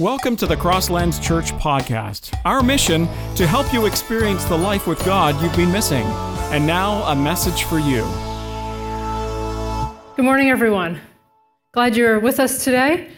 Welcome 0.00 0.34
to 0.38 0.46
the 0.46 0.56
Crosslands 0.56 1.22
Church 1.22 1.52
podcast. 1.52 2.36
Our 2.44 2.64
mission 2.64 3.06
to 3.36 3.46
help 3.46 3.72
you 3.72 3.86
experience 3.86 4.42
the 4.46 4.58
life 4.58 4.88
with 4.88 4.98
God 5.04 5.40
you've 5.40 5.56
been 5.56 5.70
missing. 5.70 6.04
And 6.50 6.66
now, 6.66 7.04
a 7.04 7.14
message 7.14 7.62
for 7.62 7.78
you. 7.78 8.02
Good 10.16 10.24
morning, 10.24 10.50
everyone. 10.50 11.00
Glad 11.70 11.96
you're 11.96 12.18
with 12.18 12.40
us 12.40 12.64
today. 12.64 13.08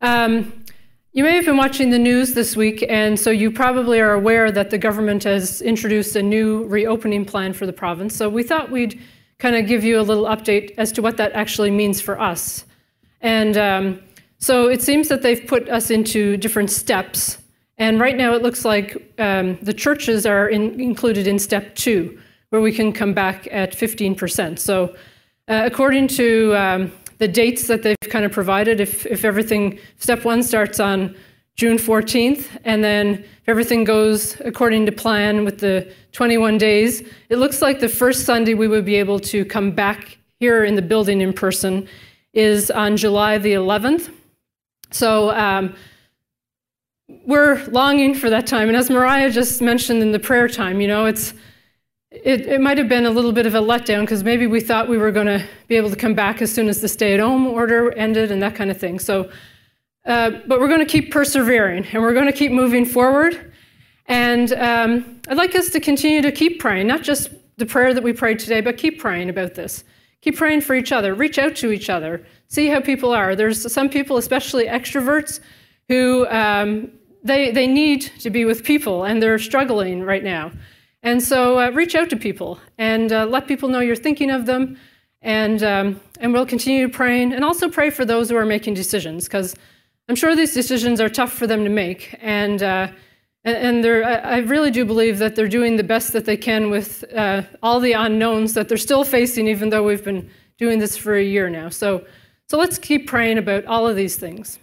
Um, 0.00 0.64
you 1.12 1.22
may 1.22 1.36
have 1.36 1.44
been 1.44 1.58
watching 1.58 1.90
the 1.90 1.98
news 1.98 2.32
this 2.32 2.56
week, 2.56 2.82
and 2.88 3.20
so 3.20 3.30
you 3.30 3.50
probably 3.50 4.00
are 4.00 4.14
aware 4.14 4.50
that 4.50 4.70
the 4.70 4.78
government 4.78 5.24
has 5.24 5.60
introduced 5.60 6.16
a 6.16 6.22
new 6.22 6.64
reopening 6.64 7.26
plan 7.26 7.52
for 7.52 7.66
the 7.66 7.74
province. 7.74 8.16
So 8.16 8.30
we 8.30 8.42
thought 8.42 8.70
we'd 8.70 8.98
kind 9.38 9.54
of 9.54 9.66
give 9.66 9.84
you 9.84 10.00
a 10.00 10.02
little 10.02 10.24
update 10.24 10.72
as 10.78 10.92
to 10.92 11.02
what 11.02 11.18
that 11.18 11.32
actually 11.32 11.70
means 11.70 12.00
for 12.00 12.18
us. 12.18 12.64
And 13.20 13.58
um, 13.58 14.00
so 14.42 14.66
it 14.68 14.82
seems 14.82 15.06
that 15.06 15.22
they've 15.22 15.46
put 15.46 15.68
us 15.68 15.88
into 15.88 16.36
different 16.36 16.68
steps. 16.68 17.38
And 17.78 18.00
right 18.00 18.16
now 18.16 18.34
it 18.34 18.42
looks 18.42 18.64
like 18.64 19.14
um, 19.20 19.56
the 19.62 19.72
churches 19.72 20.26
are 20.26 20.48
in, 20.48 20.80
included 20.80 21.28
in 21.28 21.38
step 21.38 21.76
two, 21.76 22.18
where 22.50 22.60
we 22.60 22.72
can 22.72 22.92
come 22.92 23.14
back 23.14 23.46
at 23.52 23.72
15%. 23.72 24.58
So, 24.58 24.96
uh, 25.46 25.62
according 25.64 26.08
to 26.08 26.56
um, 26.56 26.92
the 27.18 27.28
dates 27.28 27.68
that 27.68 27.84
they've 27.84 27.96
kind 28.10 28.24
of 28.24 28.32
provided, 28.32 28.80
if, 28.80 29.06
if 29.06 29.24
everything, 29.24 29.78
step 29.98 30.24
one 30.24 30.42
starts 30.42 30.80
on 30.80 31.14
June 31.54 31.76
14th, 31.76 32.48
and 32.64 32.82
then 32.82 33.18
if 33.18 33.48
everything 33.48 33.84
goes 33.84 34.40
according 34.40 34.86
to 34.86 34.92
plan 34.92 35.44
with 35.44 35.60
the 35.60 35.88
21 36.10 36.58
days, 36.58 37.08
it 37.28 37.36
looks 37.36 37.62
like 37.62 37.78
the 37.78 37.88
first 37.88 38.24
Sunday 38.24 38.54
we 38.54 38.66
would 38.66 38.84
be 38.84 38.96
able 38.96 39.20
to 39.20 39.44
come 39.44 39.70
back 39.70 40.18
here 40.40 40.64
in 40.64 40.74
the 40.74 40.82
building 40.82 41.20
in 41.20 41.32
person 41.32 41.86
is 42.32 42.72
on 42.72 42.96
July 42.96 43.38
the 43.38 43.52
11th. 43.52 44.10
So 44.92 45.30
um, 45.30 45.74
we're 47.26 47.64
longing 47.66 48.14
for 48.14 48.30
that 48.30 48.46
time. 48.46 48.68
And 48.68 48.76
as 48.76 48.90
Mariah 48.90 49.30
just 49.30 49.60
mentioned 49.60 50.02
in 50.02 50.12
the 50.12 50.18
prayer 50.18 50.48
time, 50.48 50.80
you 50.80 50.88
know, 50.88 51.06
it's 51.06 51.34
it, 52.10 52.42
it 52.42 52.60
might 52.60 52.76
have 52.76 52.88
been 52.88 53.06
a 53.06 53.10
little 53.10 53.32
bit 53.32 53.46
of 53.46 53.54
a 53.54 53.60
letdown 53.60 54.02
because 54.02 54.22
maybe 54.22 54.46
we 54.46 54.60
thought 54.60 54.86
we 54.88 54.98
were 54.98 55.10
going 55.10 55.26
to 55.26 55.46
be 55.68 55.76
able 55.76 55.88
to 55.88 55.96
come 55.96 56.14
back 56.14 56.42
as 56.42 56.52
soon 56.52 56.68
as 56.68 56.80
the 56.80 56.88
stay-at-home 56.88 57.46
order 57.46 57.90
ended 57.92 58.30
and 58.30 58.42
that 58.42 58.54
kind 58.54 58.70
of 58.70 58.78
thing. 58.78 58.98
So, 58.98 59.30
uh, 60.04 60.32
but 60.46 60.60
we're 60.60 60.68
going 60.68 60.80
to 60.80 60.86
keep 60.86 61.10
persevering 61.10 61.86
and 61.86 62.02
we're 62.02 62.12
going 62.12 62.26
to 62.26 62.32
keep 62.32 62.52
moving 62.52 62.84
forward. 62.84 63.52
And 64.06 64.52
um, 64.52 65.20
I'd 65.28 65.38
like 65.38 65.54
us 65.54 65.70
to 65.70 65.80
continue 65.80 66.20
to 66.20 66.32
keep 66.32 66.60
praying, 66.60 66.86
not 66.86 67.02
just 67.02 67.30
the 67.56 67.66
prayer 67.66 67.94
that 67.94 68.02
we 68.02 68.12
prayed 68.12 68.38
today, 68.38 68.60
but 68.60 68.76
keep 68.76 69.00
praying 69.00 69.30
about 69.30 69.54
this. 69.54 69.84
Keep 70.22 70.36
praying 70.36 70.60
for 70.62 70.74
each 70.74 70.92
other. 70.92 71.14
Reach 71.14 71.38
out 71.38 71.56
to 71.56 71.72
each 71.72 71.90
other. 71.90 72.24
See 72.46 72.68
how 72.68 72.80
people 72.80 73.12
are. 73.12 73.36
There's 73.36 73.70
some 73.72 73.88
people, 73.88 74.16
especially 74.16 74.66
extroverts, 74.66 75.40
who 75.88 76.26
um, 76.28 76.92
they, 77.24 77.50
they 77.50 77.66
need 77.66 78.02
to 78.20 78.30
be 78.30 78.44
with 78.44 78.64
people 78.64 79.04
and 79.04 79.20
they're 79.20 79.38
struggling 79.38 80.02
right 80.02 80.22
now. 80.22 80.52
And 81.02 81.20
so 81.20 81.58
uh, 81.58 81.70
reach 81.70 81.96
out 81.96 82.08
to 82.10 82.16
people 82.16 82.60
and 82.78 83.12
uh, 83.12 83.26
let 83.26 83.48
people 83.48 83.68
know 83.68 83.80
you're 83.80 83.96
thinking 83.96 84.30
of 84.30 84.46
them. 84.46 84.78
And, 85.22 85.62
um, 85.62 86.00
and 86.20 86.32
we'll 86.32 86.46
continue 86.46 86.88
praying 86.88 87.32
and 87.32 87.44
also 87.44 87.68
pray 87.68 87.90
for 87.90 88.04
those 88.04 88.30
who 88.30 88.36
are 88.36 88.46
making 88.46 88.74
decisions 88.74 89.24
because 89.24 89.56
I'm 90.08 90.16
sure 90.16 90.34
these 90.36 90.54
decisions 90.54 91.00
are 91.00 91.08
tough 91.08 91.32
for 91.32 91.46
them 91.48 91.64
to 91.64 91.70
make. 91.70 92.16
And, 92.20 92.62
uh, 92.62 92.88
and, 93.44 93.84
I 93.84 94.38
really 94.38 94.70
do 94.70 94.84
believe 94.84 95.18
that 95.18 95.34
they're 95.34 95.48
doing 95.48 95.76
the 95.76 95.84
best 95.84 96.12
that 96.12 96.24
they 96.24 96.36
can 96.36 96.70
with 96.70 97.04
uh, 97.14 97.42
all 97.62 97.80
the 97.80 97.92
unknowns 97.92 98.54
that 98.54 98.68
they're 98.68 98.78
still 98.78 99.04
facing, 99.04 99.48
even 99.48 99.70
though 99.70 99.82
we've 99.82 100.04
been 100.04 100.30
doing 100.58 100.78
this 100.78 100.96
for 100.96 101.16
a 101.16 101.22
year 101.22 101.50
now. 101.50 101.68
So, 101.68 102.04
so 102.48 102.56
let's 102.56 102.78
keep 102.78 103.08
praying 103.08 103.38
about 103.38 103.64
all 103.66 103.88
of 103.88 103.96
these 103.96 104.16
things. 104.16 104.58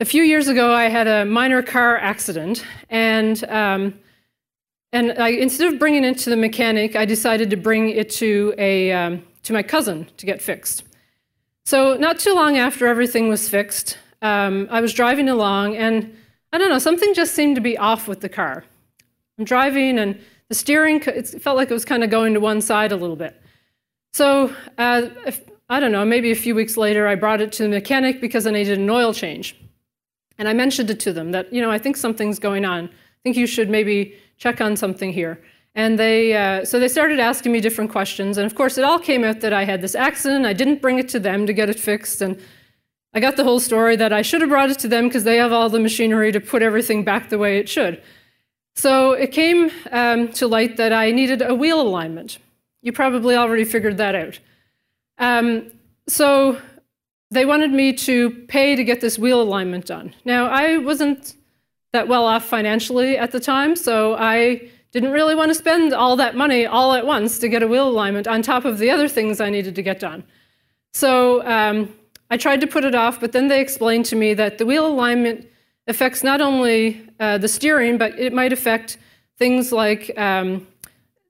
A 0.00 0.04
few 0.04 0.24
years 0.24 0.48
ago, 0.48 0.74
I 0.74 0.88
had 0.88 1.06
a 1.06 1.24
minor 1.24 1.62
car 1.62 1.96
accident, 1.96 2.64
and 2.90 3.44
um, 3.44 3.94
and 4.92 5.12
I, 5.12 5.28
instead 5.28 5.72
of 5.72 5.78
bringing 5.78 6.02
it 6.02 6.18
to 6.18 6.30
the 6.30 6.36
mechanic, 6.36 6.96
I 6.96 7.04
decided 7.04 7.50
to 7.50 7.56
bring 7.56 7.88
it 7.90 8.10
to 8.14 8.52
a 8.58 8.90
um, 8.90 9.22
to 9.44 9.52
my 9.52 9.62
cousin 9.62 10.08
to 10.16 10.26
get 10.26 10.42
fixed. 10.42 10.82
So 11.64 11.96
not 11.96 12.18
too 12.18 12.34
long 12.34 12.58
after 12.58 12.88
everything 12.88 13.28
was 13.28 13.48
fixed, 13.48 13.96
um, 14.22 14.68
I 14.70 14.80
was 14.80 14.94
driving 14.94 15.28
along, 15.28 15.76
and 15.76 16.16
I 16.52 16.58
don't 16.58 16.70
know, 16.70 16.78
something 16.78 17.12
just 17.12 17.34
seemed 17.34 17.56
to 17.56 17.60
be 17.60 17.76
off 17.76 18.08
with 18.08 18.20
the 18.20 18.28
car. 18.28 18.64
I'm 19.38 19.44
driving, 19.44 19.98
and 19.98 20.18
the 20.48 20.54
steering, 20.54 21.02
it 21.06 21.42
felt 21.42 21.56
like 21.56 21.70
it 21.70 21.74
was 21.74 21.84
kind 21.84 22.04
of 22.04 22.10
going 22.10 22.34
to 22.34 22.40
one 22.40 22.60
side 22.60 22.92
a 22.92 22.96
little 22.96 23.16
bit. 23.16 23.40
So, 24.12 24.54
uh, 24.78 25.08
if, 25.26 25.40
I 25.68 25.80
don't 25.80 25.92
know, 25.92 26.04
maybe 26.04 26.30
a 26.30 26.36
few 26.36 26.54
weeks 26.54 26.76
later, 26.76 27.08
I 27.08 27.14
brought 27.14 27.40
it 27.40 27.50
to 27.52 27.62
the 27.62 27.68
mechanic 27.70 28.20
because 28.20 28.46
I 28.46 28.50
needed 28.50 28.78
an 28.78 28.90
oil 28.90 29.14
change. 29.14 29.56
And 30.38 30.48
I 30.48 30.52
mentioned 30.52 30.90
it 30.90 31.00
to 31.00 31.12
them 31.12 31.32
that, 31.32 31.52
you 31.52 31.62
know, 31.62 31.70
I 31.70 31.78
think 31.78 31.96
something's 31.96 32.38
going 32.38 32.64
on. 32.64 32.84
I 32.84 33.20
think 33.22 33.36
you 33.36 33.46
should 33.46 33.70
maybe 33.70 34.14
check 34.36 34.60
on 34.60 34.76
something 34.76 35.12
here. 35.12 35.40
And 35.74 35.98
they, 35.98 36.36
uh, 36.36 36.64
so 36.66 36.78
they 36.78 36.88
started 36.88 37.18
asking 37.18 37.52
me 37.52 37.60
different 37.60 37.90
questions. 37.90 38.36
And 38.36 38.44
of 38.44 38.54
course, 38.54 38.76
it 38.76 38.84
all 38.84 38.98
came 38.98 39.24
out 39.24 39.40
that 39.40 39.54
I 39.54 39.64
had 39.64 39.80
this 39.80 39.94
accident. 39.94 40.44
I 40.44 40.52
didn't 40.52 40.82
bring 40.82 40.98
it 40.98 41.08
to 41.10 41.18
them 41.18 41.46
to 41.46 41.54
get 41.54 41.70
it 41.70 41.80
fixed. 41.80 42.20
And 42.20 42.38
I 43.14 43.20
got 43.20 43.36
the 43.36 43.44
whole 43.44 43.60
story 43.60 43.96
that 43.96 44.12
I 44.12 44.22
should 44.22 44.40
have 44.40 44.50
brought 44.50 44.70
it 44.70 44.78
to 44.80 44.88
them 44.88 45.08
because 45.08 45.24
they 45.24 45.36
have 45.36 45.52
all 45.52 45.68
the 45.68 45.78
machinery 45.80 46.32
to 46.32 46.40
put 46.40 46.62
everything 46.62 47.04
back 47.04 47.28
the 47.28 47.38
way 47.38 47.58
it 47.58 47.68
should. 47.68 48.02
So 48.74 49.12
it 49.12 49.32
came 49.32 49.70
um, 49.90 50.32
to 50.32 50.46
light 50.46 50.78
that 50.78 50.92
I 50.92 51.10
needed 51.10 51.42
a 51.42 51.54
wheel 51.54 51.80
alignment. 51.80 52.38
You 52.80 52.92
probably 52.92 53.36
already 53.36 53.64
figured 53.64 53.98
that 53.98 54.14
out. 54.14 54.38
Um, 55.18 55.70
so 56.08 56.58
they 57.30 57.44
wanted 57.44 57.70
me 57.70 57.92
to 57.92 58.30
pay 58.48 58.76
to 58.76 58.84
get 58.84 59.00
this 59.00 59.18
wheel 59.18 59.42
alignment 59.42 59.86
done. 59.86 60.14
Now, 60.24 60.46
I 60.46 60.78
wasn't 60.78 61.34
that 61.92 62.08
well 62.08 62.24
off 62.24 62.46
financially 62.46 63.18
at 63.18 63.30
the 63.30 63.40
time, 63.40 63.76
so 63.76 64.14
I 64.14 64.70
didn't 64.90 65.12
really 65.12 65.34
want 65.34 65.50
to 65.50 65.54
spend 65.54 65.92
all 65.92 66.16
that 66.16 66.34
money 66.34 66.66
all 66.66 66.94
at 66.94 67.06
once 67.06 67.38
to 67.38 67.48
get 67.48 67.62
a 67.62 67.68
wheel 67.68 67.88
alignment 67.88 68.26
on 68.26 68.42
top 68.42 68.64
of 68.64 68.78
the 68.78 68.90
other 68.90 69.08
things 69.08 69.40
I 69.40 69.50
needed 69.50 69.74
to 69.74 69.82
get 69.82 70.00
done. 70.00 70.24
So 70.92 71.46
um, 71.46 71.94
I 72.32 72.38
tried 72.38 72.62
to 72.62 72.66
put 72.66 72.84
it 72.84 72.94
off, 72.94 73.20
but 73.20 73.32
then 73.32 73.48
they 73.48 73.60
explained 73.60 74.06
to 74.06 74.16
me 74.16 74.32
that 74.32 74.56
the 74.56 74.64
wheel 74.64 74.86
alignment 74.86 75.46
affects 75.86 76.24
not 76.24 76.40
only 76.40 77.06
uh, 77.20 77.36
the 77.36 77.46
steering, 77.46 77.98
but 77.98 78.18
it 78.18 78.32
might 78.32 78.54
affect 78.54 78.96
things 79.38 79.70
like 79.70 80.10
um, 80.16 80.66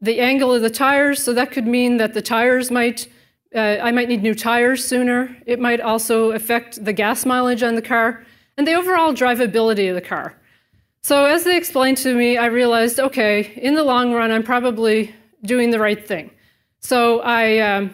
the 0.00 0.20
angle 0.20 0.54
of 0.54 0.62
the 0.62 0.70
tires. 0.70 1.20
So 1.20 1.32
that 1.32 1.50
could 1.50 1.66
mean 1.66 1.96
that 1.96 2.14
the 2.14 2.22
tires 2.22 2.70
might, 2.70 3.08
uh, 3.52 3.78
I 3.82 3.90
might 3.90 4.08
need 4.08 4.22
new 4.22 4.32
tires 4.32 4.84
sooner. 4.84 5.36
It 5.44 5.58
might 5.58 5.80
also 5.80 6.30
affect 6.30 6.84
the 6.84 6.92
gas 6.92 7.26
mileage 7.26 7.64
on 7.64 7.74
the 7.74 7.82
car 7.82 8.24
and 8.56 8.64
the 8.64 8.74
overall 8.74 9.12
drivability 9.12 9.88
of 9.88 9.96
the 9.96 10.08
car. 10.08 10.38
So 11.02 11.24
as 11.24 11.42
they 11.42 11.56
explained 11.56 11.96
to 11.98 12.14
me, 12.14 12.36
I 12.36 12.46
realized, 12.46 13.00
okay, 13.00 13.52
in 13.56 13.74
the 13.74 13.82
long 13.82 14.12
run, 14.12 14.30
I'm 14.30 14.44
probably 14.44 15.12
doing 15.42 15.72
the 15.72 15.80
right 15.80 16.06
thing. 16.06 16.30
So 16.78 17.22
I 17.22 17.58
um, 17.58 17.92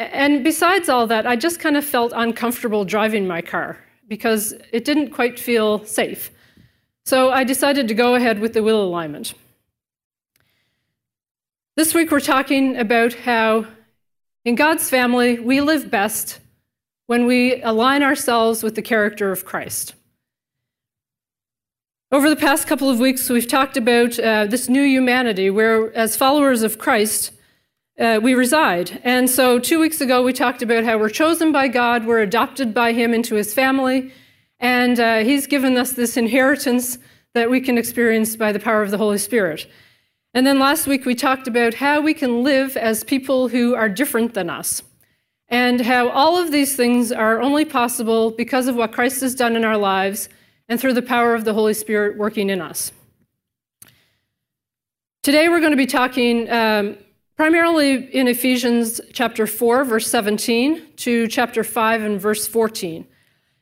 and 0.00 0.42
besides 0.42 0.88
all 0.88 1.06
that, 1.08 1.26
I 1.26 1.36
just 1.36 1.60
kind 1.60 1.76
of 1.76 1.84
felt 1.84 2.12
uncomfortable 2.14 2.84
driving 2.84 3.26
my 3.26 3.42
car 3.42 3.78
because 4.08 4.54
it 4.72 4.84
didn't 4.84 5.10
quite 5.10 5.38
feel 5.38 5.84
safe. 5.84 6.30
So 7.04 7.30
I 7.30 7.44
decided 7.44 7.86
to 7.88 7.94
go 7.94 8.14
ahead 8.14 8.40
with 8.40 8.54
the 8.54 8.62
wheel 8.62 8.82
alignment. 8.82 9.34
This 11.76 11.94
week 11.94 12.10
we're 12.10 12.20
talking 12.20 12.76
about 12.76 13.12
how 13.12 13.66
in 14.44 14.54
God's 14.54 14.88
family 14.88 15.38
we 15.38 15.60
live 15.60 15.90
best 15.90 16.40
when 17.06 17.26
we 17.26 17.62
align 17.62 18.02
ourselves 18.02 18.62
with 18.62 18.76
the 18.76 18.82
character 18.82 19.32
of 19.32 19.44
Christ. 19.44 19.94
Over 22.12 22.28
the 22.28 22.36
past 22.36 22.66
couple 22.66 22.88
of 22.88 22.98
weeks, 22.98 23.28
we've 23.28 23.46
talked 23.46 23.76
about 23.76 24.18
uh, 24.18 24.46
this 24.46 24.68
new 24.68 24.82
humanity 24.82 25.50
where, 25.50 25.94
as 25.94 26.16
followers 26.16 26.62
of 26.62 26.78
Christ, 26.78 27.32
uh, 28.00 28.18
we 28.22 28.34
reside. 28.34 28.98
And 29.04 29.28
so, 29.28 29.58
two 29.58 29.78
weeks 29.78 30.00
ago, 30.00 30.22
we 30.22 30.32
talked 30.32 30.62
about 30.62 30.84
how 30.84 30.98
we're 30.98 31.10
chosen 31.10 31.52
by 31.52 31.68
God, 31.68 32.06
we're 32.06 32.22
adopted 32.22 32.72
by 32.72 32.92
Him 32.92 33.12
into 33.12 33.34
His 33.34 33.52
family, 33.52 34.12
and 34.58 34.98
uh, 34.98 35.18
He's 35.18 35.46
given 35.46 35.76
us 35.76 35.92
this 35.92 36.16
inheritance 36.16 36.98
that 37.34 37.50
we 37.50 37.60
can 37.60 37.76
experience 37.76 38.36
by 38.36 38.52
the 38.52 38.58
power 38.58 38.82
of 38.82 38.90
the 38.90 38.98
Holy 38.98 39.18
Spirit. 39.18 39.70
And 40.32 40.46
then 40.46 40.58
last 40.58 40.86
week, 40.86 41.04
we 41.04 41.14
talked 41.14 41.46
about 41.46 41.74
how 41.74 42.00
we 42.00 42.14
can 42.14 42.42
live 42.42 42.76
as 42.76 43.04
people 43.04 43.48
who 43.48 43.74
are 43.74 43.88
different 43.88 44.32
than 44.32 44.48
us, 44.48 44.82
and 45.48 45.82
how 45.82 46.08
all 46.08 46.38
of 46.38 46.52
these 46.52 46.74
things 46.76 47.12
are 47.12 47.42
only 47.42 47.66
possible 47.66 48.30
because 48.30 48.66
of 48.66 48.76
what 48.76 48.92
Christ 48.92 49.20
has 49.20 49.34
done 49.34 49.56
in 49.56 49.64
our 49.64 49.76
lives 49.76 50.30
and 50.70 50.80
through 50.80 50.94
the 50.94 51.02
power 51.02 51.34
of 51.34 51.44
the 51.44 51.52
Holy 51.52 51.74
Spirit 51.74 52.16
working 52.16 52.48
in 52.48 52.62
us. 52.62 52.92
Today, 55.22 55.50
we're 55.50 55.60
going 55.60 55.72
to 55.72 55.76
be 55.76 55.86
talking. 55.86 56.50
Um, 56.50 56.96
primarily 57.40 57.94
in 58.14 58.28
Ephesians 58.28 59.00
chapter 59.14 59.46
4, 59.46 59.84
verse 59.84 60.06
17 60.08 60.88
to 60.96 61.26
chapter 61.26 61.64
5 61.64 62.02
and 62.02 62.20
verse 62.20 62.46
14. 62.46 63.06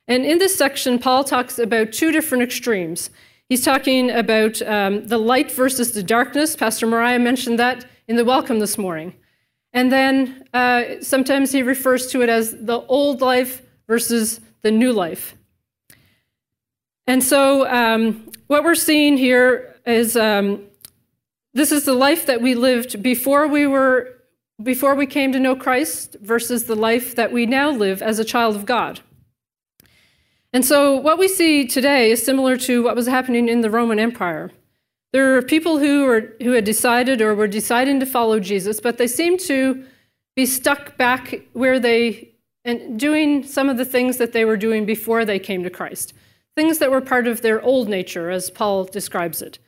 And 0.08 0.24
in 0.24 0.38
this 0.38 0.56
section, 0.56 0.98
Paul 0.98 1.22
talks 1.22 1.60
about 1.60 1.92
two 1.92 2.10
different 2.10 2.42
extremes. 2.42 3.10
He's 3.48 3.64
talking 3.64 4.10
about 4.10 4.60
um, 4.62 5.06
the 5.06 5.18
light 5.18 5.52
versus 5.52 5.92
the 5.92 6.02
darkness. 6.02 6.56
Pastor 6.56 6.88
Mariah 6.88 7.20
mentioned 7.20 7.60
that 7.60 7.86
in 8.08 8.16
the 8.16 8.24
welcome 8.24 8.58
this 8.58 8.78
morning. 8.78 9.14
And 9.72 9.92
then 9.92 10.42
uh, 10.52 11.00
sometimes 11.00 11.52
he 11.52 11.62
refers 11.62 12.08
to 12.08 12.22
it 12.22 12.28
as 12.28 12.56
the 12.60 12.80
old 12.88 13.20
life 13.20 13.62
versus 13.86 14.40
the 14.62 14.72
new 14.72 14.92
life. 14.92 15.36
And 17.06 17.22
so, 17.22 17.64
um, 17.68 18.32
what 18.48 18.64
we're 18.64 18.74
seeing 18.74 19.16
here 19.16 19.76
is 19.86 20.16
um, 20.16 20.64
this 21.58 21.72
is 21.72 21.84
the 21.84 21.94
life 21.94 22.26
that 22.26 22.40
we 22.40 22.54
lived 22.54 23.02
before 23.02 23.46
we 23.48 23.66
were 23.66 24.14
before 24.62 24.94
we 24.94 25.06
came 25.06 25.32
to 25.32 25.38
know 25.38 25.54
Christ 25.54 26.16
versus 26.20 26.64
the 26.64 26.74
life 26.74 27.14
that 27.14 27.32
we 27.32 27.46
now 27.46 27.70
live 27.70 28.02
as 28.02 28.18
a 28.18 28.24
child 28.24 28.56
of 28.56 28.66
God. 28.66 29.00
And 30.52 30.64
so, 30.64 30.96
what 30.96 31.18
we 31.18 31.28
see 31.28 31.66
today 31.66 32.10
is 32.10 32.24
similar 32.24 32.56
to 32.58 32.82
what 32.82 32.96
was 32.96 33.06
happening 33.06 33.48
in 33.48 33.60
the 33.60 33.70
Roman 33.70 33.98
Empire. 33.98 34.50
There 35.12 35.36
are 35.36 35.42
people 35.42 35.78
who, 35.78 36.06
are, 36.08 36.34
who 36.42 36.52
had 36.52 36.64
decided 36.64 37.20
or 37.20 37.34
were 37.34 37.48
deciding 37.48 38.00
to 38.00 38.06
follow 38.06 38.40
Jesus, 38.40 38.80
but 38.80 38.98
they 38.98 39.06
seem 39.06 39.38
to 39.38 39.84
be 40.36 40.46
stuck 40.46 40.96
back 40.96 41.42
where 41.52 41.78
they, 41.78 42.30
and 42.64 42.98
doing 42.98 43.42
some 43.42 43.68
of 43.68 43.76
the 43.76 43.84
things 43.84 44.16
that 44.16 44.32
they 44.32 44.44
were 44.44 44.56
doing 44.56 44.86
before 44.86 45.24
they 45.24 45.38
came 45.38 45.62
to 45.62 45.70
Christ, 45.70 46.14
things 46.56 46.78
that 46.78 46.90
were 46.90 47.00
part 47.00 47.26
of 47.26 47.42
their 47.42 47.62
old 47.62 47.88
nature, 47.88 48.30
as 48.30 48.50
Paul 48.50 48.84
describes 48.84 49.42
it. 49.42 49.58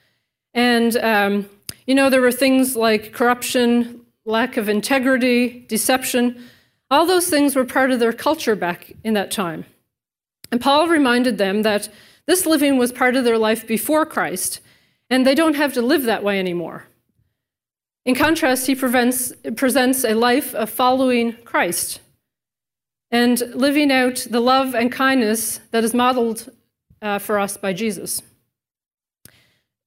And, 0.54 0.96
um, 0.96 1.48
you 1.90 1.96
know, 1.96 2.08
there 2.08 2.20
were 2.20 2.30
things 2.30 2.76
like 2.76 3.12
corruption, 3.12 4.02
lack 4.24 4.56
of 4.56 4.68
integrity, 4.68 5.66
deception. 5.66 6.40
All 6.88 7.04
those 7.04 7.26
things 7.26 7.56
were 7.56 7.64
part 7.64 7.90
of 7.90 7.98
their 7.98 8.12
culture 8.12 8.54
back 8.54 8.92
in 9.02 9.14
that 9.14 9.32
time. 9.32 9.64
And 10.52 10.60
Paul 10.60 10.86
reminded 10.86 11.36
them 11.36 11.62
that 11.62 11.88
this 12.26 12.46
living 12.46 12.78
was 12.78 12.92
part 12.92 13.16
of 13.16 13.24
their 13.24 13.38
life 13.38 13.66
before 13.66 14.06
Christ, 14.06 14.60
and 15.10 15.26
they 15.26 15.34
don't 15.34 15.56
have 15.56 15.72
to 15.72 15.82
live 15.82 16.04
that 16.04 16.22
way 16.22 16.38
anymore. 16.38 16.86
In 18.06 18.14
contrast, 18.14 18.68
he 18.68 18.76
presents 18.76 20.04
a 20.04 20.14
life 20.14 20.54
of 20.54 20.70
following 20.70 21.32
Christ 21.44 21.98
and 23.10 23.40
living 23.52 23.90
out 23.90 24.28
the 24.30 24.38
love 24.38 24.76
and 24.76 24.92
kindness 24.92 25.58
that 25.72 25.82
is 25.82 25.92
modeled 25.92 26.50
uh, 27.02 27.18
for 27.18 27.40
us 27.40 27.56
by 27.56 27.72
Jesus. 27.72 28.22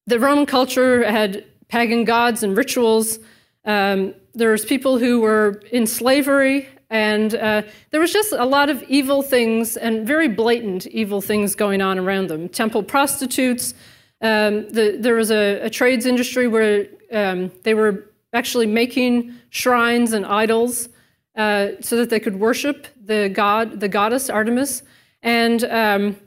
The 0.06 0.20
Roman 0.20 0.46
culture 0.46 1.10
had 1.10 1.46
pagan 1.74 2.04
gods 2.04 2.44
and 2.44 2.56
rituals. 2.56 3.18
Um, 3.66 4.14
there 4.36 4.52
was 4.52 4.64
people 4.64 5.00
who 5.00 5.22
were 5.22 5.60
in 5.72 5.88
slavery 5.88 6.68
and 6.92 7.34
uh, 7.34 7.64
there 7.90 8.00
was 8.00 8.14
just 8.14 8.32
a 8.32 8.46
lot 8.46 8.70
of 8.70 8.84
evil 8.84 9.24
things 9.24 9.76
and 9.76 10.06
very 10.06 10.28
blatant 10.28 10.86
evil 10.86 11.20
things 11.20 11.56
going 11.56 11.82
on 11.82 11.98
around 11.98 12.28
them. 12.28 12.48
Temple 12.48 12.84
prostitutes. 12.84 13.74
Um, 14.22 14.70
the, 14.70 14.98
there 15.00 15.16
was 15.16 15.32
a, 15.32 15.62
a, 15.62 15.70
trades 15.72 16.06
industry 16.06 16.48
where 16.48 16.86
um, 17.12 17.52
they 17.64 17.74
were 17.74 18.06
actually 18.34 18.68
making 18.68 19.34
shrines 19.50 20.14
and 20.14 20.28
idols 20.28 20.90
uh, 21.36 21.70
so 21.82 21.98
that 21.98 22.12
they 22.12 22.20
could 22.20 22.40
worship 22.40 22.86
the 23.04 23.30
god, 23.30 23.80
the 23.80 23.90
goddess 23.90 24.30
Artemis, 24.30 24.84
and 25.24 25.64
um, 25.64 26.18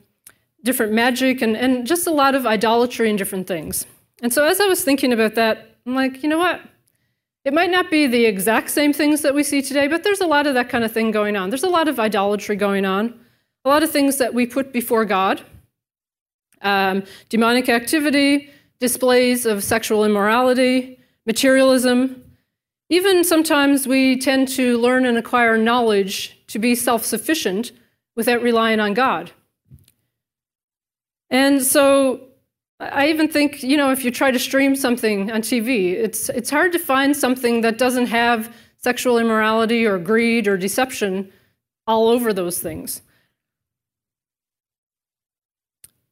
different 0.65 0.93
magic 0.93 1.41
and, 1.41 1.57
and 1.57 1.87
just 1.87 2.09
a 2.09 2.11
lot 2.11 2.35
of 2.35 2.47
idolatry 2.47 3.09
and 3.09 3.17
different 3.17 3.47
things. 3.47 3.87
And 4.23 4.33
so 4.33 4.45
as 4.45 4.61
I 4.61 4.67
was 4.67 4.83
thinking 4.83 5.13
about 5.13 5.35
that, 5.35 5.77
I'm 5.87 5.95
like, 5.95 6.23
you 6.23 6.29
know 6.29 6.39
what? 6.39 6.61
It 7.45 7.55
might 7.55 7.71
not 7.71 7.91
be 7.91 8.07
the 8.07 8.25
exact 8.25 8.71
same 8.71 8.93
things 8.93 9.23
that 9.23 9.35
we 9.35 9.45
see 9.45 9.63
today, 9.63 9.87
but 9.87 10.03
there's 10.03 10.21
a 10.21 10.27
lot 10.27 10.47
of 10.49 10.55
that 10.55 10.69
kind 10.69 10.85
of 10.85 10.91
thing 10.91 11.13
going 11.13 11.37
on. 11.37 11.49
There's 11.49 11.63
a 11.63 11.69
lot 11.69 11.87
of 11.87 12.01
idolatry 12.01 12.57
going 12.57 12.85
on, 12.85 13.19
a 13.65 13.69
lot 13.69 13.85
of 13.85 13.91
things 13.91 14.19
that 14.19 14.35
we 14.35 14.47
put 14.47 14.73
before 14.73 15.05
God, 15.05 15.43
um, 16.63 17.05
demonic 17.29 17.69
activity, 17.69 18.51
displays 18.81 19.47
of 19.47 19.63
sexual 19.63 20.05
immorality, 20.05 20.99
materialism. 21.25 22.23
Even 22.89 23.23
sometimes 23.23 23.87
we 23.87 24.19
tend 24.19 24.49
to 24.49 24.79
learn 24.79 25.07
and 25.07 25.17
acquire 25.17 25.57
knowledge 25.57 26.37
to 26.49 26.59
be 26.59 26.75
self 26.75 27.05
sufficient 27.05 27.71
without 28.17 28.43
relying 28.43 28.81
on 28.81 28.93
God. 28.93 29.31
And 31.31 31.63
so 31.63 32.26
I 32.79 33.09
even 33.09 33.29
think, 33.29 33.63
you 33.63 33.77
know, 33.77 33.91
if 33.91 34.05
you 34.05 34.11
try 34.11 34.31
to 34.31 34.39
stream 34.39 34.77
something 34.77 35.31
on 35.31 35.41
TV, 35.41 35.93
it's, 35.93 36.29
it's 36.29 36.51
hard 36.51 36.73
to 36.73 36.79
find 36.79 37.17
something 37.17 37.63
that 37.63 37.79
doesn't 37.79 38.07
have 38.07 38.55
sexual 38.77 39.19
immorality 39.19 39.87
or 39.87 39.99
greed 39.99 40.47
or 40.47 40.59
deception 40.59 41.33
all 41.87 42.09
over 42.09 42.33
those 42.33 42.59
things. 42.59 43.01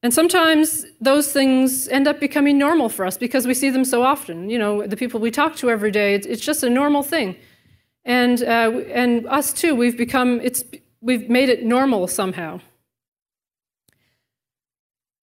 And 0.03 0.13
sometimes 0.13 0.85
those 1.01 1.33
things 1.33 1.89
end 1.89 2.09
up 2.09 2.21
becoming 2.21 2.59
normal 2.59 2.89
for 2.89 3.07
us 3.07 3.17
because 3.17 3.47
we 3.47 3.55
see 3.55 3.71
them 3.71 3.85
so 3.85 4.03
often. 4.03 4.51
You 4.51 4.59
know, 4.59 4.87
the 4.87 4.97
people 4.97 5.21
we 5.21 5.31
talk 5.31 5.57
to 5.57 5.71
every 5.71 5.91
day, 5.91 6.15
it's, 6.15 6.27
it's 6.27 6.45
just 6.45 6.63
a 6.63 6.71
normal 6.71 7.03
thing. 7.03 7.37
And, 8.05 8.43
uh, 8.43 8.81
and 8.93 9.27
us 9.27 9.53
too, 9.53 9.75
we've 9.75 9.97
become, 9.97 10.41
it's, 10.43 10.63
we've 11.01 11.29
made 11.29 11.49
it 11.49 11.65
normal 11.65 12.07
somehow. 12.07 12.61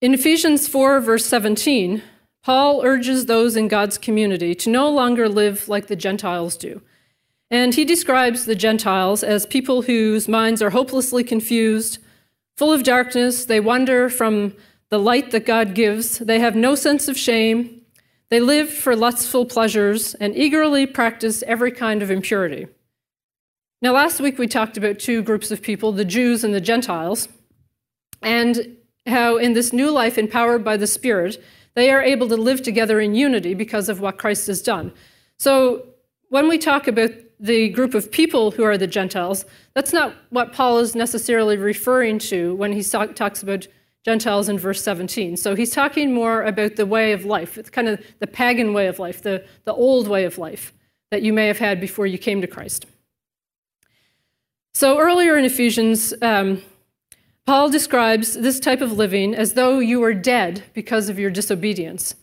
In 0.01 0.15
Ephesians 0.15 0.67
4, 0.67 0.99
verse 0.99 1.27
17, 1.27 2.01
Paul 2.43 2.81
urges 2.83 3.27
those 3.27 3.55
in 3.55 3.67
God's 3.67 3.99
community 3.99 4.55
to 4.55 4.69
no 4.71 4.89
longer 4.89 5.29
live 5.29 5.69
like 5.69 5.85
the 5.85 5.95
Gentiles 5.95 6.57
do. 6.57 6.81
And 7.51 7.75
he 7.75 7.85
describes 7.85 8.45
the 8.45 8.55
Gentiles 8.55 9.23
as 9.23 9.45
people 9.45 9.83
whose 9.83 10.27
minds 10.27 10.59
are 10.59 10.71
hopelessly 10.71 11.23
confused, 11.23 11.99
full 12.57 12.73
of 12.73 12.81
darkness. 12.81 13.45
They 13.45 13.59
wander 13.59 14.09
from 14.09 14.55
the 14.89 14.97
light 14.97 15.29
that 15.31 15.45
God 15.45 15.75
gives. 15.75 16.17
They 16.17 16.39
have 16.39 16.55
no 16.55 16.73
sense 16.73 17.07
of 17.07 17.15
shame. 17.15 17.81
They 18.29 18.39
live 18.39 18.73
for 18.73 18.95
lustful 18.95 19.45
pleasures 19.45 20.15
and 20.15 20.35
eagerly 20.35 20.87
practice 20.87 21.43
every 21.45 21.71
kind 21.71 22.01
of 22.01 22.09
impurity. 22.09 22.67
Now, 23.83 23.93
last 23.93 24.19
week 24.19 24.39
we 24.39 24.47
talked 24.47 24.77
about 24.77 24.97
two 24.97 25.21
groups 25.21 25.51
of 25.51 25.61
people, 25.61 25.91
the 25.91 26.05
Jews 26.05 26.43
and 26.43 26.55
the 26.55 26.61
Gentiles. 26.61 27.27
And 28.23 28.77
how 29.07 29.37
in 29.37 29.53
this 29.53 29.73
new 29.73 29.91
life 29.91 30.17
empowered 30.17 30.63
by 30.63 30.77
the 30.77 30.87
Spirit, 30.87 31.43
they 31.73 31.89
are 31.91 32.01
able 32.01 32.27
to 32.27 32.35
live 32.35 32.61
together 32.61 32.99
in 32.99 33.15
unity 33.15 33.53
because 33.53 33.89
of 33.89 33.99
what 33.99 34.17
Christ 34.17 34.47
has 34.47 34.61
done. 34.61 34.91
So 35.37 35.85
when 36.29 36.47
we 36.47 36.57
talk 36.57 36.87
about 36.87 37.11
the 37.39 37.69
group 37.69 37.93
of 37.93 38.11
people 38.11 38.51
who 38.51 38.63
are 38.63 38.77
the 38.77 38.87
Gentiles, 38.87 39.45
that's 39.73 39.93
not 39.93 40.15
what 40.29 40.53
Paul 40.53 40.79
is 40.79 40.95
necessarily 40.95 41.57
referring 41.57 42.19
to 42.19 42.55
when 42.55 42.71
he 42.71 42.83
talks 42.83 43.41
about 43.41 43.67
Gentiles 44.03 44.49
in 44.49 44.57
verse 44.57 44.83
17. 44.83 45.37
So 45.37 45.55
he's 45.55 45.71
talking 45.71 46.13
more 46.13 46.43
about 46.43 46.75
the 46.75 46.85
way 46.85 47.13
of 47.13 47.25
life, 47.25 47.57
it's 47.57 47.69
kind 47.69 47.87
of 47.87 48.03
the 48.19 48.27
pagan 48.27 48.73
way 48.73 48.87
of 48.87 48.99
life, 48.99 49.21
the, 49.21 49.45
the 49.65 49.73
old 49.73 50.07
way 50.07 50.25
of 50.25 50.37
life 50.37 50.73
that 51.11 51.21
you 51.21 51.33
may 51.33 51.47
have 51.47 51.59
had 51.59 51.79
before 51.79 52.07
you 52.07 52.17
came 52.17 52.41
to 52.41 52.47
Christ. 52.47 52.85
So 54.73 54.99
earlier 54.99 55.37
in 55.37 55.43
Ephesians, 55.43 56.13
um, 56.21 56.61
Paul 57.45 57.69
describes 57.69 58.33
this 58.33 58.59
type 58.59 58.81
of 58.81 58.91
living 58.91 59.33
as 59.33 59.53
though 59.53 59.79
you 59.79 59.99
were 59.99 60.13
dead 60.13 60.63
because 60.73 61.09
of 61.09 61.17
your 61.17 61.31
disobedience. 61.31 62.15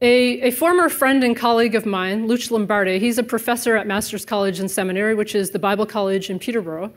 A, 0.00 0.40
a, 0.42 0.50
former 0.50 0.88
friend 0.88 1.24
and 1.24 1.34
colleague 1.34 1.74
of 1.74 1.86
mine, 1.86 2.28
Luch 2.28 2.50
Lombardi, 2.50 2.98
he's 2.98 3.16
a 3.16 3.22
professor 3.22 3.76
at 3.76 3.86
Master's 3.86 4.26
College 4.26 4.60
and 4.60 4.70
Seminary, 4.70 5.14
which 5.14 5.34
is 5.34 5.50
the 5.50 5.58
Bible 5.58 5.86
College 5.86 6.28
in 6.28 6.38
Peterborough, 6.38 6.92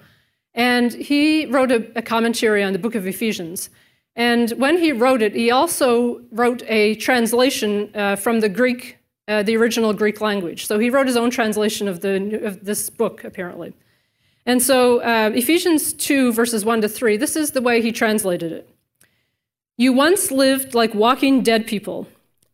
and 0.53 0.91
he 0.91 1.45
wrote 1.45 1.71
a, 1.71 1.89
a 1.97 2.01
commentary 2.01 2.61
on 2.61 2.73
the 2.73 2.79
book 2.79 2.95
of 2.95 3.07
Ephesians. 3.07 3.69
And 4.15 4.51
when 4.51 4.77
he 4.77 4.91
wrote 4.91 5.21
it, 5.21 5.33
he 5.33 5.49
also 5.49 6.21
wrote 6.31 6.61
a 6.67 6.95
translation 6.95 7.89
uh, 7.95 8.17
from 8.17 8.41
the 8.41 8.49
Greek, 8.49 8.97
uh, 9.29 9.43
the 9.43 9.55
original 9.55 9.93
Greek 9.93 10.19
language. 10.19 10.65
So 10.65 10.77
he 10.77 10.89
wrote 10.89 11.07
his 11.07 11.15
own 11.15 11.29
translation 11.29 11.87
of, 11.87 12.01
the, 12.01 12.45
of 12.45 12.65
this 12.65 12.89
book, 12.89 13.23
apparently. 13.23 13.73
And 14.45 14.61
so 14.61 15.01
uh, 15.01 15.31
Ephesians 15.33 15.93
2, 15.93 16.33
verses 16.33 16.65
1 16.65 16.81
to 16.81 16.89
3, 16.89 17.17
this 17.17 17.35
is 17.35 17.51
the 17.51 17.61
way 17.61 17.81
he 17.81 17.91
translated 17.91 18.51
it. 18.51 18.69
You 19.77 19.93
once 19.93 20.31
lived 20.31 20.73
like 20.73 20.93
walking 20.93 21.41
dead 21.41 21.67
people. 21.67 22.07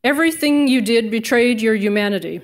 Everything 0.03 0.67
you 0.67 0.81
did 0.81 1.09
betrayed 1.09 1.61
your 1.61 1.75
humanity. 1.75 2.41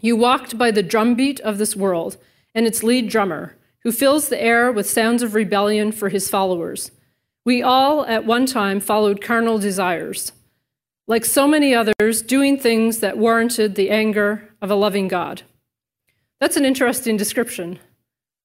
You 0.00 0.16
walked 0.16 0.58
by 0.58 0.72
the 0.72 0.82
drumbeat 0.82 1.38
of 1.40 1.58
this 1.58 1.76
world 1.76 2.16
and 2.54 2.66
its 2.66 2.82
lead 2.82 3.08
drummer, 3.08 3.56
who 3.84 3.92
fills 3.92 4.28
the 4.28 4.42
air 4.42 4.72
with 4.72 4.90
sounds 4.90 5.22
of 5.22 5.34
rebellion 5.34 5.92
for 5.92 6.08
his 6.08 6.28
followers. 6.28 6.90
We 7.44 7.62
all, 7.62 8.04
at 8.06 8.26
one 8.26 8.46
time, 8.46 8.80
followed 8.80 9.20
carnal 9.20 9.58
desires, 9.58 10.32
like 11.06 11.24
so 11.24 11.46
many 11.46 11.74
others, 11.74 12.22
doing 12.22 12.58
things 12.58 12.98
that 12.98 13.18
warranted 13.18 13.74
the 13.74 13.90
anger 13.90 14.48
of 14.60 14.70
a 14.70 14.74
loving 14.74 15.08
God. 15.08 15.42
That's 16.40 16.56
an 16.56 16.64
interesting 16.64 17.16
description 17.16 17.78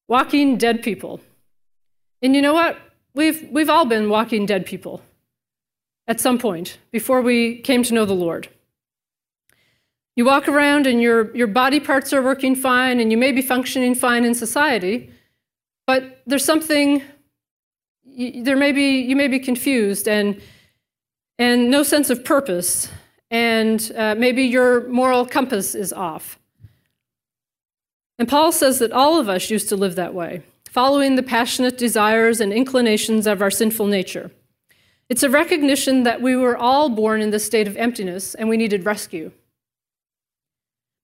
walking 0.07 0.57
dead 0.57 0.81
people. 0.83 1.19
And 2.21 2.35
you 2.35 2.41
know 2.41 2.53
what? 2.53 2.77
We've, 3.13 3.47
we've 3.51 3.69
all 3.69 3.85
been 3.85 4.09
walking 4.09 4.45
dead 4.45 4.65
people 4.65 5.01
at 6.07 6.19
some 6.19 6.37
point 6.37 6.77
before 6.91 7.21
we 7.21 7.59
came 7.59 7.83
to 7.83 7.93
know 7.93 8.05
the 8.05 8.13
Lord. 8.13 8.49
You 10.15 10.25
walk 10.25 10.47
around 10.47 10.87
and 10.87 11.01
your, 11.01 11.35
your 11.35 11.47
body 11.47 11.79
parts 11.79 12.11
are 12.13 12.23
working 12.23 12.55
fine 12.55 12.99
and 12.99 13.11
you 13.11 13.17
may 13.17 13.31
be 13.31 13.41
functioning 13.41 13.93
fine 13.93 14.25
in 14.25 14.33
society, 14.33 15.11
but 15.85 16.21
there's 16.25 16.45
something, 16.45 17.03
there 18.05 18.57
may 18.57 18.71
be, 18.71 19.01
you 19.01 19.15
may 19.15 19.27
be 19.27 19.39
confused 19.39 20.07
and, 20.07 20.41
and 21.37 21.69
no 21.69 21.83
sense 21.83 22.09
of 22.09 22.25
purpose, 22.25 22.89
and 23.29 23.91
uh, 23.95 24.15
maybe 24.17 24.43
your 24.43 24.87
moral 24.87 25.25
compass 25.25 25.75
is 25.75 25.93
off. 25.93 26.39
And 28.19 28.27
Paul 28.27 28.51
says 28.51 28.79
that 28.79 28.91
all 28.91 29.19
of 29.19 29.29
us 29.29 29.49
used 29.49 29.69
to 29.69 29.75
live 29.75 29.95
that 29.95 30.13
way, 30.13 30.41
following 30.69 31.15
the 31.15 31.23
passionate 31.23 31.77
desires 31.77 32.41
and 32.41 32.51
inclinations 32.51 33.27
of 33.27 33.41
our 33.41 33.51
sinful 33.51 33.87
nature. 33.87 34.31
It's 35.09 35.23
a 35.23 35.29
recognition 35.29 36.03
that 36.03 36.21
we 36.21 36.35
were 36.35 36.57
all 36.57 36.89
born 36.89 37.21
in 37.21 37.29
this 37.29 37.45
state 37.45 37.67
of 37.67 37.77
emptiness 37.77 38.35
and 38.35 38.49
we 38.49 38.57
needed 38.57 38.85
rescue. 38.85 39.31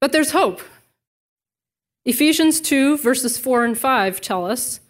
But 0.01 0.12
there's 0.12 0.32
hope. 0.32 0.62
Ephesians 2.05 2.60
2, 2.60 2.98
verses 2.98 3.38
4 3.38 3.63
and 3.63 3.77
5 3.77 4.20
tell 4.20 4.46
us 4.46 4.82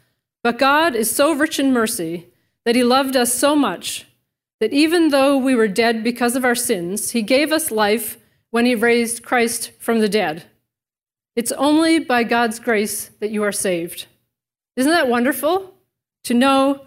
But 0.41 0.57
God 0.57 0.95
is 0.95 1.15
so 1.15 1.33
rich 1.33 1.59
in 1.59 1.71
mercy 1.71 2.27
that 2.65 2.75
He 2.75 2.83
loved 2.83 3.15
us 3.15 3.33
so 3.33 3.55
much 3.55 4.07
that 4.59 4.73
even 4.73 5.09
though 5.09 5.37
we 5.37 5.55
were 5.55 5.67
dead 5.67 6.03
because 6.03 6.35
of 6.35 6.45
our 6.45 6.55
sins, 6.55 7.11
He 7.11 7.21
gave 7.21 7.51
us 7.51 7.69
life 7.69 8.17
when 8.49 8.65
He 8.65 8.73
raised 8.73 9.23
Christ 9.23 9.71
from 9.77 9.99
the 9.99 10.09
dead. 10.09 10.45
It's 11.35 11.51
only 11.53 11.99
by 11.99 12.23
God's 12.23 12.59
grace 12.59 13.09
that 13.19 13.31
you 13.31 13.43
are 13.43 13.51
saved. 13.51 14.05
Isn't 14.75 14.91
that 14.91 15.07
wonderful? 15.07 15.73
To 16.25 16.33
know 16.33 16.85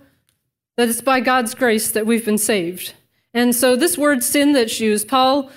that 0.76 0.88
it's 0.88 1.00
by 1.00 1.20
God's 1.20 1.54
grace 1.54 1.90
that 1.90 2.06
we've 2.06 2.24
been 2.24 2.38
saved. 2.38 2.94
And 3.34 3.54
so, 3.54 3.76
this 3.76 3.98
word 3.98 4.22
sin 4.22 4.52
that's 4.52 4.80
used, 4.80 5.08
Paul, 5.08 5.50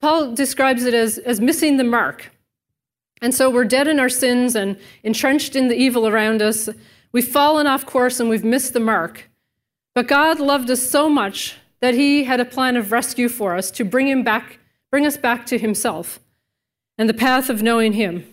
Paul 0.00 0.34
describes 0.34 0.84
it 0.84 0.94
as, 0.94 1.18
as 1.18 1.40
missing 1.40 1.76
the 1.76 1.84
mark. 1.84 2.30
And 3.22 3.34
so, 3.34 3.50
we're 3.50 3.64
dead 3.64 3.86
in 3.86 4.00
our 4.00 4.08
sins 4.08 4.56
and 4.56 4.78
entrenched 5.02 5.54
in 5.54 5.68
the 5.68 5.76
evil 5.76 6.08
around 6.08 6.42
us. 6.42 6.68
We've 7.12 7.26
fallen 7.26 7.66
off 7.66 7.86
course 7.86 8.18
and 8.20 8.28
we've 8.28 8.44
missed 8.44 8.72
the 8.72 8.80
mark. 8.80 9.28
But 9.94 10.08
God 10.08 10.40
loved 10.40 10.70
us 10.70 10.82
so 10.82 11.08
much 11.08 11.56
that 11.80 11.94
He 11.94 12.24
had 12.24 12.40
a 12.40 12.44
plan 12.44 12.76
of 12.76 12.90
rescue 12.90 13.28
for 13.28 13.54
us 13.54 13.70
to 13.72 13.84
bring, 13.84 14.08
him 14.08 14.24
back, 14.24 14.58
bring 14.90 15.06
us 15.06 15.16
back 15.16 15.46
to 15.46 15.58
Himself 15.58 16.20
and 17.00 17.08
the 17.08 17.14
path 17.14 17.48
of 17.48 17.62
knowing 17.62 17.94
Him. 17.94 18.26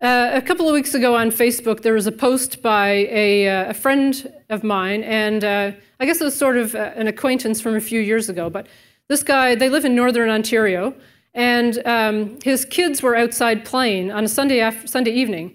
Uh, 0.00 0.30
a 0.32 0.40
couple 0.40 0.66
of 0.66 0.72
weeks 0.72 0.94
ago 0.94 1.14
on 1.14 1.30
Facebook, 1.30 1.82
there 1.82 1.92
was 1.92 2.06
a 2.06 2.12
post 2.12 2.62
by 2.62 3.06
a, 3.10 3.46
uh, 3.46 3.68
a 3.68 3.74
friend 3.74 4.32
of 4.48 4.64
mine, 4.64 5.02
and 5.02 5.44
uh, 5.44 5.72
I 6.00 6.06
guess 6.06 6.22
it 6.22 6.24
was 6.24 6.34
sort 6.34 6.56
of 6.56 6.74
uh, 6.74 6.92
an 6.96 7.06
acquaintance 7.06 7.60
from 7.60 7.74
a 7.74 7.82
few 7.82 8.00
years 8.00 8.30
ago. 8.30 8.48
But 8.48 8.66
this 9.08 9.22
guy, 9.22 9.54
they 9.54 9.68
live 9.68 9.84
in 9.84 9.94
northern 9.94 10.30
Ontario, 10.30 10.94
and 11.34 11.86
um, 11.86 12.38
his 12.42 12.64
kids 12.64 13.02
were 13.02 13.14
outside 13.14 13.66
playing 13.66 14.10
on 14.10 14.24
a 14.24 14.28
Sunday, 14.28 14.60
after, 14.60 14.86
Sunday 14.86 15.12
evening. 15.12 15.54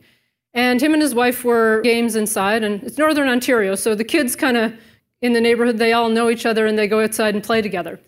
And 0.53 0.79
him 0.79 0.93
and 0.93 1.01
his 1.01 1.15
wife 1.15 1.43
were 1.43 1.81
games 1.81 2.15
inside, 2.15 2.63
and 2.63 2.84
it's 2.84 3.00
northern 3.00 3.27
Ontario, 3.27 3.74
so 3.74 3.96
the 3.96 4.03
kids 4.03 4.36
kind 4.36 4.58
of 4.58 4.75
in 5.24 5.34
the 5.34 5.41
neighborhood, 5.41 5.79
they 5.79 5.93
all 5.93 6.10
know 6.10 6.29
each 6.29 6.46
other 6.46 6.67
and 6.67 6.77
they 6.77 6.88
go 6.88 7.01
outside 7.01 7.34
and 7.34 7.43
play 7.43 7.63
together. 7.63 8.00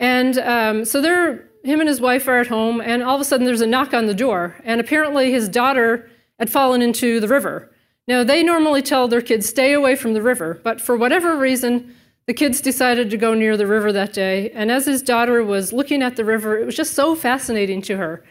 And 0.00 0.38
um, 0.38 0.84
so 0.84 1.00
they're 1.00 1.51
him 1.64 1.80
and 1.80 1.88
his 1.88 2.00
wife 2.00 2.26
are 2.28 2.40
at 2.40 2.48
home, 2.48 2.80
and 2.80 3.02
all 3.02 3.14
of 3.14 3.20
a 3.20 3.24
sudden 3.24 3.46
there's 3.46 3.60
a 3.60 3.66
knock 3.66 3.94
on 3.94 4.06
the 4.06 4.14
door, 4.14 4.56
and 4.64 4.80
apparently 4.80 5.30
his 5.30 5.48
daughter 5.48 6.10
had 6.38 6.50
fallen 6.50 6.82
into 6.82 7.20
the 7.20 7.28
river. 7.28 7.70
Now, 8.08 8.24
they 8.24 8.42
normally 8.42 8.82
tell 8.82 9.06
their 9.06 9.22
kids, 9.22 9.48
stay 9.48 9.72
away 9.72 9.94
from 9.94 10.12
the 10.12 10.22
river, 10.22 10.60
but 10.64 10.80
for 10.80 10.96
whatever 10.96 11.36
reason, 11.36 11.94
the 12.26 12.34
kids 12.34 12.60
decided 12.60 13.10
to 13.10 13.16
go 13.16 13.34
near 13.34 13.56
the 13.56 13.66
river 13.66 13.92
that 13.92 14.12
day. 14.12 14.50
And 14.50 14.70
as 14.70 14.86
his 14.86 15.02
daughter 15.02 15.44
was 15.44 15.72
looking 15.72 16.02
at 16.02 16.16
the 16.16 16.24
river, 16.24 16.58
it 16.58 16.66
was 16.66 16.76
just 16.76 16.94
so 16.94 17.14
fascinating 17.14 17.82
to 17.82 17.96
her. 17.96 18.24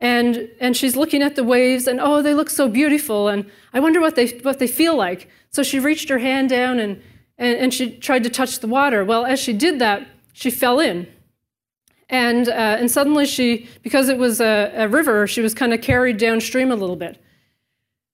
And, 0.00 0.50
and 0.60 0.76
she's 0.76 0.96
looking 0.96 1.22
at 1.22 1.36
the 1.36 1.44
waves, 1.44 1.86
and 1.86 1.98
oh, 2.00 2.20
they 2.20 2.34
look 2.34 2.50
so 2.50 2.68
beautiful, 2.68 3.28
and 3.28 3.50
I 3.72 3.80
wonder 3.80 4.00
what 4.00 4.16
they, 4.16 4.28
what 4.42 4.58
they 4.58 4.66
feel 4.66 4.96
like. 4.96 5.30
So 5.50 5.62
she 5.62 5.78
reached 5.78 6.10
her 6.10 6.18
hand 6.18 6.50
down 6.50 6.78
and, 6.78 7.02
and, 7.38 7.58
and 7.58 7.74
she 7.74 7.96
tried 7.96 8.24
to 8.24 8.30
touch 8.30 8.60
the 8.60 8.66
water. 8.66 9.04
Well, 9.06 9.24
as 9.24 9.40
she 9.40 9.54
did 9.54 9.78
that, 9.78 10.06
she 10.34 10.50
fell 10.50 10.80
in. 10.80 11.06
And, 12.08 12.48
uh, 12.48 12.52
and 12.52 12.90
suddenly 12.90 13.26
she, 13.26 13.68
because 13.82 14.08
it 14.08 14.18
was 14.18 14.40
a, 14.40 14.72
a 14.76 14.88
river, 14.88 15.26
she 15.26 15.40
was 15.40 15.54
kind 15.54 15.72
of 15.74 15.80
carried 15.80 16.18
downstream 16.18 16.70
a 16.70 16.76
little 16.76 16.96
bit. 16.96 17.20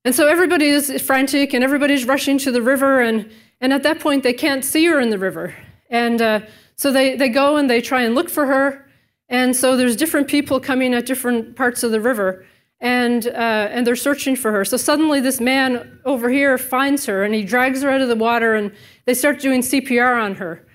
And 0.04 0.14
so 0.14 0.26
everybody 0.26 0.66
is 0.66 1.00
frantic 1.02 1.52
and 1.52 1.62
everybody's 1.62 2.04
rushing 2.04 2.38
to 2.38 2.50
the 2.50 2.62
river. 2.62 3.00
And, 3.00 3.30
and 3.60 3.72
at 3.72 3.82
that 3.84 4.00
point, 4.00 4.22
they 4.22 4.32
can't 4.32 4.64
see 4.64 4.86
her 4.86 4.98
in 4.98 5.10
the 5.10 5.18
river. 5.18 5.54
And 5.90 6.20
uh, 6.20 6.40
so 6.74 6.90
they, 6.90 7.16
they 7.16 7.28
go 7.28 7.56
and 7.56 7.70
they 7.70 7.80
try 7.80 8.02
and 8.02 8.14
look 8.14 8.28
for 8.28 8.46
her. 8.46 8.88
And 9.28 9.54
so 9.54 9.76
there's 9.76 9.94
different 9.94 10.26
people 10.26 10.58
coming 10.58 10.94
at 10.94 11.06
different 11.06 11.54
parts 11.54 11.82
of 11.82 11.92
the 11.92 12.00
river. 12.00 12.44
And, 12.80 13.28
uh, 13.28 13.68
and 13.70 13.86
they're 13.86 13.94
searching 13.94 14.34
for 14.34 14.50
her. 14.50 14.64
So 14.64 14.76
suddenly, 14.76 15.20
this 15.20 15.40
man 15.40 16.00
over 16.04 16.28
here 16.28 16.58
finds 16.58 17.06
her 17.06 17.22
and 17.22 17.32
he 17.32 17.44
drags 17.44 17.82
her 17.82 17.90
out 17.90 18.00
of 18.00 18.08
the 18.08 18.16
water 18.16 18.56
and 18.56 18.72
they 19.04 19.14
start 19.14 19.38
doing 19.38 19.60
CPR 19.60 20.20
on 20.20 20.34
her. 20.34 20.66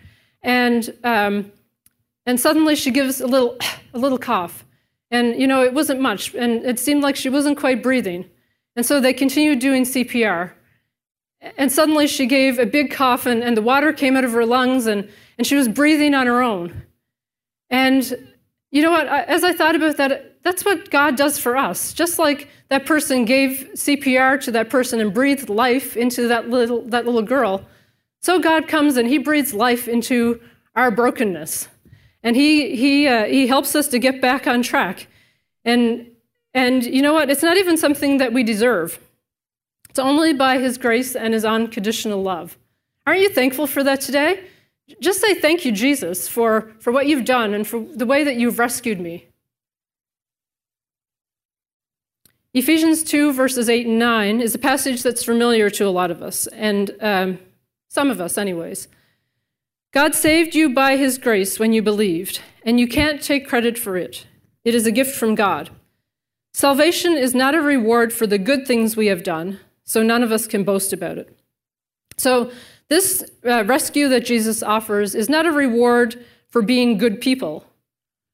And 0.41 0.97
um, 1.03 1.51
and 2.27 2.39
suddenly 2.39 2.75
she 2.75 2.91
gives 2.91 3.19
a 3.21 3.25
little, 3.25 3.57
a 3.93 3.97
little 3.97 4.19
cough. 4.19 4.63
And, 5.09 5.39
you 5.39 5.47
know, 5.47 5.63
it 5.63 5.73
wasn't 5.73 6.01
much. 6.01 6.35
And 6.35 6.65
it 6.65 6.77
seemed 6.77 7.01
like 7.01 7.15
she 7.15 7.29
wasn't 7.29 7.57
quite 7.57 7.81
breathing. 7.81 8.29
And 8.75 8.85
so 8.85 8.99
they 8.99 9.13
continued 9.13 9.59
doing 9.59 9.83
CPR. 9.83 10.51
And 11.57 11.71
suddenly 11.71 12.07
she 12.07 12.25
gave 12.25 12.59
a 12.59 12.65
big 12.65 12.91
cough, 12.91 13.25
and, 13.25 13.41
and 13.41 13.55
the 13.55 13.61
water 13.61 13.93
came 13.93 14.15
out 14.17 14.25
of 14.25 14.31
her 14.33 14.45
lungs, 14.45 14.85
and, 14.85 15.09
and 15.37 15.47
she 15.47 15.55
was 15.55 15.67
breathing 15.67 16.13
on 16.13 16.27
her 16.27 16.41
own. 16.41 16.83
And 17.69 18.35
you 18.71 18.81
know 18.81 18.91
what? 18.91 19.07
As 19.07 19.43
I 19.43 19.53
thought 19.53 19.75
about 19.75 19.97
that, 19.97 20.43
that's 20.43 20.65
what 20.65 20.89
God 20.89 21.15
does 21.15 21.39
for 21.39 21.55
us. 21.55 21.93
Just 21.93 22.19
like 22.19 22.49
that 22.69 22.85
person 22.85 23.23
gave 23.23 23.69
CPR 23.73 24.41
to 24.41 24.51
that 24.51 24.69
person 24.69 24.99
and 24.99 25.13
breathed 25.13 25.49
life 25.49 25.95
into 25.95 26.27
that 26.27 26.49
little, 26.49 26.81
that 26.87 27.05
little 27.05 27.21
girl, 27.21 27.65
so 28.21 28.39
God 28.39 28.67
comes 28.67 28.97
and 28.97 29.07
He 29.07 29.19
breathes 29.19 29.53
life 29.53 29.87
into 29.87 30.41
our 30.75 30.91
brokenness. 30.91 31.69
And 32.27 32.35
he, 32.35 32.75
he, 32.75 33.07
uh, 33.07 33.23
he 33.23 33.47
helps 33.47 33.73
us 33.73 33.87
to 33.87 33.99
get 33.99 34.19
back 34.19 34.47
on 34.47 34.61
track. 34.61 35.07
And, 35.63 36.07
and 36.53 36.83
you 36.83 37.01
know 37.01 37.13
what? 37.13 37.29
It's 37.29 37.41
not 37.41 37.55
even 37.55 37.77
something 37.77 38.17
that 38.17 38.33
we 38.33 38.43
deserve. 38.43 38.99
It's 39.89 39.97
only 39.97 40.33
by 40.33 40.57
his 40.57 40.77
grace 40.77 41.15
and 41.15 41.33
his 41.33 41.45
unconditional 41.45 42.21
love. 42.21 42.57
Aren't 43.05 43.21
you 43.21 43.29
thankful 43.29 43.65
for 43.65 43.81
that 43.81 44.01
today? 44.01 44.43
Just 44.99 45.21
say 45.21 45.35
thank 45.35 45.63
you, 45.63 45.71
Jesus, 45.71 46.27
for, 46.27 46.73
for 46.81 46.91
what 46.91 47.07
you've 47.07 47.23
done 47.23 47.53
and 47.53 47.65
for 47.65 47.79
the 47.79 48.05
way 48.05 48.25
that 48.25 48.35
you've 48.35 48.59
rescued 48.59 48.99
me. 48.99 49.27
Ephesians 52.53 53.03
2, 53.03 53.31
verses 53.31 53.69
8 53.69 53.87
and 53.87 53.99
9 53.99 54.41
is 54.41 54.53
a 54.53 54.59
passage 54.59 55.01
that's 55.01 55.23
familiar 55.23 55.69
to 55.69 55.87
a 55.87 55.91
lot 55.91 56.11
of 56.11 56.21
us, 56.21 56.45
and 56.47 56.91
um, 56.99 57.39
some 57.87 58.11
of 58.11 58.19
us, 58.19 58.37
anyways. 58.37 58.89
God 59.93 60.13
saved 60.13 60.53
you 60.53 60.73
by 60.73 60.97
his 60.97 61.17
grace 61.17 61.59
when 61.59 61.73
you 61.73 61.81
believed, 61.81 62.41
and 62.63 62.79
you 62.79 62.87
can't 62.87 63.21
take 63.21 63.47
credit 63.47 63.77
for 63.77 63.95
it. 63.95 64.27
It 64.65 64.75
is 64.75 64.85
a 64.85 64.91
gift 64.91 65.15
from 65.15 65.33
God. 65.33 65.69
Salvation 66.53 67.13
is 67.13 67.33
not 67.33 67.55
a 67.55 67.61
reward 67.61 68.11
for 68.11 68.27
the 68.27 68.37
good 68.37 68.67
things 68.67 68.97
we 68.97 69.07
have 69.07 69.23
done, 69.23 69.59
so 69.85 70.03
none 70.03 70.23
of 70.23 70.31
us 70.31 70.45
can 70.47 70.63
boast 70.63 70.91
about 70.91 71.17
it. 71.17 71.37
So, 72.17 72.51
this 72.89 73.23
uh, 73.45 73.63
rescue 73.65 74.07
that 74.09 74.25
Jesus 74.25 74.63
offers 74.63 75.13
is 75.13 75.29
not 75.29 75.45
a 75.45 75.51
reward 75.51 76.25
for 76.49 76.61
being 76.61 76.97
good 76.97 77.21
people 77.21 77.65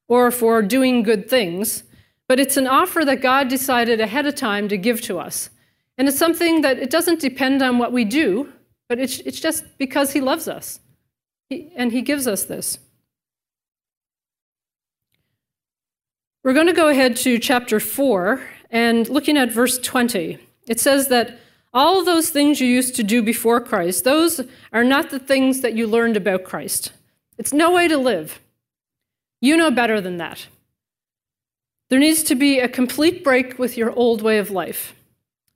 or 0.08 0.32
for 0.32 0.62
doing 0.62 1.04
good 1.04 1.30
things, 1.30 1.84
but 2.28 2.40
it's 2.40 2.58
an 2.58 2.68
offer 2.68 3.04
that 3.04 3.22
God 3.22 3.48
decided 3.48 4.00
ahead 4.00 4.26
of 4.26 4.36
time 4.36 4.68
to 4.70 4.78
give 4.78 5.02
to 5.02 5.20
us. 5.20 5.50
And 5.98 6.08
it's 6.08 6.18
something 6.18 6.62
that 6.62 6.80
it 6.80 6.90
doesn't 6.90 7.20
depend 7.20 7.62
on 7.62 7.78
what 7.78 7.92
we 7.92 8.06
do, 8.06 8.52
but 8.88 9.00
it's, 9.00 9.20
it's 9.20 9.40
just 9.40 9.66
because 9.78 10.14
He 10.14 10.22
loves 10.22 10.48
us. 10.48 10.80
And 11.76 11.92
he 11.92 12.02
gives 12.02 12.28
us 12.28 12.46
this. 12.46 12.80
We're 16.44 16.54
going 16.54 16.68
to 16.68 16.74
go 16.74 16.90
ahead 16.90 17.16
to 17.18 17.40
chapter 17.40 17.80
4 17.80 18.42
and 18.70 19.08
looking 19.08 19.38
at 19.38 19.52
verse 19.52 19.78
20. 19.80 20.38
It 20.68 20.80
says 20.80 21.08
that 21.08 21.40
all 21.74 22.04
those 22.04 22.30
things 22.30 22.60
you 22.60 22.68
used 22.68 22.96
to 22.96 23.04
do 23.04 23.22
before 23.22 23.62
Christ, 23.62 24.04
those 24.04 24.42
are 24.72 24.84
not 24.84 25.10
the 25.10 25.20
things 25.20 25.62
that 25.62 25.74
you 25.74 25.88
learned 25.88 26.18
about 26.18 26.44
Christ. 26.44 26.92
It's 27.38 27.54
no 27.54 27.72
way 27.72 27.88
to 27.88 27.98
live. 27.98 28.40
You 29.42 29.58
know 29.58 29.72
better 29.72 30.00
than 30.02 30.18
that. 30.18 30.48
There 31.90 32.00
needs 32.00 32.24
to 32.24 32.36
be 32.36 32.60
a 32.60 32.68
complete 32.68 33.24
break 33.24 33.58
with 33.58 33.78
your 33.78 33.92
old 33.92 34.22
way 34.22 34.38
of 34.38 34.52
life. 34.52 34.96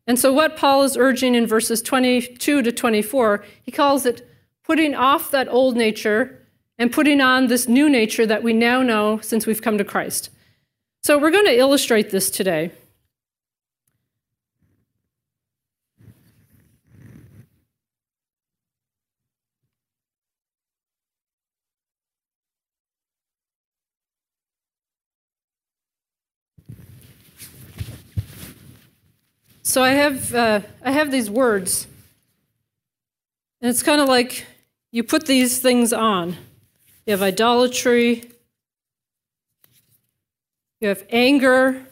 And 0.06 0.18
so, 0.18 0.32
what 0.32 0.56
Paul 0.56 0.84
is 0.84 0.96
urging 0.96 1.36
in 1.36 1.46
verses 1.46 1.82
22 1.82 2.62
to 2.62 2.72
24, 2.72 3.44
he 3.62 3.72
calls 3.72 4.06
it 4.06 4.28
putting 4.68 4.94
off 4.94 5.32
that 5.32 5.48
old 5.48 5.78
nature 5.78 6.46
and 6.78 6.92
putting 6.92 7.22
on 7.22 7.48
this 7.48 7.70
new 7.70 7.90
nature 7.90 8.26
that 8.26 8.44
we 8.44 8.52
now 8.52 8.82
know 8.82 9.18
since 9.22 9.48
we've 9.48 9.62
come 9.62 9.78
to 9.78 9.84
Christ. 9.86 10.30
So 11.04 11.18
we're 11.18 11.32
going 11.32 11.46
to 11.46 11.58
illustrate 11.58 12.10
this 12.10 12.30
today. 12.30 12.74
So 29.64 29.82
I 29.82 29.92
have, 29.92 30.36
uh, 30.36 30.62
I 30.84 30.92
have 30.92 31.12
these 31.12 31.30
words, 31.30 31.88
and 33.62 33.70
it's 33.70 33.84
kind 33.84 34.02
of 34.02 34.10
like 34.10 34.46
you 34.92 35.04
put 35.04 35.26
these 35.26 35.60
things 35.60 35.94
on. 35.94 36.38
You 37.06 37.12
have 37.12 37.22
idolatry, 37.22 38.32
you 40.80 40.88
have 40.88 41.06
anger, 41.10 41.88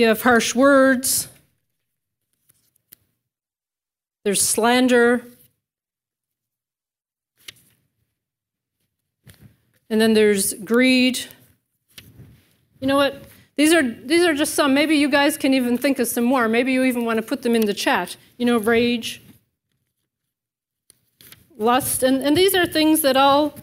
You 0.00 0.06
have 0.06 0.22
harsh 0.22 0.54
words. 0.54 1.28
There's 4.24 4.40
slander. 4.40 5.22
And 9.90 10.00
then 10.00 10.14
there's 10.14 10.54
greed. 10.54 11.20
You 12.80 12.86
know 12.86 12.96
what? 12.96 13.22
These 13.60 13.74
are, 13.74 13.82
these 13.82 14.24
are 14.24 14.32
just 14.32 14.54
some. 14.54 14.72
Maybe 14.72 14.96
you 14.96 15.10
guys 15.10 15.36
can 15.36 15.52
even 15.52 15.76
think 15.76 15.98
of 15.98 16.08
some 16.08 16.24
more. 16.24 16.48
Maybe 16.48 16.72
you 16.72 16.82
even 16.84 17.04
want 17.04 17.18
to 17.18 17.22
put 17.22 17.42
them 17.42 17.54
in 17.54 17.66
the 17.66 17.74
chat. 17.74 18.16
You 18.38 18.46
know, 18.46 18.56
rage, 18.56 19.20
lust. 21.58 22.02
And, 22.02 22.22
and 22.22 22.34
these 22.34 22.54
are 22.54 22.64
things 22.64 23.02
that 23.02 23.18
all 23.18 23.54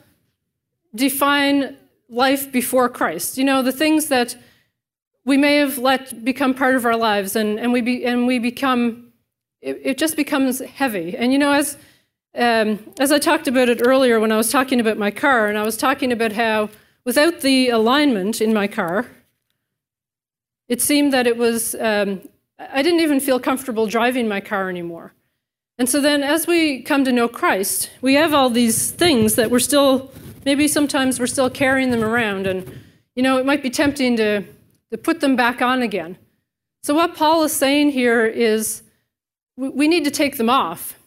define 0.93 1.77
life 2.09 2.51
before 2.51 2.89
Christ. 2.89 3.39
You 3.39 3.43
know, 3.43 3.63
the 3.63 3.71
things 3.71 4.09
that 4.09 4.37
we 5.25 5.35
may 5.35 5.55
have 5.55 5.79
let 5.79 6.23
become 6.23 6.53
part 6.53 6.75
of 6.75 6.85
our 6.85 6.95
lives 6.95 7.35
and, 7.35 7.59
and, 7.59 7.73
we, 7.73 7.81
be, 7.81 8.05
and 8.05 8.27
we 8.27 8.37
become, 8.37 9.11
it, 9.61 9.81
it 9.83 9.97
just 9.97 10.15
becomes 10.15 10.59
heavy. 10.59 11.17
And 11.17 11.33
you 11.33 11.39
know, 11.39 11.53
as, 11.53 11.75
um, 12.35 12.77
as 12.99 13.11
I 13.11 13.17
talked 13.17 13.47
about 13.47 13.67
it 13.67 13.81
earlier 13.83 14.19
when 14.19 14.31
I 14.31 14.37
was 14.37 14.51
talking 14.51 14.79
about 14.79 14.99
my 14.99 15.09
car, 15.09 15.47
and 15.47 15.57
I 15.57 15.63
was 15.63 15.75
talking 15.75 16.11
about 16.11 16.33
how 16.33 16.69
without 17.03 17.41
the 17.41 17.69
alignment 17.69 18.41
in 18.41 18.53
my 18.53 18.67
car, 18.67 19.07
it 20.69 20.81
seemed 20.81 21.13
that 21.13 21.27
it 21.27 21.38
was, 21.38 21.75
um, 21.75 22.21
I 22.59 22.81
didn't 22.81 23.00
even 23.00 23.19
feel 23.19 23.39
comfortable 23.39 23.88
driving 23.88 24.27
my 24.27 24.41
car 24.41 24.69
anymore. 24.69 25.13
And 25.77 25.88
so 25.88 26.01
then, 26.01 26.24
as 26.24 26.47
we 26.47 26.81
come 26.81 27.03
to 27.05 27.12
know 27.12 27.27
Christ, 27.27 27.91
we 28.01 28.15
have 28.15 28.33
all 28.33 28.50
these 28.50 28.91
things 28.91 29.36
that 29.36 29.51
we're 29.51 29.59
still, 29.59 30.12
maybe 30.43 30.67
sometimes 30.67 31.19
we're 31.19 31.27
still 31.27 31.50
carrying 31.50 31.91
them 31.91 32.03
around. 32.03 32.47
And, 32.47 32.81
you 33.15 33.21
know, 33.21 33.38
it 33.38 33.45
might 33.45 33.62
be 33.62 33.69
tempting 33.69 34.17
to, 34.17 34.43
to 34.91 34.97
put 34.97 35.19
them 35.19 35.36
back 35.36 35.62
on 35.62 35.83
again. 35.83 36.17
So, 36.81 36.95
what 36.95 37.15
Paul 37.15 37.43
is 37.43 37.53
saying 37.53 37.91
here 37.91 38.25
is 38.25 38.81
we 39.55 39.88
need 39.88 40.03
to 40.05 40.12
take 40.12 40.38
them 40.38 40.50
off. 40.50 40.97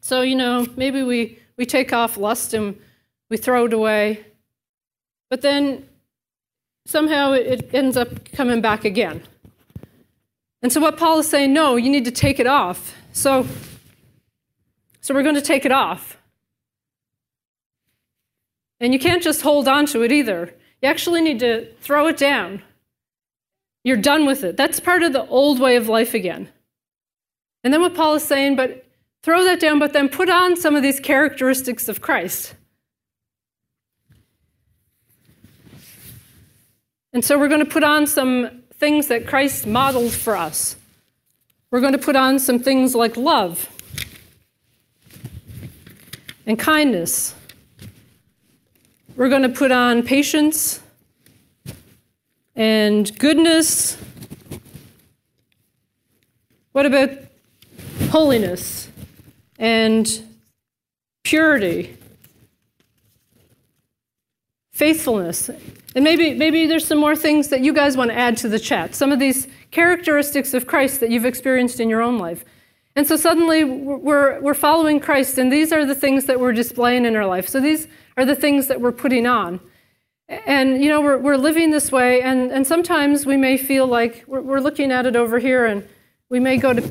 So, 0.00 0.22
you 0.22 0.34
know, 0.34 0.66
maybe 0.76 1.02
we, 1.02 1.38
we 1.56 1.64
take 1.64 1.92
off 1.92 2.16
lust 2.16 2.54
and 2.54 2.78
we 3.30 3.36
throw 3.36 3.66
it 3.66 3.72
away. 3.72 4.24
But 5.30 5.42
then 5.42 5.88
somehow 6.86 7.32
it 7.32 7.70
ends 7.74 7.96
up 7.96 8.32
coming 8.32 8.60
back 8.60 8.84
again. 8.84 9.22
And 10.62 10.72
so, 10.72 10.80
what 10.80 10.96
Paul 10.96 11.18
is 11.18 11.28
saying, 11.28 11.52
no, 11.52 11.76
you 11.76 11.90
need 11.90 12.04
to 12.04 12.10
take 12.10 12.38
it 12.38 12.46
off. 12.46 12.94
So, 13.12 13.46
so 15.00 15.12
we're 15.14 15.24
going 15.24 15.34
to 15.34 15.42
take 15.42 15.64
it 15.64 15.72
off. 15.72 16.18
And 18.80 18.92
you 18.92 18.98
can't 18.98 19.22
just 19.22 19.42
hold 19.42 19.68
on 19.68 19.86
to 19.86 20.02
it 20.02 20.12
either. 20.12 20.54
You 20.80 20.88
actually 20.88 21.20
need 21.20 21.40
to 21.40 21.66
throw 21.80 22.08
it 22.08 22.16
down. 22.16 22.62
You're 23.84 23.96
done 23.96 24.26
with 24.26 24.44
it. 24.44 24.56
That's 24.56 24.80
part 24.80 25.02
of 25.02 25.12
the 25.12 25.26
old 25.26 25.60
way 25.60 25.76
of 25.76 25.88
life 25.88 26.14
again. 26.14 26.48
And 27.64 27.72
then 27.72 27.80
what 27.80 27.94
Paul 27.94 28.14
is 28.14 28.24
saying, 28.24 28.56
but 28.56 28.84
throw 29.22 29.44
that 29.44 29.60
down, 29.60 29.78
but 29.78 29.92
then 29.92 30.08
put 30.08 30.28
on 30.28 30.56
some 30.56 30.74
of 30.74 30.82
these 30.82 31.00
characteristics 31.00 31.88
of 31.88 32.00
Christ. 32.00 32.54
And 37.12 37.24
so 37.24 37.38
we're 37.38 37.48
going 37.48 37.64
to 37.64 37.70
put 37.70 37.84
on 37.84 38.06
some 38.06 38.62
things 38.74 39.08
that 39.08 39.26
Christ 39.26 39.66
modeled 39.66 40.12
for 40.12 40.34
us. 40.34 40.76
We're 41.70 41.80
going 41.80 41.92
to 41.92 41.98
put 41.98 42.16
on 42.16 42.38
some 42.38 42.58
things 42.58 42.94
like 42.94 43.16
love 43.16 43.68
and 46.46 46.58
kindness. 46.58 47.34
We're 49.14 49.28
going 49.28 49.42
to 49.42 49.50
put 49.50 49.70
on 49.70 50.02
patience 50.02 50.80
and 52.56 53.18
goodness. 53.18 53.98
What 56.72 56.86
about 56.86 57.10
holiness 58.10 58.88
and 59.58 60.22
purity? 61.24 61.96
Faithfulness. 64.72 65.50
And 65.94 66.04
maybe, 66.04 66.34
maybe 66.34 66.66
there's 66.66 66.86
some 66.86 66.98
more 66.98 67.14
things 67.14 67.48
that 67.48 67.60
you 67.60 67.72
guys 67.72 67.96
want 67.96 68.10
to 68.10 68.16
add 68.16 68.36
to 68.38 68.48
the 68.48 68.58
chat. 68.58 68.94
Some 68.94 69.12
of 69.12 69.18
these 69.18 69.46
characteristics 69.70 70.54
of 70.54 70.66
Christ 70.66 71.00
that 71.00 71.10
you've 71.10 71.26
experienced 71.26 71.80
in 71.80 71.90
your 71.90 72.00
own 72.00 72.18
life. 72.18 72.44
And 72.94 73.06
so 73.06 73.16
suddenly 73.16 73.64
we're, 73.64 74.40
we're 74.40 74.54
following 74.54 75.00
Christ, 75.00 75.38
and 75.38 75.50
these 75.50 75.72
are 75.72 75.84
the 75.84 75.94
things 75.94 76.26
that 76.26 76.40
we're 76.40 76.52
displaying 76.52 77.04
in 77.04 77.16
our 77.16 77.26
life. 77.26 77.48
So 77.48 77.60
these 77.60 77.88
are 78.16 78.24
the 78.24 78.36
things 78.36 78.68
that 78.68 78.80
we're 78.80 78.92
putting 78.92 79.26
on. 79.26 79.60
And, 80.28 80.82
you 80.82 80.88
know, 80.88 81.00
we're, 81.00 81.18
we're 81.18 81.36
living 81.36 81.70
this 81.70 81.90
way, 81.92 82.22
and, 82.22 82.50
and 82.50 82.66
sometimes 82.66 83.26
we 83.26 83.36
may 83.36 83.56
feel 83.56 83.86
like 83.86 84.24
we're, 84.26 84.40
we're 84.40 84.60
looking 84.60 84.92
at 84.92 85.06
it 85.06 85.16
over 85.16 85.38
here, 85.38 85.66
and 85.66 85.86
we 86.28 86.40
may 86.40 86.56
go 86.56 86.72
to 86.72 86.82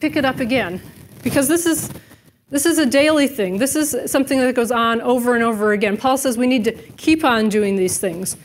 pick 0.00 0.16
it 0.16 0.24
up 0.24 0.40
again. 0.40 0.80
Because 1.22 1.46
this 1.46 1.66
is, 1.66 1.90
this 2.52 2.64
is 2.64 2.78
a 2.78 2.86
daily 2.86 3.26
thing. 3.26 3.58
This 3.58 3.74
is 3.74 4.10
something 4.10 4.38
that 4.38 4.54
goes 4.54 4.70
on 4.70 5.00
over 5.00 5.34
and 5.34 5.42
over 5.42 5.72
again. 5.72 5.96
Paul 5.96 6.16
says 6.16 6.38
we 6.38 6.46
need 6.46 6.62
to 6.64 6.72
keep 6.72 7.24
on 7.24 7.48
doing 7.48 7.74
these 7.74 7.98
things. 7.98 8.36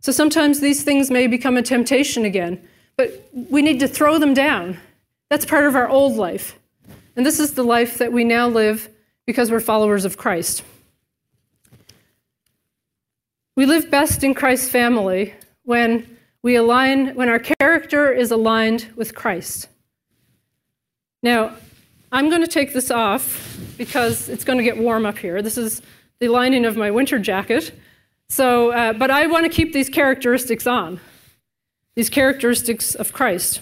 So 0.00 0.10
sometimes 0.10 0.60
these 0.60 0.82
things 0.82 1.10
may 1.10 1.26
become 1.26 1.58
a 1.58 1.62
temptation 1.62 2.24
again, 2.24 2.66
but 2.96 3.28
we 3.32 3.60
need 3.60 3.80
to 3.80 3.88
throw 3.88 4.18
them 4.18 4.32
down 4.32 4.78
that's 5.28 5.44
part 5.44 5.64
of 5.64 5.74
our 5.74 5.88
old 5.88 6.16
life. 6.16 6.58
And 7.16 7.24
this 7.24 7.40
is 7.40 7.54
the 7.54 7.64
life 7.64 7.98
that 7.98 8.12
we 8.12 8.24
now 8.24 8.48
live 8.48 8.88
because 9.26 9.50
we're 9.50 9.60
followers 9.60 10.04
of 10.04 10.16
Christ. 10.16 10.62
We 13.56 13.66
live 13.66 13.90
best 13.90 14.22
in 14.22 14.34
Christ's 14.34 14.68
family 14.68 15.34
when 15.64 16.16
we 16.42 16.56
align 16.56 17.14
when 17.14 17.28
our 17.28 17.38
character 17.38 18.12
is 18.12 18.30
aligned 18.30 18.86
with 18.94 19.14
Christ. 19.14 19.68
Now, 21.22 21.54
I'm 22.16 22.30
going 22.30 22.40
to 22.40 22.48
take 22.48 22.72
this 22.72 22.90
off 22.90 23.58
because 23.76 24.30
it's 24.30 24.42
going 24.42 24.56
to 24.56 24.64
get 24.64 24.78
warm 24.78 25.04
up 25.04 25.18
here. 25.18 25.42
This 25.42 25.58
is 25.58 25.82
the 26.18 26.28
lining 26.28 26.64
of 26.64 26.74
my 26.74 26.90
winter 26.90 27.18
jacket. 27.18 27.78
So, 28.30 28.70
uh, 28.70 28.94
but 28.94 29.10
I 29.10 29.26
want 29.26 29.44
to 29.44 29.50
keep 29.50 29.74
these 29.74 29.90
characteristics 29.90 30.66
on, 30.66 30.98
these 31.94 32.08
characteristics 32.08 32.94
of 32.94 33.12
Christ. 33.12 33.60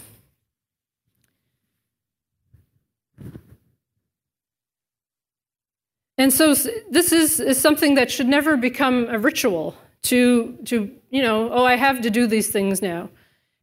And 6.17 6.31
so 6.31 6.53
this 6.89 7.11
is, 7.11 7.41
is 7.41 7.59
something 7.59 7.95
that 7.95 8.09
should 8.09 8.29
never 8.29 8.55
become 8.55 9.07
a 9.09 9.19
ritual 9.19 9.75
to, 10.03 10.57
to, 10.63 10.89
you 11.09 11.21
know, 11.21 11.51
oh, 11.51 11.65
I 11.65 11.75
have 11.75 12.01
to 12.03 12.09
do 12.09 12.25
these 12.25 12.47
things 12.47 12.81
now. 12.81 13.09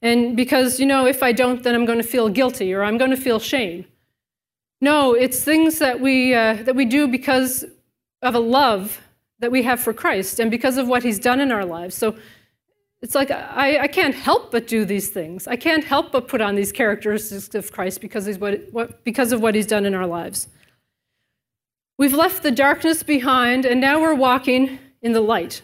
And 0.02 0.36
because, 0.36 0.78
you 0.78 0.84
know, 0.84 1.06
if 1.06 1.22
I 1.22 1.32
don't, 1.32 1.62
then 1.62 1.74
I'm 1.74 1.86
going 1.86 1.96
to 1.96 2.06
feel 2.06 2.28
guilty 2.28 2.74
or 2.74 2.84
I'm 2.84 2.98
going 2.98 3.10
to 3.10 3.16
feel 3.16 3.38
shame. 3.38 3.86
No, 4.82 5.14
it's 5.14 5.44
things 5.44 5.78
that 5.78 6.00
we, 6.00 6.34
uh, 6.34 6.54
that 6.64 6.74
we 6.74 6.84
do 6.84 7.06
because 7.06 7.64
of 8.20 8.34
a 8.34 8.40
love 8.40 9.00
that 9.38 9.52
we 9.52 9.62
have 9.62 9.78
for 9.78 9.92
Christ 9.92 10.40
and 10.40 10.50
because 10.50 10.76
of 10.76 10.88
what 10.88 11.04
he's 11.04 11.20
done 11.20 11.38
in 11.38 11.52
our 11.52 11.64
lives. 11.64 11.94
So 11.94 12.16
it's 13.00 13.14
like 13.14 13.30
I, 13.30 13.82
I 13.82 13.86
can't 13.86 14.14
help 14.14 14.50
but 14.50 14.66
do 14.66 14.84
these 14.84 15.08
things. 15.08 15.46
I 15.46 15.54
can't 15.54 15.84
help 15.84 16.10
but 16.10 16.26
put 16.26 16.40
on 16.40 16.56
these 16.56 16.72
characteristics 16.72 17.54
of 17.54 17.70
Christ 17.70 18.00
because, 18.00 18.26
he's 18.26 18.38
what, 18.38 18.60
what, 18.72 19.04
because 19.04 19.30
of 19.30 19.40
what 19.40 19.54
he's 19.54 19.68
done 19.68 19.86
in 19.86 19.94
our 19.94 20.06
lives. 20.06 20.48
We've 21.96 22.12
left 22.12 22.42
the 22.42 22.50
darkness 22.50 23.04
behind, 23.04 23.64
and 23.64 23.80
now 23.80 24.00
we're 24.00 24.14
walking 24.14 24.80
in 25.00 25.12
the 25.12 25.20
light. 25.20 25.62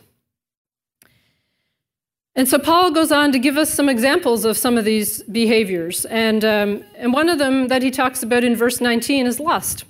And 2.34 2.48
so 2.48 2.58
Paul 2.58 2.92
goes 2.92 3.10
on 3.10 3.32
to 3.32 3.38
give 3.38 3.56
us 3.56 3.72
some 3.72 3.88
examples 3.88 4.44
of 4.44 4.56
some 4.56 4.78
of 4.78 4.84
these 4.84 5.22
behaviors. 5.24 6.04
And, 6.04 6.44
um, 6.44 6.84
and 6.94 7.12
one 7.12 7.28
of 7.28 7.38
them 7.38 7.68
that 7.68 7.82
he 7.82 7.90
talks 7.90 8.22
about 8.22 8.44
in 8.44 8.54
verse 8.54 8.80
19 8.80 9.26
is 9.26 9.40
lust. 9.40 9.84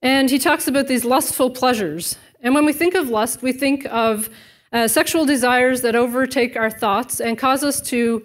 And 0.00 0.30
he 0.30 0.38
talks 0.38 0.68
about 0.68 0.86
these 0.86 1.04
lustful 1.04 1.50
pleasures. 1.50 2.16
And 2.40 2.54
when 2.54 2.64
we 2.64 2.72
think 2.72 2.94
of 2.94 3.08
lust, 3.08 3.42
we 3.42 3.52
think 3.52 3.86
of 3.86 4.30
uh, 4.72 4.88
sexual 4.88 5.24
desires 5.24 5.82
that 5.82 5.94
overtake 5.94 6.56
our 6.56 6.70
thoughts 6.70 7.20
and 7.20 7.38
cause 7.38 7.62
us 7.62 7.80
to 7.82 8.24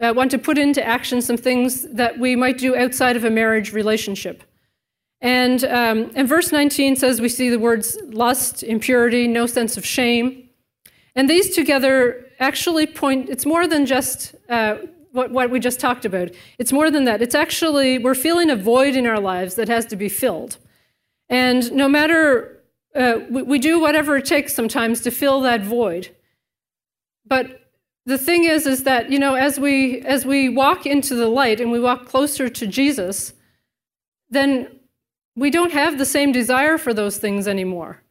uh, 0.00 0.12
want 0.14 0.30
to 0.30 0.38
put 0.38 0.58
into 0.58 0.86
action 0.86 1.20
some 1.20 1.36
things 1.36 1.82
that 1.92 2.18
we 2.18 2.36
might 2.36 2.58
do 2.58 2.76
outside 2.76 3.16
of 3.16 3.24
a 3.24 3.30
marriage 3.30 3.72
relationship. 3.72 4.44
And, 5.20 5.64
um, 5.64 6.12
and 6.14 6.28
verse 6.28 6.52
19 6.52 6.96
says 6.96 7.20
we 7.20 7.28
see 7.28 7.50
the 7.50 7.58
words 7.58 7.98
lust, 8.04 8.62
impurity, 8.62 9.26
no 9.26 9.46
sense 9.46 9.76
of 9.76 9.84
shame. 9.84 10.48
And 11.16 11.28
these 11.28 11.54
together 11.54 12.27
actually 12.38 12.86
point, 12.86 13.28
it's 13.28 13.46
more 13.46 13.66
than 13.66 13.86
just 13.86 14.34
uh, 14.48 14.76
what, 15.12 15.30
what 15.30 15.50
we 15.50 15.60
just 15.60 15.80
talked 15.80 16.04
about. 16.04 16.30
It's 16.58 16.72
more 16.72 16.90
than 16.90 17.04
that. 17.04 17.22
It's 17.22 17.34
actually, 17.34 17.98
we're 17.98 18.14
feeling 18.14 18.50
a 18.50 18.56
void 18.56 18.94
in 18.94 19.06
our 19.06 19.20
lives 19.20 19.54
that 19.56 19.68
has 19.68 19.86
to 19.86 19.96
be 19.96 20.08
filled. 20.08 20.58
And 21.28 21.70
no 21.72 21.88
matter, 21.88 22.62
uh, 22.94 23.20
we, 23.30 23.42
we 23.42 23.58
do 23.58 23.80
whatever 23.80 24.16
it 24.16 24.24
takes 24.24 24.54
sometimes 24.54 25.00
to 25.02 25.10
fill 25.10 25.40
that 25.42 25.62
void. 25.62 26.14
But 27.26 27.72
the 28.06 28.18
thing 28.18 28.44
is, 28.44 28.66
is 28.66 28.84
that, 28.84 29.10
you 29.10 29.18
know, 29.18 29.34
as 29.34 29.60
we, 29.60 30.00
as 30.00 30.24
we 30.24 30.48
walk 30.48 30.86
into 30.86 31.14
the 31.14 31.28
light 31.28 31.60
and 31.60 31.70
we 31.70 31.80
walk 31.80 32.06
closer 32.06 32.48
to 32.48 32.66
Jesus, 32.66 33.34
then 34.30 34.80
we 35.36 35.50
don't 35.50 35.72
have 35.72 35.98
the 35.98 36.06
same 36.06 36.32
desire 36.32 36.78
for 36.78 36.94
those 36.94 37.18
things 37.18 37.46
anymore. 37.46 38.02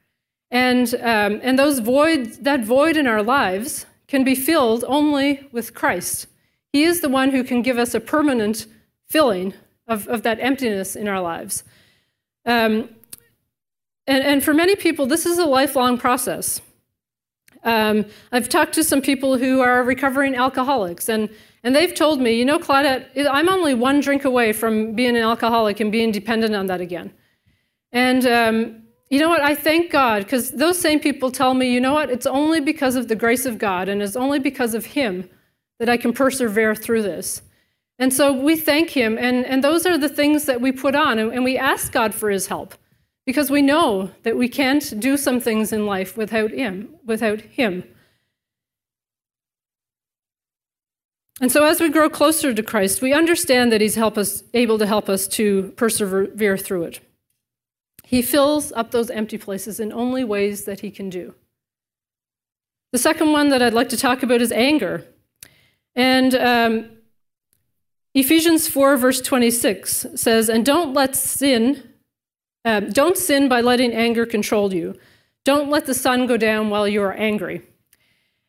And, 0.52 0.94
um, 0.96 1.40
and 1.44 1.58
those 1.58 1.80
void, 1.80 2.26
that 2.44 2.64
void 2.64 2.96
in 2.96 3.08
our 3.08 3.24
lives 3.24 3.86
can 4.08 4.24
be 4.24 4.36
filled 4.36 4.84
only 4.88 5.48
with 5.52 5.74
Christ. 5.74 6.28
He 6.72 6.84
is 6.84 7.02
the 7.02 7.10
one 7.10 7.32
who 7.32 7.44
can 7.44 7.62
give 7.62 7.78
us 7.78 7.94
a 7.94 8.00
permanent 8.00 8.66
filling 9.06 9.54
of, 9.88 10.08
of 10.08 10.24
that 10.24 10.40
emptiness 10.40 10.96
in 10.96 11.08
our 11.08 11.22
lives. 11.22 11.64
Um, 12.46 12.90
and, 14.06 14.24
and 14.24 14.44
for 14.44 14.54
many 14.54 14.76
people, 14.76 15.06
this 15.06 15.26
is 15.26 15.38
a 15.38 15.46
lifelong 15.46 15.98
process. 15.98 16.62
Um, 17.64 18.06
I've 18.32 18.48
talked 18.48 18.74
to 18.76 18.84
some 18.84 19.02
people 19.02 19.38
who 19.38 19.60
are 19.60 19.84
recovering 19.84 20.36
alcoholics, 20.36 21.10
and, 21.10 21.30
and 21.64 21.76
they've 21.76 21.94
told 21.94 22.22
me, 22.22 22.38
you 22.38 22.46
know, 22.46 22.60
Claudette, 22.60 23.08
I'm 23.30 23.50
only 23.50 23.74
one 23.74 24.00
drink 24.00 24.24
away 24.24 24.54
from 24.54 24.94
being 24.94 25.18
an 25.18 25.24
alcoholic 25.24 25.80
and 25.82 25.92
being 25.92 26.12
dependent 26.12 26.56
on 26.56 26.68
that 26.68 26.80
again. 26.80 27.12
And 27.92 28.26
um, 28.26 28.84
you 29.10 29.20
know 29.20 29.30
what? 29.30 29.42
I 29.42 29.56
thank 29.56 29.92
God 29.92 30.24
because 30.24 30.52
those 30.52 30.80
same 30.80 31.00
people 31.00 31.32
tell 31.32 31.54
me, 31.54 31.72
you 31.72 31.80
know 31.80 31.94
what? 31.94 32.10
It's 32.10 32.26
only 32.26 32.60
because 32.60 32.96
of 32.96 33.08
the 33.08 33.16
grace 33.16 33.46
of 33.46 33.58
God 33.58 33.88
and 33.88 34.02
it's 34.02 34.16
only 34.16 34.40
because 34.40 34.74
of 34.74 34.86
Him 34.88 35.30
that 35.80 35.90
I 35.90 35.98
can 35.98 36.12
persevere 36.12 36.76
through 36.76 37.04
this. 37.04 37.42
And 38.00 38.14
so 38.14 38.32
we 38.32 38.56
thank 38.56 38.92
Him, 38.92 39.18
and, 39.18 39.46
and 39.46 39.64
those 39.64 39.86
are 39.86 39.98
the 39.98 40.10
things 40.10 40.46
that 40.46 40.62
we 40.62 40.72
put 40.72 40.96
on, 40.96 41.18
and, 41.18 41.34
and 41.34 41.44
we 41.44 41.58
ask 41.58 41.92
God 41.92 42.14
for 42.14 42.30
His 42.30 42.48
help 42.48 42.76
because 43.26 43.50
we 43.50 43.62
know 43.62 44.12
that 44.24 44.38
we 44.38 44.48
can't 44.48 45.00
do 45.00 45.18
some 45.18 45.40
things 45.40 45.74
in 45.74 45.86
life 45.86 46.16
without 46.16 46.52
Him. 46.52 46.90
Without 47.06 47.42
Him. 47.42 47.84
And 51.42 51.52
so, 51.52 51.66
as 51.66 51.80
we 51.80 51.90
grow 51.90 52.10
closer 52.10 52.54
to 52.54 52.64
Christ, 52.64 53.02
we 53.02 53.14
understand 53.14 53.72
that 53.72 53.82
He's 53.82 53.96
help 53.96 54.18
us, 54.18 54.44
able 54.54 54.78
to 54.78 54.86
help 54.86 55.10
us 55.10 55.28
to 55.30 55.74
persevere 55.76 56.58
through 56.58 56.84
it. 56.84 57.07
He 58.08 58.22
fills 58.22 58.72
up 58.72 58.92
those 58.92 59.10
empty 59.10 59.38
places 59.38 59.82
in 59.82 59.92
only 59.92 60.24
ways 60.24 60.64
that 60.64 60.80
He 60.80 60.92
can 60.92 61.10
do. 61.10 61.36
The 62.94 62.98
second 62.98 63.34
one 63.34 63.50
that 63.50 63.62
I'd 63.62 63.74
like 63.74 63.90
to 63.90 63.98
talk 63.98 64.24
about 64.24 64.40
is 64.40 64.50
anger. 64.54 65.04
And 65.94 66.34
um, 66.34 66.90
Ephesians 68.14 68.70
4, 68.70 68.96
verse 68.96 69.20
26 69.20 70.06
says, 70.16 70.48
And 70.48 70.66
don't 70.66 70.94
let 70.94 71.18
sin, 71.18 71.84
um, 72.64 72.92
don't 72.92 73.18
sin 73.18 73.50
by 73.50 73.60
letting 73.60 73.92
anger 73.92 74.26
control 74.26 74.74
you. 74.74 74.98
Don't 75.44 75.70
let 75.70 75.86
the 75.86 75.94
sun 75.94 76.28
go 76.28 76.38
down 76.38 76.70
while 76.70 76.88
you 76.88 77.02
are 77.02 77.12
angry. 77.12 77.62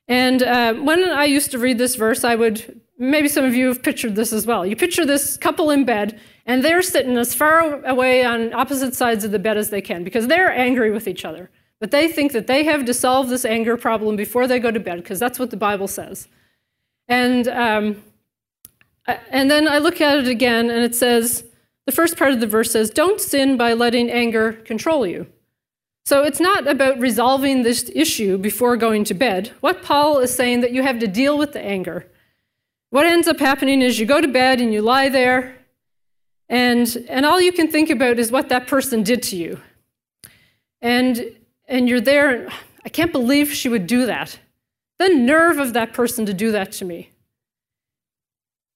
And 0.06 0.40
uh, 0.40 0.74
when 0.74 1.02
I 1.02 1.24
used 1.24 1.50
to 1.50 1.58
read 1.58 1.78
this 1.78 1.96
verse, 1.96 2.22
I 2.22 2.36
would, 2.36 2.80
maybe 2.96 3.26
some 3.26 3.44
of 3.44 3.56
you 3.56 3.66
have 3.66 3.82
pictured 3.82 4.14
this 4.14 4.32
as 4.32 4.46
well. 4.46 4.64
You 4.64 4.76
picture 4.76 5.04
this 5.04 5.36
couple 5.36 5.72
in 5.72 5.84
bed, 5.84 6.20
and 6.48 6.64
they're 6.64 6.82
sitting 6.82 7.16
as 7.16 7.34
far 7.34 7.84
away 7.84 8.24
on 8.24 8.52
opposite 8.52 8.96
sides 8.96 9.22
of 9.22 9.30
the 9.30 9.38
bed 9.38 9.56
as 9.56 9.70
they 9.70 9.80
can 9.80 10.02
because 10.02 10.26
they're 10.26 10.50
angry 10.50 10.90
with 10.90 11.06
each 11.06 11.24
other. 11.24 11.50
But 11.78 11.92
they 11.92 12.08
think 12.08 12.32
that 12.32 12.48
they 12.48 12.64
have 12.64 12.84
to 12.86 12.94
solve 12.94 13.28
this 13.28 13.44
anger 13.44 13.76
problem 13.76 14.16
before 14.16 14.48
they 14.48 14.58
go 14.58 14.72
to 14.72 14.80
bed 14.80 14.96
because 14.96 15.20
that's 15.20 15.38
what 15.38 15.50
the 15.50 15.56
Bible 15.56 15.86
says. 15.86 16.26
And 17.06 17.46
um, 17.46 18.02
and 19.30 19.50
then 19.50 19.68
I 19.68 19.78
look 19.78 20.00
at 20.00 20.18
it 20.18 20.28
again, 20.28 20.68
and 20.68 20.84
it 20.84 20.94
says, 20.94 21.44
the 21.86 21.92
first 21.92 22.18
part 22.18 22.32
of 22.32 22.40
the 22.40 22.46
verse 22.46 22.70
says, 22.70 22.90
Don't 22.90 23.20
sin 23.20 23.56
by 23.56 23.72
letting 23.72 24.10
anger 24.10 24.52
control 24.52 25.06
you. 25.06 25.26
So 26.04 26.22
it's 26.22 26.40
not 26.40 26.66
about 26.66 26.98
resolving 26.98 27.62
this 27.62 27.90
issue 27.94 28.38
before 28.38 28.76
going 28.76 29.04
to 29.04 29.14
bed. 29.14 29.52
What 29.60 29.82
Paul 29.82 30.18
is 30.18 30.34
saying 30.34 30.60
that 30.60 30.72
you 30.72 30.82
have 30.82 30.98
to 31.00 31.06
deal 31.06 31.38
with 31.38 31.52
the 31.52 31.60
anger. 31.60 32.06
What 32.90 33.06
ends 33.06 33.28
up 33.28 33.38
happening 33.38 33.82
is 33.82 33.98
you 33.98 34.06
go 34.06 34.20
to 34.20 34.28
bed 34.28 34.60
and 34.60 34.72
you 34.72 34.80
lie 34.82 35.08
there, 35.08 35.57
and, 36.48 37.04
and 37.08 37.26
all 37.26 37.40
you 37.40 37.52
can 37.52 37.68
think 37.68 37.90
about 37.90 38.18
is 38.18 38.32
what 38.32 38.48
that 38.48 38.66
person 38.66 39.02
did 39.02 39.22
to 39.24 39.36
you. 39.36 39.60
And, 40.80 41.32
and 41.66 41.88
you're 41.88 42.00
there, 42.00 42.48
I 42.84 42.88
can't 42.88 43.12
believe 43.12 43.52
she 43.52 43.68
would 43.68 43.86
do 43.86 44.06
that. 44.06 44.38
The 44.98 45.08
nerve 45.08 45.58
of 45.58 45.74
that 45.74 45.92
person 45.92 46.26
to 46.26 46.34
do 46.34 46.52
that 46.52 46.72
to 46.72 46.84
me. 46.84 47.10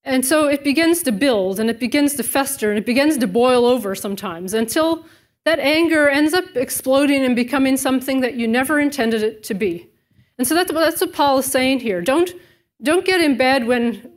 And 0.05 0.27
so 0.27 0.49
it 0.49 0.65
begins 0.65 1.03
to 1.05 1.13
build 1.13 1.61
and 1.61 1.71
it 1.71 1.79
begins 1.79 2.15
to 2.15 2.23
fester 2.23 2.71
and 2.71 2.79
it 2.79 2.87
begins 2.87 3.17
to 3.19 3.27
boil 3.27 3.65
over 3.65 3.95
sometimes 3.95 4.53
until 4.53 5.07
that 5.45 5.59
anger 5.59 6.09
ends 6.09 6.35
up 6.35 6.45
exploding 6.55 7.25
and 7.25 7.35
becoming 7.35 7.77
something 7.77 8.21
that 8.21 8.35
you 8.35 8.47
never 8.47 8.81
intended 8.81 9.23
it 9.23 9.43
to 9.45 9.55
be. 9.55 9.89
And 10.39 10.47
so 10.47 10.55
that's, 10.55 10.73
that's 10.73 11.01
what 11.01 11.13
Paul 11.13 11.39
is 11.39 11.47
saying 11.47 11.81
here. 11.81 12.01
Don't, 12.01 12.33
don't 12.83 13.05
get 13.05 13.21
in 13.21 13.37
bed 13.37 13.67
when 13.67 14.12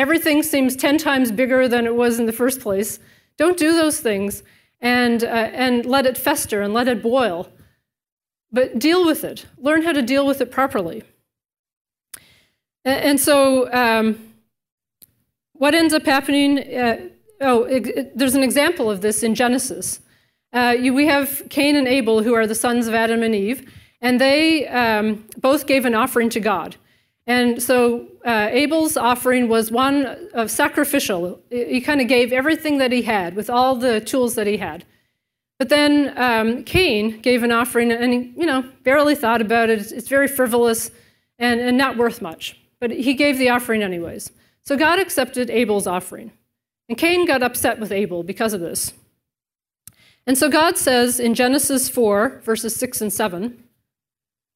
everything 0.00 0.42
seems 0.42 0.74
10 0.76 0.96
times 0.96 1.30
bigger 1.30 1.68
than 1.68 1.84
it 1.84 1.94
was 1.94 2.18
in 2.18 2.24
the 2.24 2.32
first 2.32 2.60
place. 2.60 2.98
Don't 3.36 3.58
do 3.58 3.72
those 3.72 4.00
things 4.00 4.42
and, 4.80 5.22
uh, 5.22 5.26
and 5.26 5.84
let 5.84 6.06
it 6.06 6.16
fester 6.16 6.62
and 6.62 6.72
let 6.72 6.88
it 6.88 7.02
boil. 7.02 7.50
But 8.50 8.78
deal 8.78 9.04
with 9.04 9.24
it. 9.24 9.44
Learn 9.58 9.82
how 9.82 9.92
to 9.92 10.00
deal 10.00 10.26
with 10.26 10.40
it 10.40 10.50
properly. 10.50 11.02
And, 12.84 13.00
and 13.04 13.20
so, 13.20 13.70
um, 13.72 14.32
what 15.52 15.74
ends 15.74 15.92
up 15.92 16.06
happening? 16.06 16.58
Uh, 16.58 17.08
oh, 17.42 17.64
it, 17.64 17.86
it, 17.86 18.18
there's 18.18 18.34
an 18.34 18.42
example 18.42 18.90
of 18.90 19.02
this 19.02 19.22
in 19.22 19.34
Genesis. 19.34 20.00
Uh, 20.54 20.74
you, 20.78 20.94
we 20.94 21.06
have 21.06 21.42
Cain 21.50 21.76
and 21.76 21.86
Abel, 21.86 22.22
who 22.22 22.32
are 22.32 22.46
the 22.46 22.54
sons 22.54 22.88
of 22.88 22.94
Adam 22.94 23.22
and 23.22 23.34
Eve, 23.34 23.70
and 24.00 24.18
they 24.18 24.66
um, 24.68 25.26
both 25.36 25.66
gave 25.66 25.84
an 25.84 25.94
offering 25.94 26.30
to 26.30 26.40
God. 26.40 26.76
And 27.30 27.62
so 27.62 28.08
uh, 28.24 28.48
Abel's 28.50 28.96
offering 28.96 29.48
was 29.48 29.70
one 29.70 30.04
of 30.34 30.50
sacrificial. 30.50 31.40
He 31.48 31.80
kind 31.80 32.00
of 32.00 32.08
gave 32.08 32.32
everything 32.32 32.78
that 32.78 32.90
he 32.90 33.02
had 33.02 33.36
with 33.36 33.48
all 33.48 33.76
the 33.76 34.00
tools 34.00 34.34
that 34.34 34.48
he 34.48 34.56
had. 34.56 34.84
But 35.56 35.68
then 35.68 36.12
um, 36.18 36.64
Cain 36.64 37.20
gave 37.20 37.44
an 37.44 37.52
offering, 37.52 37.92
and 37.92 38.12
he, 38.12 38.32
you 38.36 38.46
know, 38.46 38.68
barely 38.82 39.14
thought 39.14 39.40
about 39.40 39.70
it. 39.70 39.92
It's, 39.92 40.08
very 40.08 40.26
frivolous 40.26 40.90
and, 41.38 41.60
and 41.60 41.78
not 41.78 41.96
worth 41.96 42.20
much. 42.20 42.58
But 42.80 42.90
he 42.90 43.14
gave 43.14 43.38
the 43.38 43.50
offering 43.50 43.84
anyways. 43.84 44.32
So 44.64 44.76
God 44.76 44.98
accepted 44.98 45.50
Abel's 45.50 45.86
offering. 45.86 46.32
And 46.88 46.98
Cain 46.98 47.26
got 47.26 47.44
upset 47.44 47.78
with 47.78 47.92
Abel 47.92 48.24
because 48.24 48.54
of 48.54 48.60
this. 48.60 48.92
And 50.26 50.36
so 50.36 50.48
God 50.48 50.76
says 50.76 51.20
in 51.20 51.36
Genesis 51.36 51.88
4, 51.88 52.40
verses 52.44 52.74
6 52.74 53.02
and 53.02 53.12
7, 53.12 53.62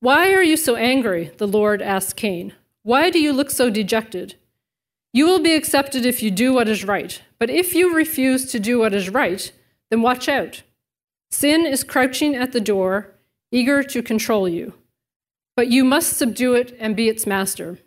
Why 0.01 0.33
are 0.33 0.43
you 0.43 0.57
so 0.57 0.75
angry? 0.75 1.31
The 1.37 1.47
Lord 1.47 1.81
asked 1.81 2.17
Cain. 2.17 2.53
Why 2.85 3.09
do 3.09 3.19
you 3.19 3.33
look 3.33 3.51
so 3.51 3.71
dejected? 3.71 4.35
You 5.15 5.25
will 5.25 5.41
be 5.41 5.55
accepted 5.55 6.05
if 6.05 6.23
you 6.23 6.31
do 6.31 6.53
what 6.53 6.69
is 6.69 6.85
right. 6.85 7.19
But 7.39 7.49
if 7.49 7.75
you 7.75 7.95
refuse 7.95 8.45
to 8.53 8.61
do 8.61 8.79
what 8.79 8.93
is 8.93 9.09
right, 9.09 9.51
then 9.91 10.03
watch 10.03 10.29
out. 10.29 10.63
Sin 11.31 11.65
is 11.65 11.83
crouching 11.83 12.37
at 12.37 12.53
the 12.53 12.61
door, 12.61 13.15
eager 13.51 13.83
to 13.83 14.03
control 14.03 14.47
you. 14.47 14.75
But 15.57 15.69
you 15.69 15.83
must 15.83 16.19
subdue 16.19 16.53
it 16.53 16.77
and 16.79 16.95
be 16.95 17.09
its 17.09 17.27
master. 17.27 17.79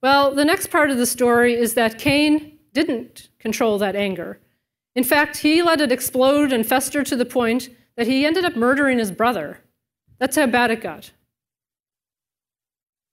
Well, 0.00 0.32
the 0.32 0.44
next 0.44 0.68
part 0.68 0.92
of 0.92 0.96
the 0.96 1.04
story 1.04 1.54
is 1.54 1.74
that 1.74 1.98
Cain 1.98 2.56
didn't 2.72 3.30
control 3.40 3.78
that 3.78 3.96
anger. 3.96 4.38
In 4.94 5.02
fact, 5.02 5.38
he 5.38 5.60
let 5.60 5.80
it 5.80 5.90
explode 5.90 6.52
and 6.52 6.64
fester 6.64 7.02
to 7.02 7.16
the 7.16 7.24
point 7.24 7.68
that 7.96 8.06
he 8.06 8.24
ended 8.24 8.44
up 8.44 8.54
murdering 8.54 8.98
his 8.98 9.10
brother. 9.10 9.58
That's 10.20 10.36
how 10.36 10.46
bad 10.46 10.70
it 10.70 10.80
got. 10.80 11.10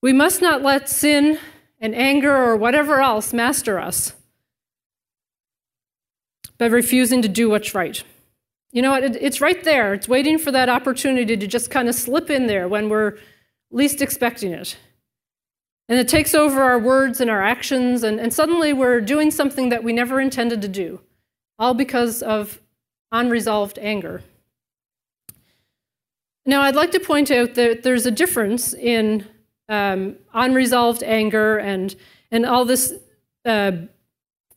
We 0.01 0.13
must 0.13 0.41
not 0.41 0.61
let 0.61 0.89
sin 0.89 1.39
and 1.79 1.95
anger 1.95 2.35
or 2.35 2.55
whatever 2.55 3.01
else 3.01 3.33
master 3.33 3.79
us 3.79 4.13
by 6.57 6.67
refusing 6.67 7.21
to 7.21 7.27
do 7.27 7.49
what's 7.49 7.75
right. 7.75 8.03
You 8.71 8.81
know 8.81 8.91
what? 8.91 9.03
It's 9.03 9.41
right 9.41 9.63
there. 9.63 9.93
It's 9.93 10.07
waiting 10.07 10.37
for 10.37 10.51
that 10.51 10.69
opportunity 10.69 11.37
to 11.37 11.47
just 11.47 11.71
kind 11.71 11.87
of 11.87 11.95
slip 11.95 12.29
in 12.29 12.47
there 12.47 12.67
when 12.67 12.89
we're 12.89 13.17
least 13.71 14.01
expecting 14.01 14.51
it. 14.51 14.77
And 15.87 15.99
it 15.99 16.07
takes 16.07 16.33
over 16.33 16.63
our 16.63 16.79
words 16.79 17.21
and 17.21 17.29
our 17.29 17.43
actions, 17.43 18.03
and, 18.03 18.19
and 18.19 18.33
suddenly 18.33 18.73
we're 18.73 19.01
doing 19.01 19.29
something 19.31 19.69
that 19.69 19.83
we 19.83 19.93
never 19.93 20.19
intended 20.19 20.61
to 20.63 20.67
do, 20.67 20.99
all 21.59 21.73
because 21.73 22.23
of 22.23 22.59
unresolved 23.11 23.77
anger. 23.79 24.23
Now, 26.45 26.61
I'd 26.61 26.75
like 26.75 26.91
to 26.91 26.99
point 26.99 27.29
out 27.31 27.55
that 27.55 27.83
there's 27.83 28.05
a 28.05 28.11
difference 28.11 28.73
in 28.73 29.27
um, 29.69 30.15
unresolved 30.33 31.03
anger 31.03 31.57
and, 31.57 31.95
and 32.31 32.45
all 32.45 32.65
this 32.65 32.93
uh, 33.45 33.71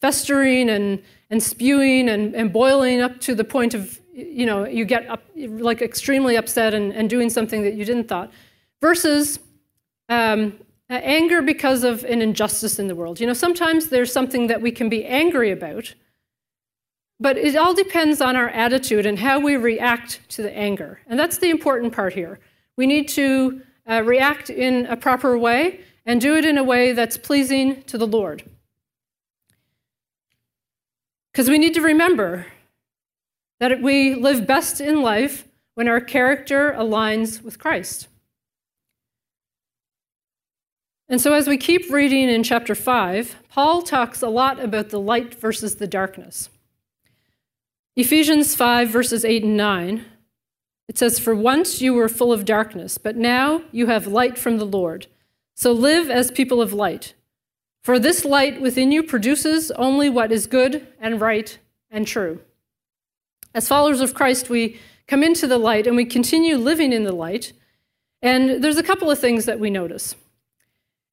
festering 0.00 0.70
and, 0.70 1.02
and 1.30 1.42
spewing 1.42 2.08
and, 2.08 2.34
and 2.34 2.52
boiling 2.52 3.00
up 3.00 3.20
to 3.20 3.34
the 3.34 3.44
point 3.44 3.74
of, 3.74 4.00
you 4.12 4.46
know, 4.46 4.66
you 4.66 4.84
get 4.84 5.08
up, 5.08 5.22
like 5.36 5.82
extremely 5.82 6.36
upset 6.36 6.74
and, 6.74 6.92
and 6.92 7.08
doing 7.08 7.30
something 7.30 7.62
that 7.62 7.74
you 7.74 7.84
didn't 7.84 8.08
thought, 8.08 8.30
versus 8.80 9.38
um, 10.08 10.58
anger 10.90 11.42
because 11.42 11.84
of 11.84 12.04
an 12.04 12.22
injustice 12.22 12.78
in 12.78 12.88
the 12.88 12.94
world. 12.94 13.20
You 13.20 13.26
know, 13.26 13.34
sometimes 13.34 13.88
there's 13.88 14.12
something 14.12 14.46
that 14.46 14.60
we 14.60 14.72
can 14.72 14.88
be 14.88 15.04
angry 15.04 15.50
about, 15.50 15.94
but 17.20 17.36
it 17.36 17.56
all 17.56 17.74
depends 17.74 18.20
on 18.20 18.36
our 18.36 18.48
attitude 18.48 19.04
and 19.04 19.18
how 19.18 19.40
we 19.40 19.56
react 19.56 20.20
to 20.30 20.42
the 20.42 20.56
anger. 20.56 21.00
And 21.06 21.18
that's 21.18 21.38
the 21.38 21.50
important 21.50 21.92
part 21.92 22.14
here. 22.14 22.38
We 22.76 22.86
need 22.86 23.08
to 23.08 23.62
uh, 23.88 24.02
react 24.04 24.50
in 24.50 24.86
a 24.86 24.96
proper 24.96 25.36
way 25.38 25.80
and 26.04 26.20
do 26.20 26.36
it 26.36 26.44
in 26.44 26.58
a 26.58 26.64
way 26.64 26.92
that's 26.92 27.16
pleasing 27.16 27.82
to 27.84 27.98
the 27.98 28.06
Lord. 28.06 28.44
Because 31.32 31.48
we 31.48 31.58
need 31.58 31.74
to 31.74 31.80
remember 31.80 32.46
that 33.60 33.82
we 33.82 34.14
live 34.14 34.46
best 34.46 34.80
in 34.80 35.02
life 35.02 35.46
when 35.74 35.88
our 35.88 36.00
character 36.00 36.74
aligns 36.76 37.42
with 37.42 37.58
Christ. 37.58 38.08
And 41.08 41.20
so, 41.20 41.32
as 41.32 41.48
we 41.48 41.56
keep 41.56 41.90
reading 41.90 42.28
in 42.28 42.42
chapter 42.42 42.74
5, 42.74 43.36
Paul 43.48 43.82
talks 43.82 44.20
a 44.20 44.28
lot 44.28 44.60
about 44.60 44.90
the 44.90 45.00
light 45.00 45.34
versus 45.34 45.76
the 45.76 45.86
darkness. 45.86 46.50
Ephesians 47.96 48.54
5, 48.54 48.90
verses 48.90 49.24
8 49.24 49.44
and 49.44 49.56
9, 49.56 50.04
it 50.88 50.96
says, 50.98 51.18
For 51.18 51.34
once 51.34 51.80
you 51.80 51.94
were 51.94 52.08
full 52.08 52.32
of 52.32 52.44
darkness, 52.44 52.98
but 52.98 53.16
now 53.16 53.62
you 53.70 53.86
have 53.86 54.06
light 54.06 54.38
from 54.38 54.56
the 54.56 54.66
Lord. 54.66 55.06
So 55.54 55.70
live 55.72 56.10
as 56.10 56.30
people 56.30 56.62
of 56.62 56.72
light. 56.72 57.14
For 57.82 57.98
this 57.98 58.24
light 58.24 58.60
within 58.60 58.90
you 58.90 59.02
produces 59.02 59.70
only 59.72 60.08
what 60.08 60.32
is 60.32 60.46
good 60.46 60.86
and 61.00 61.20
right 61.20 61.58
and 61.90 62.06
true. 62.06 62.40
As 63.54 63.68
followers 63.68 64.00
of 64.00 64.14
Christ, 64.14 64.50
we 64.50 64.78
come 65.06 65.22
into 65.22 65.46
the 65.46 65.58
light 65.58 65.86
and 65.86 65.96
we 65.96 66.04
continue 66.04 66.56
living 66.56 66.92
in 66.92 67.04
the 67.04 67.12
light. 67.12 67.52
And 68.22 68.62
there's 68.62 68.76
a 68.76 68.82
couple 68.82 69.10
of 69.10 69.18
things 69.18 69.44
that 69.44 69.60
we 69.60 69.70
notice. 69.70 70.16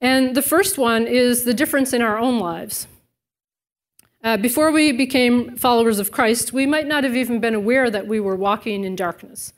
And 0.01 0.35
the 0.35 0.41
first 0.41 0.77
one 0.77 1.07
is 1.07 1.43
the 1.43 1.53
difference 1.53 1.93
in 1.93 2.01
our 2.01 2.17
own 2.17 2.39
lives. 2.39 2.87
Uh, 4.23 4.37
before 4.37 4.71
we 4.71 4.91
became 4.91 5.55
followers 5.55 5.99
of 5.99 6.11
Christ, 6.11 6.51
we 6.51 6.65
might 6.65 6.87
not 6.87 7.03
have 7.03 7.15
even 7.15 7.39
been 7.39 7.53
aware 7.53 7.89
that 7.89 8.07
we 8.07 8.19
were 8.19 8.35
walking 8.35 8.83
in 8.83 8.95
darkness. 8.95 9.53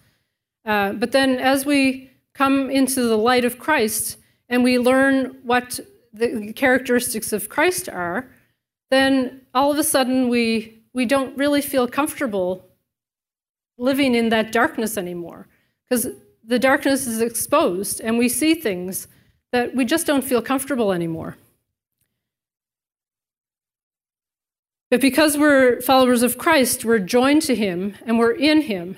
Uh, 0.68 0.92
but 0.92 1.14
then, 1.14 1.40
as 1.40 1.66
we 1.66 2.12
come 2.34 2.70
into 2.70 3.02
the 3.02 3.18
light 3.18 3.46
of 3.46 3.58
Christ 3.58 4.18
and 4.50 4.64
we 4.64 4.78
learn 4.78 5.38
what 5.44 5.80
the 6.14 6.52
characteristics 6.54 7.32
of 7.32 7.48
Christ 7.48 7.88
are, 7.88 8.30
then 8.92 9.42
all 9.54 9.72
of 9.72 9.80
a 9.80 9.84
sudden 9.84 10.28
we, 10.28 10.84
we 10.94 11.06
don't 11.06 11.36
really 11.38 11.62
feel 11.62 11.88
comfortable 11.88 12.66
living 13.78 14.14
in 14.14 14.30
that 14.30 14.52
darkness 14.52 14.98
anymore 14.98 15.48
because 15.88 16.08
the 16.44 16.60
darkness 16.60 17.08
is 17.08 17.22
exposed 17.22 18.02
and 18.02 18.18
we 18.18 18.28
see 18.28 18.54
things 18.54 19.08
that 19.52 19.74
we 19.74 19.86
just 19.86 20.06
don't 20.06 20.24
feel 20.24 20.42
comfortable 20.42 20.92
anymore. 20.92 21.38
But 24.90 25.02
because 25.02 25.38
we're 25.38 25.82
followers 25.82 26.24
of 26.24 26.38
Christ, 26.38 26.84
we're 26.84 27.00
joined 27.00 27.42
to 27.44 27.56
Him 27.56 27.96
and 28.06 28.20
we're 28.20 28.32
in 28.32 28.62
Him. 28.62 28.98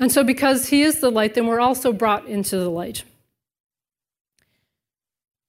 And 0.00 0.12
so, 0.12 0.22
because 0.22 0.68
He 0.68 0.82
is 0.82 1.00
the 1.00 1.10
light, 1.10 1.34
then 1.34 1.46
we're 1.46 1.60
also 1.60 1.92
brought 1.92 2.26
into 2.26 2.56
the 2.56 2.70
light. 2.70 3.04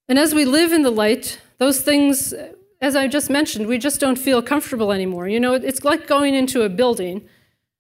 And 0.08 0.18
as 0.18 0.34
we 0.34 0.44
live 0.44 0.74
in 0.74 0.82
the 0.82 0.90
light, 0.90 1.40
those 1.60 1.82
things, 1.82 2.34
as 2.82 2.96
I 2.96 3.08
just 3.08 3.30
mentioned, 3.30 3.68
we 3.68 3.78
just 3.78 4.00
don't 4.00 4.18
feel 4.18 4.42
comfortable 4.42 4.92
anymore. 4.92 5.28
You 5.28 5.40
know, 5.40 5.54
it's 5.54 5.84
like 5.84 6.08
going 6.08 6.34
into 6.34 6.64
a 6.64 6.70
building 6.70 7.28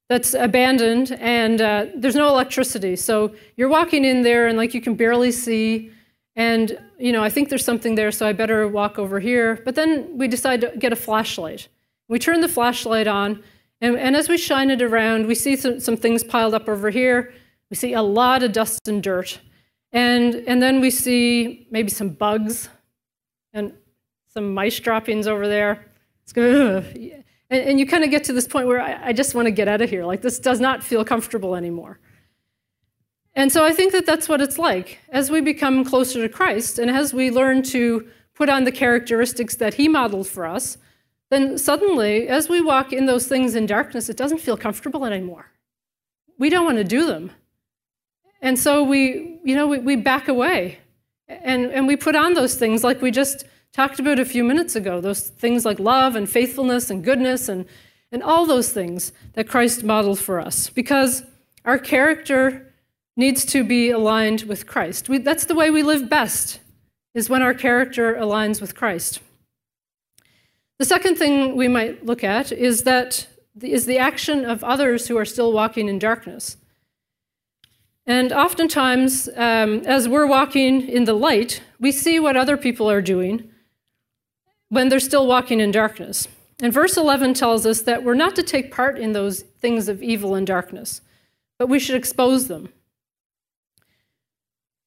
that's 0.09 0.33
abandoned 0.33 1.11
and 1.19 1.61
uh, 1.61 1.85
there's 1.95 2.15
no 2.15 2.27
electricity. 2.27 2.95
So 2.95 3.33
you're 3.55 3.69
walking 3.69 4.05
in 4.05 4.23
there 4.23 4.47
and 4.47 4.57
like 4.57 4.73
you 4.73 4.81
can 4.81 4.95
barely 4.95 5.31
see. 5.31 5.91
And, 6.35 6.77
you 6.97 7.11
know, 7.11 7.23
I 7.23 7.29
think 7.29 7.49
there's 7.49 7.65
something 7.65 7.95
there, 7.95 8.11
so 8.11 8.27
I 8.27 8.33
better 8.33 8.67
walk 8.67 8.99
over 8.99 9.19
here. 9.19 9.61
But 9.65 9.75
then 9.75 10.17
we 10.17 10.27
decide 10.27 10.61
to 10.61 10.73
get 10.77 10.93
a 10.93 10.95
flashlight. 10.95 11.67
We 12.07 12.19
turn 12.19 12.41
the 12.41 12.47
flashlight 12.47 13.07
on, 13.07 13.43
and, 13.81 13.97
and 13.97 14.15
as 14.15 14.27
we 14.27 14.37
shine 14.37 14.69
it 14.69 14.81
around, 14.81 15.27
we 15.27 15.35
see 15.35 15.55
some, 15.55 15.79
some 15.79 15.95
things 15.95 16.23
piled 16.23 16.53
up 16.53 16.67
over 16.67 16.89
here. 16.89 17.33
We 17.69 17.75
see 17.75 17.93
a 17.93 18.01
lot 18.01 18.43
of 18.43 18.51
dust 18.51 18.87
and 18.87 19.01
dirt. 19.01 19.39
And, 19.91 20.35
and 20.47 20.61
then 20.61 20.81
we 20.81 20.91
see 20.91 21.67
maybe 21.71 21.89
some 21.89 22.09
bugs 22.09 22.69
and 23.53 23.73
some 24.27 24.53
mice 24.53 24.79
droppings 24.79 25.27
over 25.27 25.47
there. 25.47 25.85
It's 26.23 26.33
good. 26.33 27.23
And, 27.49 27.63
and 27.69 27.79
you 27.79 27.87
kind 27.87 28.03
of 28.03 28.11
get 28.11 28.23
to 28.25 28.33
this 28.33 28.47
point 28.47 28.67
where 28.67 28.81
I, 28.81 29.07
I 29.07 29.13
just 29.13 29.33
want 29.33 29.45
to 29.45 29.51
get 29.51 29.67
out 29.67 29.81
of 29.81 29.89
here. 29.89 30.05
Like, 30.05 30.21
this 30.21 30.39
does 30.39 30.59
not 30.59 30.83
feel 30.83 31.05
comfortable 31.05 31.55
anymore. 31.55 31.99
And 33.33 33.51
so 33.51 33.63
I 33.63 33.71
think 33.71 33.93
that 33.93 34.05
that's 34.05 34.27
what 34.27 34.41
it's 34.41 34.59
like. 34.59 34.99
As 35.09 35.31
we 35.31 35.39
become 35.39 35.85
closer 35.85 36.21
to 36.21 36.29
Christ 36.29 36.79
and 36.79 36.91
as 36.91 37.13
we 37.13 37.31
learn 37.31 37.63
to 37.63 38.07
put 38.35 38.49
on 38.49 38.65
the 38.65 38.71
characteristics 38.71 39.55
that 39.55 39.75
He 39.75 39.87
modeled 39.87 40.27
for 40.27 40.45
us, 40.45 40.77
then 41.29 41.57
suddenly, 41.57 42.27
as 42.27 42.49
we 42.49 42.61
walk 42.61 42.91
in 42.91 43.05
those 43.05 43.27
things 43.27 43.55
in 43.55 43.65
darkness, 43.65 44.09
it 44.09 44.17
doesn't 44.17 44.39
feel 44.39 44.57
comfortable 44.57 45.05
anymore. 45.05 45.51
We 46.37 46.49
don't 46.49 46.65
want 46.65 46.77
to 46.77 46.83
do 46.83 47.05
them. 47.05 47.31
And 48.41 48.57
so 48.57 48.83
we, 48.83 49.39
you 49.43 49.55
know, 49.55 49.67
we, 49.67 49.79
we 49.79 49.95
back 49.95 50.27
away 50.27 50.79
and, 51.27 51.65
and 51.65 51.87
we 51.87 51.95
put 51.95 52.15
on 52.15 52.33
those 52.33 52.55
things 52.55 52.83
like 52.83 53.01
we 53.01 53.11
just 53.11 53.45
talked 53.73 53.99
about 53.99 54.19
a 54.19 54.25
few 54.25 54.43
minutes 54.43 54.75
ago 54.75 54.99
those 54.99 55.29
things 55.29 55.65
like 55.65 55.79
love 55.79 56.15
and 56.15 56.29
faithfulness 56.29 56.89
and 56.89 57.03
goodness 57.03 57.49
and, 57.49 57.65
and 58.11 58.23
all 58.23 58.45
those 58.45 58.71
things 58.71 59.11
that 59.33 59.47
Christ 59.47 59.83
modeled 59.83 60.19
for 60.19 60.39
us 60.39 60.69
because 60.69 61.23
our 61.65 61.77
character 61.77 62.73
needs 63.15 63.43
to 63.45 63.63
be 63.63 63.91
aligned 63.91 64.43
with 64.43 64.65
Christ. 64.65 65.09
We, 65.09 65.17
that's 65.19 65.45
the 65.45 65.53
way 65.53 65.69
we 65.69 65.83
live 65.83 66.09
best, 66.09 66.61
is 67.13 67.29
when 67.29 67.41
our 67.41 67.53
character 67.53 68.15
aligns 68.15 68.61
with 68.61 68.75
Christ. 68.75 69.19
The 70.79 70.85
second 70.85 71.17
thing 71.17 71.57
we 71.57 71.67
might 71.67 72.05
look 72.05 72.23
at 72.23 72.53
is 72.53 72.83
that 72.83 73.27
is 73.61 73.85
the 73.85 73.97
action 73.97 74.45
of 74.45 74.63
others 74.63 75.09
who 75.09 75.17
are 75.17 75.25
still 75.25 75.51
walking 75.51 75.89
in 75.89 75.99
darkness. 75.99 76.55
And 78.07 78.31
oftentimes, 78.31 79.27
um, 79.35 79.81
as 79.85 80.07
we're 80.07 80.25
walking 80.25 80.87
in 80.87 81.03
the 81.03 81.13
light, 81.13 81.61
we 81.81 81.91
see 81.91 82.17
what 82.17 82.37
other 82.37 82.55
people 82.55 82.89
are 82.89 83.01
doing, 83.01 83.51
when 84.69 84.87
they're 84.87 85.01
still 85.01 85.27
walking 85.27 85.59
in 85.59 85.71
darkness. 85.71 86.29
And 86.61 86.71
verse 86.71 86.95
11 86.95 87.33
tells 87.33 87.65
us 87.65 87.81
that 87.81 88.03
we're 88.03 88.13
not 88.13 88.35
to 88.37 88.43
take 88.43 88.71
part 88.71 88.97
in 88.97 89.11
those 89.11 89.41
things 89.41 89.89
of 89.89 90.01
evil 90.01 90.33
and 90.33 90.47
darkness, 90.47 91.01
but 91.57 91.67
we 91.67 91.79
should 91.79 91.95
expose 91.95 92.47
them. 92.47 92.69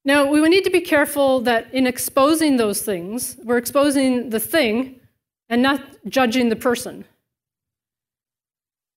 Now, 0.07 0.29
we 0.31 0.41
need 0.49 0.65
to 0.65 0.71
be 0.71 0.81
careful 0.81 1.41
that 1.43 1.73
in 1.73 1.87
exposing 1.87 2.57
those 2.57 2.81
things, 2.81 3.37
we're 3.45 3.59
exposing 3.59 4.31
the 4.31 4.41
thing 4.41 4.99
and 5.53 5.61
not 5.61 5.83
judging 6.09 6.49
the 6.49 6.57
person. 6.57 7.05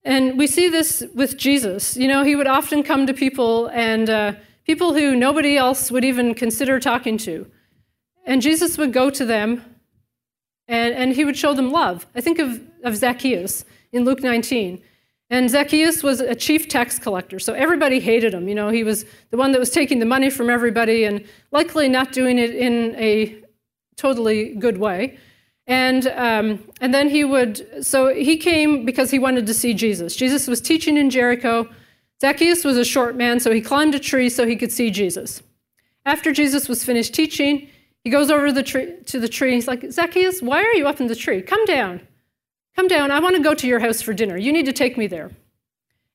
And 0.05 0.37
we 0.37 0.47
see 0.47 0.69
this 0.69 1.03
with 1.13 1.35
Jesus. 1.35 1.97
You 1.97 2.07
know, 2.07 2.23
he 2.23 2.37
would 2.37 2.47
often 2.47 2.81
come 2.81 3.05
to 3.07 3.13
people 3.13 3.67
and 3.67 4.09
uh, 4.09 4.33
people 4.65 4.93
who 4.93 5.17
nobody 5.17 5.57
else 5.57 5.91
would 5.91 6.05
even 6.05 6.33
consider 6.33 6.79
talking 6.79 7.17
to. 7.17 7.45
And 8.25 8.41
Jesus 8.41 8.77
would 8.77 8.93
go 8.93 9.09
to 9.09 9.25
them 9.25 9.65
and, 10.69 10.95
and 10.95 11.11
he 11.11 11.25
would 11.25 11.35
show 11.35 11.53
them 11.53 11.73
love. 11.73 12.07
I 12.15 12.21
think 12.21 12.39
of, 12.39 12.61
of 12.85 12.95
Zacchaeus 12.95 13.65
in 13.91 14.05
Luke 14.05 14.23
19. 14.23 14.81
And 15.29 15.49
Zacchaeus 15.49 16.03
was 16.03 16.21
a 16.21 16.35
chief 16.35 16.69
tax 16.69 16.99
collector, 16.99 17.37
so 17.39 17.51
everybody 17.51 17.99
hated 17.99 18.33
him. 18.33 18.47
You 18.47 18.55
know, 18.55 18.69
he 18.69 18.85
was 18.85 19.03
the 19.29 19.37
one 19.37 19.51
that 19.51 19.59
was 19.59 19.71
taking 19.71 19.99
the 19.99 20.05
money 20.05 20.29
from 20.29 20.49
everybody 20.49 21.03
and 21.03 21.25
likely 21.51 21.89
not 21.89 22.13
doing 22.13 22.39
it 22.39 22.51
in 22.55 22.95
a 22.95 23.43
totally 23.97 24.55
good 24.55 24.77
way. 24.77 25.17
And, 25.67 26.07
um, 26.07 26.63
and 26.79 26.93
then 26.93 27.09
he 27.09 27.23
would, 27.23 27.83
so 27.83 28.13
he 28.13 28.37
came 28.37 28.85
because 28.85 29.11
he 29.11 29.19
wanted 29.19 29.47
to 29.47 29.53
see 29.53 29.73
Jesus. 29.73 30.15
Jesus 30.15 30.47
was 30.47 30.61
teaching 30.61 30.97
in 30.97 31.09
Jericho. 31.09 31.67
Zacchaeus 32.21 32.63
was 32.63 32.77
a 32.77 32.85
short 32.85 33.15
man, 33.15 33.39
so 33.39 33.51
he 33.51 33.61
climbed 33.61 33.95
a 33.95 33.99
tree 33.99 34.29
so 34.29 34.45
he 34.45 34.55
could 34.55 34.71
see 34.71 34.91
Jesus. 34.91 35.41
After 36.05 36.31
Jesus 36.31 36.69
was 36.69 36.83
finished 36.83 37.13
teaching, 37.15 37.67
he 38.03 38.11
goes 38.11 38.29
over 38.29 38.51
the 38.51 38.61
tree, 38.61 38.93
to 39.07 39.19
the 39.19 39.27
tree. 39.27 39.53
He's 39.53 39.67
like, 39.67 39.91
Zacchaeus, 39.91 40.41
why 40.41 40.61
are 40.61 40.73
you 40.73 40.87
up 40.87 41.01
in 41.01 41.07
the 41.07 41.15
tree? 41.15 41.41
Come 41.41 41.65
down. 41.65 42.01
Come 42.75 42.87
down. 42.87 43.09
I 43.09 43.19
want 43.19 43.35
to 43.35 43.41
go 43.41 43.55
to 43.55 43.67
your 43.67 43.79
house 43.79 44.01
for 44.01 44.13
dinner. 44.13 44.37
You 44.37 44.53
need 44.53 44.65
to 44.65 44.73
take 44.73 44.97
me 44.97 45.07
there. 45.07 45.31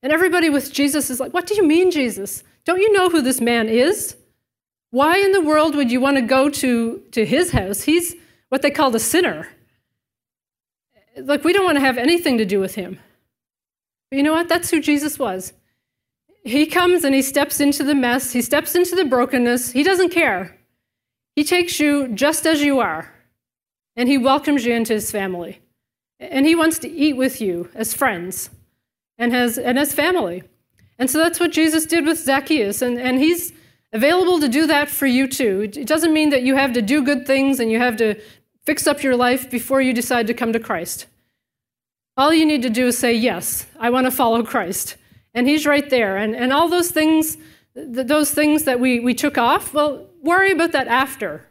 And 0.02 0.12
everybody 0.12 0.48
with 0.48 0.72
Jesus 0.72 1.10
is 1.10 1.18
like, 1.18 1.34
What 1.34 1.46
do 1.46 1.54
you 1.56 1.66
mean, 1.66 1.90
Jesus? 1.90 2.44
Don't 2.64 2.80
you 2.80 2.92
know 2.92 3.10
who 3.10 3.22
this 3.22 3.40
man 3.40 3.68
is? 3.68 4.16
Why 4.90 5.18
in 5.18 5.32
the 5.32 5.40
world 5.40 5.74
would 5.74 5.90
you 5.90 6.00
want 6.00 6.16
to 6.16 6.22
go 6.22 6.48
to, 6.48 7.02
to 7.12 7.24
his 7.24 7.52
house? 7.52 7.82
He's 7.82 8.14
what 8.50 8.62
they 8.62 8.70
call 8.70 8.90
the 8.90 9.00
sinner. 9.00 9.48
Like, 11.16 11.42
we 11.42 11.52
don't 11.52 11.64
want 11.64 11.76
to 11.76 11.84
have 11.84 11.98
anything 11.98 12.38
to 12.38 12.44
do 12.44 12.60
with 12.60 12.74
him. 12.74 12.98
But 14.10 14.18
you 14.18 14.22
know 14.22 14.32
what? 14.32 14.48
That's 14.48 14.70
who 14.70 14.80
Jesus 14.80 15.18
was. 15.18 15.54
He 16.44 16.66
comes 16.66 17.04
and 17.04 17.14
he 17.14 17.22
steps 17.22 17.60
into 17.60 17.84
the 17.84 17.94
mess, 17.94 18.32
he 18.32 18.42
steps 18.42 18.74
into 18.74 18.94
the 18.94 19.04
brokenness. 19.04 19.72
He 19.72 19.82
doesn't 19.82 20.10
care. 20.10 20.56
He 21.36 21.44
takes 21.44 21.78
you 21.78 22.08
just 22.08 22.46
as 22.46 22.60
you 22.60 22.80
are, 22.80 23.12
and 23.96 24.08
he 24.08 24.18
welcomes 24.18 24.64
you 24.64 24.74
into 24.74 24.94
his 24.94 25.10
family. 25.10 25.60
And 26.18 26.44
he 26.44 26.54
wants 26.54 26.78
to 26.80 26.90
eat 26.90 27.14
with 27.14 27.40
you 27.40 27.70
as 27.74 27.94
friends 27.94 28.50
and 29.16 29.34
as, 29.34 29.58
and 29.58 29.78
as 29.78 29.94
family. 29.94 30.42
And 30.98 31.08
so 31.08 31.18
that's 31.18 31.40
what 31.40 31.52
Jesus 31.52 31.86
did 31.86 32.04
with 32.04 32.18
Zacchaeus, 32.18 32.82
and, 32.82 32.98
and 32.98 33.18
he's 33.18 33.52
available 33.92 34.40
to 34.40 34.48
do 34.48 34.66
that 34.66 34.88
for 34.88 35.06
you 35.06 35.26
too. 35.26 35.70
It 35.74 35.86
doesn't 35.86 36.12
mean 36.12 36.30
that 36.30 36.42
you 36.42 36.56
have 36.56 36.72
to 36.74 36.82
do 36.82 37.02
good 37.02 37.26
things 37.26 37.60
and 37.60 37.70
you 37.70 37.78
have 37.78 37.96
to 37.96 38.20
fix 38.64 38.86
up 38.86 39.02
your 39.02 39.16
life 39.16 39.50
before 39.50 39.80
you 39.80 39.92
decide 39.92 40.26
to 40.26 40.34
come 40.34 40.52
to 40.52 40.60
Christ. 40.60 41.06
All 42.16 42.32
you 42.32 42.44
need 42.44 42.62
to 42.62 42.70
do 42.70 42.88
is 42.88 42.98
say, 42.98 43.14
Yes, 43.14 43.66
I 43.78 43.90
want 43.90 44.06
to 44.06 44.10
follow 44.10 44.42
Christ. 44.42 44.96
And 45.32 45.48
he's 45.48 45.66
right 45.66 45.88
there. 45.88 46.16
And, 46.16 46.34
and 46.34 46.52
all 46.52 46.68
those 46.68 46.90
things, 46.90 47.36
those 47.74 48.32
things 48.32 48.64
that 48.64 48.80
we, 48.80 49.00
we 49.00 49.14
took 49.14 49.38
off, 49.38 49.72
well, 49.72 50.08
worry 50.22 50.50
about 50.50 50.72
that 50.72 50.88
after. 50.88 51.46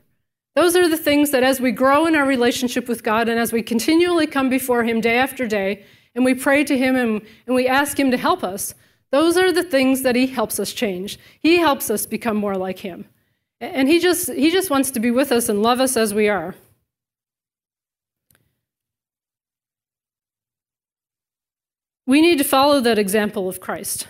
Those 0.55 0.75
are 0.75 0.89
the 0.89 0.97
things 0.97 1.31
that 1.31 1.43
as 1.43 1.61
we 1.61 1.71
grow 1.71 2.05
in 2.05 2.15
our 2.15 2.25
relationship 2.25 2.87
with 2.87 3.03
God 3.03 3.29
and 3.29 3.39
as 3.39 3.53
we 3.53 3.61
continually 3.61 4.27
come 4.27 4.49
before 4.49 4.83
Him 4.83 4.99
day 4.99 5.17
after 5.17 5.47
day 5.47 5.85
and 6.15 6.25
we 6.25 6.33
pray 6.33 6.63
to 6.65 6.77
Him 6.77 6.95
and, 6.95 7.21
and 7.47 7.55
we 7.55 7.67
ask 7.67 7.97
Him 7.97 8.11
to 8.11 8.17
help 8.17 8.43
us, 8.43 8.73
those 9.11 9.37
are 9.37 9.51
the 9.51 9.63
things 9.63 10.01
that 10.01 10.15
He 10.15 10.27
helps 10.27 10.59
us 10.59 10.73
change. 10.73 11.17
He 11.39 11.57
helps 11.59 11.89
us 11.89 12.05
become 12.05 12.37
more 12.37 12.55
like 12.55 12.79
Him. 12.79 13.05
And 13.61 13.87
He 13.87 13.99
just, 13.99 14.29
he 14.33 14.51
just 14.51 14.69
wants 14.69 14.91
to 14.91 14.99
be 14.99 15.11
with 15.11 15.31
us 15.31 15.49
and 15.49 15.63
love 15.63 15.79
us 15.79 15.95
as 15.95 16.13
we 16.13 16.27
are. 16.27 16.55
We 22.09 22.21
need 22.21 22.39
to 22.39 22.43
follow 22.43 22.81
that 22.81 22.97
example 22.97 23.47
of 23.47 23.59
Christ. 23.59 24.07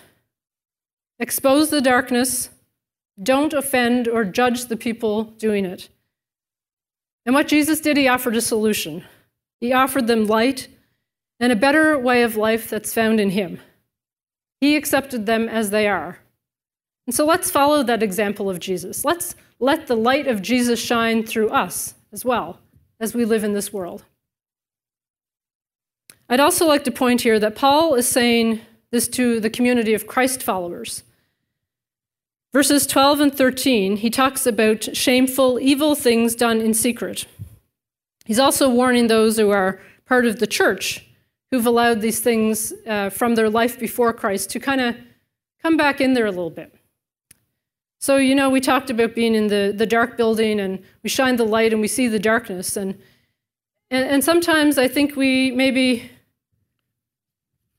Expose 1.19 1.69
the 1.69 1.81
darkness, 1.81 2.47
don't 3.21 3.51
offend 3.51 4.07
or 4.07 4.23
judge 4.23 4.67
the 4.67 4.77
people 4.77 5.25
doing 5.25 5.65
it. 5.65 5.89
And 7.25 7.35
what 7.35 7.49
Jesus 7.49 7.81
did, 7.81 7.97
he 7.97 8.07
offered 8.07 8.37
a 8.37 8.41
solution. 8.41 9.03
He 9.59 9.73
offered 9.73 10.07
them 10.07 10.27
light 10.27 10.69
and 11.41 11.51
a 11.51 11.57
better 11.57 11.99
way 11.99 12.23
of 12.23 12.37
life 12.37 12.69
that's 12.69 12.93
found 12.93 13.19
in 13.19 13.31
him. 13.31 13.59
He 14.61 14.77
accepted 14.77 15.25
them 15.25 15.49
as 15.49 15.69
they 15.71 15.85
are. 15.85 16.19
And 17.05 17.13
so 17.13 17.25
let's 17.25 17.51
follow 17.51 17.83
that 17.83 18.01
example 18.01 18.49
of 18.49 18.61
Jesus. 18.61 19.03
Let's 19.03 19.35
let 19.59 19.87
the 19.87 19.97
light 19.97 20.27
of 20.27 20.41
Jesus 20.41 20.79
shine 20.79 21.25
through 21.25 21.49
us 21.49 21.95
as 22.13 22.23
well 22.23 22.61
as 23.01 23.13
we 23.13 23.25
live 23.25 23.43
in 23.43 23.51
this 23.51 23.73
world. 23.73 24.05
I'd 26.29 26.39
also 26.39 26.67
like 26.67 26.83
to 26.83 26.91
point 26.91 27.21
here 27.21 27.39
that 27.39 27.55
Paul 27.55 27.95
is 27.95 28.07
saying 28.07 28.61
this 28.91 29.07
to 29.09 29.39
the 29.39 29.49
community 29.49 29.93
of 29.95 30.05
Christ 30.05 30.43
followers. 30.43 31.03
Verses 32.53 32.85
12 32.85 33.19
and 33.19 33.35
13, 33.35 33.97
he 33.97 34.09
talks 34.09 34.45
about 34.45 34.95
shameful, 34.95 35.59
evil 35.59 35.95
things 35.95 36.35
done 36.35 36.61
in 36.61 36.73
secret. 36.73 37.25
He's 38.25 38.39
also 38.39 38.69
warning 38.69 39.07
those 39.07 39.37
who 39.37 39.49
are 39.49 39.81
part 40.05 40.25
of 40.25 40.39
the 40.39 40.47
church 40.47 41.05
who've 41.49 41.65
allowed 41.65 42.01
these 42.01 42.19
things 42.19 42.73
uh, 42.85 43.09
from 43.09 43.33
their 43.35 43.49
life 43.49 43.79
before 43.79 44.13
Christ 44.13 44.51
to 44.51 44.59
kind 44.59 44.81
of 44.81 44.95
come 45.63 45.77
back 45.77 45.99
in 45.99 46.13
there 46.13 46.27
a 46.27 46.31
little 46.31 46.51
bit. 46.51 46.73
So, 47.99 48.17
you 48.17 48.35
know, 48.35 48.49
we 48.49 48.61
talked 48.61 48.89
about 48.89 49.15
being 49.15 49.35
in 49.35 49.47
the, 49.47 49.73
the 49.75 49.85
dark 49.85 50.15
building 50.15 50.59
and 50.59 50.83
we 51.03 51.09
shine 51.09 51.35
the 51.35 51.45
light 51.45 51.73
and 51.73 51.81
we 51.81 51.87
see 51.87 52.07
the 52.07 52.19
darkness. 52.19 52.77
And, 52.77 52.99
and, 53.91 54.07
and 54.07 54.23
sometimes 54.23 54.77
I 54.77 54.87
think 54.87 55.15
we 55.15 55.51
maybe 55.51 56.09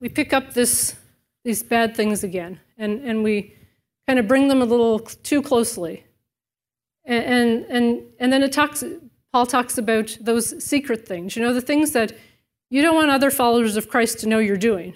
we 0.01 0.09
pick 0.09 0.33
up 0.33 0.55
this, 0.55 0.97
these 1.45 1.63
bad 1.63 1.95
things 1.95 2.25
again 2.25 2.61
and, 2.79 3.01
and 3.03 3.23
we 3.23 3.55
kind 4.07 4.19
of 4.19 4.27
bring 4.27 4.49
them 4.49 4.63
a 4.63 4.65
little 4.65 4.99
too 4.99 5.43
closely. 5.43 6.05
And, 7.05 7.65
and, 7.67 8.03
and, 8.19 8.33
then 8.33 8.43
it 8.43 8.53
talks, 8.53 8.85
Paul 9.33 9.47
talks 9.47 9.79
about 9.79 10.17
those 10.21 10.63
secret 10.63 11.07
things, 11.07 11.35
you 11.35 11.43
know, 11.43 11.53
the 11.53 11.61
things 11.61 11.93
that 11.93 12.13
you 12.71 12.83
don't 12.83 12.95
want 12.95 13.11
other 13.11 13.31
followers 13.31 13.77
of 13.77 13.89
Christ 13.89 14.21
to 14.21 14.29
know 14.29 14.39
you're 14.39 14.57
doing. 14.57 14.95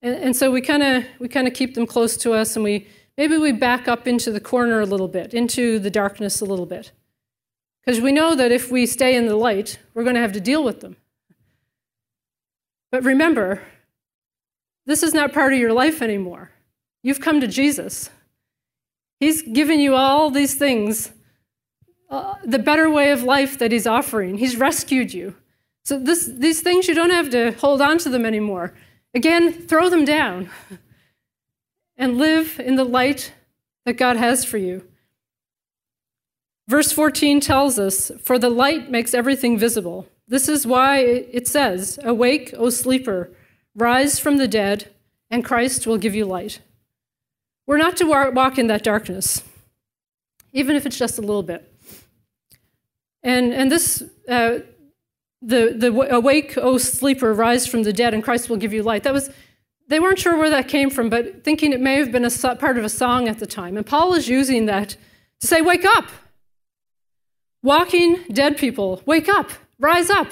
And, 0.00 0.14
and 0.16 0.36
so 0.36 0.50
we 0.50 0.60
kind 0.60 0.82
of 0.82 1.04
we 1.18 1.28
kind 1.28 1.48
of 1.48 1.54
keep 1.54 1.74
them 1.74 1.86
close 1.86 2.16
to 2.18 2.32
us 2.32 2.56
and 2.56 2.64
we 2.64 2.86
maybe 3.16 3.38
we 3.38 3.52
back 3.52 3.88
up 3.88 4.06
into 4.06 4.30
the 4.30 4.40
corner 4.40 4.80
a 4.80 4.86
little 4.86 5.08
bit, 5.08 5.34
into 5.34 5.78
the 5.78 5.90
darkness 5.90 6.40
a 6.40 6.44
little 6.44 6.66
bit. 6.66 6.92
Because 7.84 8.00
we 8.00 8.12
know 8.12 8.36
that 8.36 8.52
if 8.52 8.70
we 8.70 8.86
stay 8.86 9.16
in 9.16 9.26
the 9.26 9.36
light, 9.36 9.78
we're 9.92 10.04
going 10.04 10.14
to 10.14 10.20
have 10.20 10.32
to 10.32 10.40
deal 10.40 10.62
with 10.62 10.80
them. 10.80 10.96
But 12.92 13.02
remember, 13.02 13.62
this 14.86 15.02
is 15.02 15.14
not 15.14 15.32
part 15.32 15.52
of 15.52 15.58
your 15.58 15.72
life 15.72 16.02
anymore. 16.02 16.50
You've 17.02 17.20
come 17.20 17.40
to 17.40 17.46
Jesus. 17.46 18.10
He's 19.20 19.42
given 19.42 19.80
you 19.80 19.94
all 19.94 20.30
these 20.30 20.54
things, 20.54 21.12
uh, 22.10 22.34
the 22.44 22.58
better 22.58 22.90
way 22.90 23.10
of 23.10 23.22
life 23.22 23.58
that 23.58 23.72
He's 23.72 23.86
offering. 23.86 24.38
He's 24.38 24.56
rescued 24.56 25.14
you. 25.14 25.36
So 25.84 25.98
this, 25.98 26.26
these 26.26 26.60
things, 26.60 26.88
you 26.88 26.94
don't 26.94 27.10
have 27.10 27.30
to 27.30 27.52
hold 27.52 27.80
on 27.80 27.98
to 27.98 28.08
them 28.08 28.24
anymore. 28.24 28.74
Again, 29.14 29.52
throw 29.52 29.88
them 29.88 30.04
down 30.04 30.48
and 31.96 32.18
live 32.18 32.58
in 32.58 32.76
the 32.76 32.84
light 32.84 33.32
that 33.84 33.94
God 33.94 34.16
has 34.16 34.44
for 34.44 34.58
you. 34.58 34.86
Verse 36.68 36.92
14 36.92 37.40
tells 37.40 37.78
us, 37.78 38.10
For 38.22 38.38
the 38.38 38.50
light 38.50 38.90
makes 38.90 39.14
everything 39.14 39.58
visible. 39.58 40.08
This 40.28 40.48
is 40.48 40.66
why 40.66 40.98
it 40.98 41.46
says, 41.46 41.98
Awake, 42.02 42.54
O 42.56 42.70
sleeper, 42.70 43.30
rise 43.74 44.18
from 44.18 44.36
the 44.36 44.48
dead, 44.48 44.90
and 45.30 45.44
Christ 45.44 45.86
will 45.86 45.98
give 45.98 46.14
you 46.14 46.24
light. 46.24 46.60
We're 47.66 47.78
not 47.78 47.96
to 47.98 48.04
walk 48.04 48.58
in 48.58 48.66
that 48.66 48.82
darkness, 48.82 49.42
even 50.52 50.76
if 50.76 50.84
it's 50.86 50.98
just 50.98 51.18
a 51.18 51.22
little 51.22 51.42
bit. 51.42 51.68
And, 53.22 53.52
and 53.52 53.70
this, 53.70 54.02
uh, 54.28 54.58
the, 55.40 55.74
the 55.76 56.14
awake, 56.14 56.58
O 56.58 56.76
sleeper, 56.78 57.32
rise 57.32 57.66
from 57.66 57.84
the 57.84 57.92
dead, 57.92 58.14
and 58.14 58.22
Christ 58.22 58.48
will 58.48 58.56
give 58.56 58.72
you 58.72 58.82
light. 58.82 59.04
That 59.04 59.12
was, 59.12 59.30
they 59.88 60.00
weren't 60.00 60.18
sure 60.18 60.36
where 60.36 60.50
that 60.50 60.68
came 60.68 60.90
from, 60.90 61.08
but 61.08 61.44
thinking 61.44 61.72
it 61.72 61.80
may 61.80 61.96
have 61.96 62.12
been 62.12 62.24
a 62.24 62.56
part 62.56 62.78
of 62.78 62.84
a 62.84 62.88
song 62.88 63.28
at 63.28 63.38
the 63.38 63.46
time. 63.46 63.76
And 63.76 63.86
Paul 63.86 64.14
is 64.14 64.28
using 64.28 64.66
that 64.66 64.96
to 65.40 65.46
say, 65.46 65.60
Wake 65.60 65.84
up! 65.84 66.08
Walking 67.62 68.24
dead 68.32 68.56
people, 68.56 69.02
wake 69.06 69.28
up, 69.28 69.50
rise 69.78 70.10
up. 70.10 70.28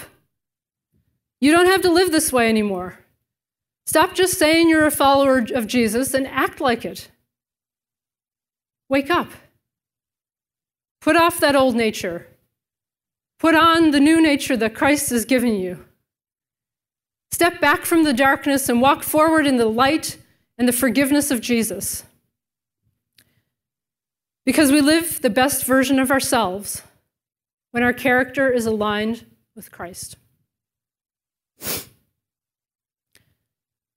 You 1.40 1.52
don't 1.52 1.66
have 1.66 1.82
to 1.82 1.90
live 1.90 2.10
this 2.10 2.32
way 2.32 2.48
anymore. 2.48 2.98
Stop 3.90 4.14
just 4.14 4.38
saying 4.38 4.68
you're 4.68 4.86
a 4.86 4.90
follower 4.92 5.44
of 5.52 5.66
Jesus 5.66 6.14
and 6.14 6.24
act 6.28 6.60
like 6.60 6.84
it. 6.84 7.10
Wake 8.88 9.10
up. 9.10 9.26
Put 11.00 11.16
off 11.16 11.40
that 11.40 11.56
old 11.56 11.74
nature. 11.74 12.28
Put 13.40 13.56
on 13.56 13.90
the 13.90 13.98
new 13.98 14.22
nature 14.22 14.56
that 14.56 14.76
Christ 14.76 15.10
has 15.10 15.24
given 15.24 15.56
you. 15.56 15.84
Step 17.32 17.60
back 17.60 17.84
from 17.84 18.04
the 18.04 18.12
darkness 18.12 18.68
and 18.68 18.80
walk 18.80 19.02
forward 19.02 19.44
in 19.44 19.56
the 19.56 19.66
light 19.66 20.18
and 20.56 20.68
the 20.68 20.72
forgiveness 20.72 21.32
of 21.32 21.40
Jesus. 21.40 22.04
Because 24.46 24.70
we 24.70 24.80
live 24.80 25.20
the 25.20 25.30
best 25.30 25.64
version 25.64 25.98
of 25.98 26.12
ourselves 26.12 26.82
when 27.72 27.82
our 27.82 27.92
character 27.92 28.52
is 28.52 28.66
aligned 28.66 29.26
with 29.56 29.72
Christ. 29.72 30.16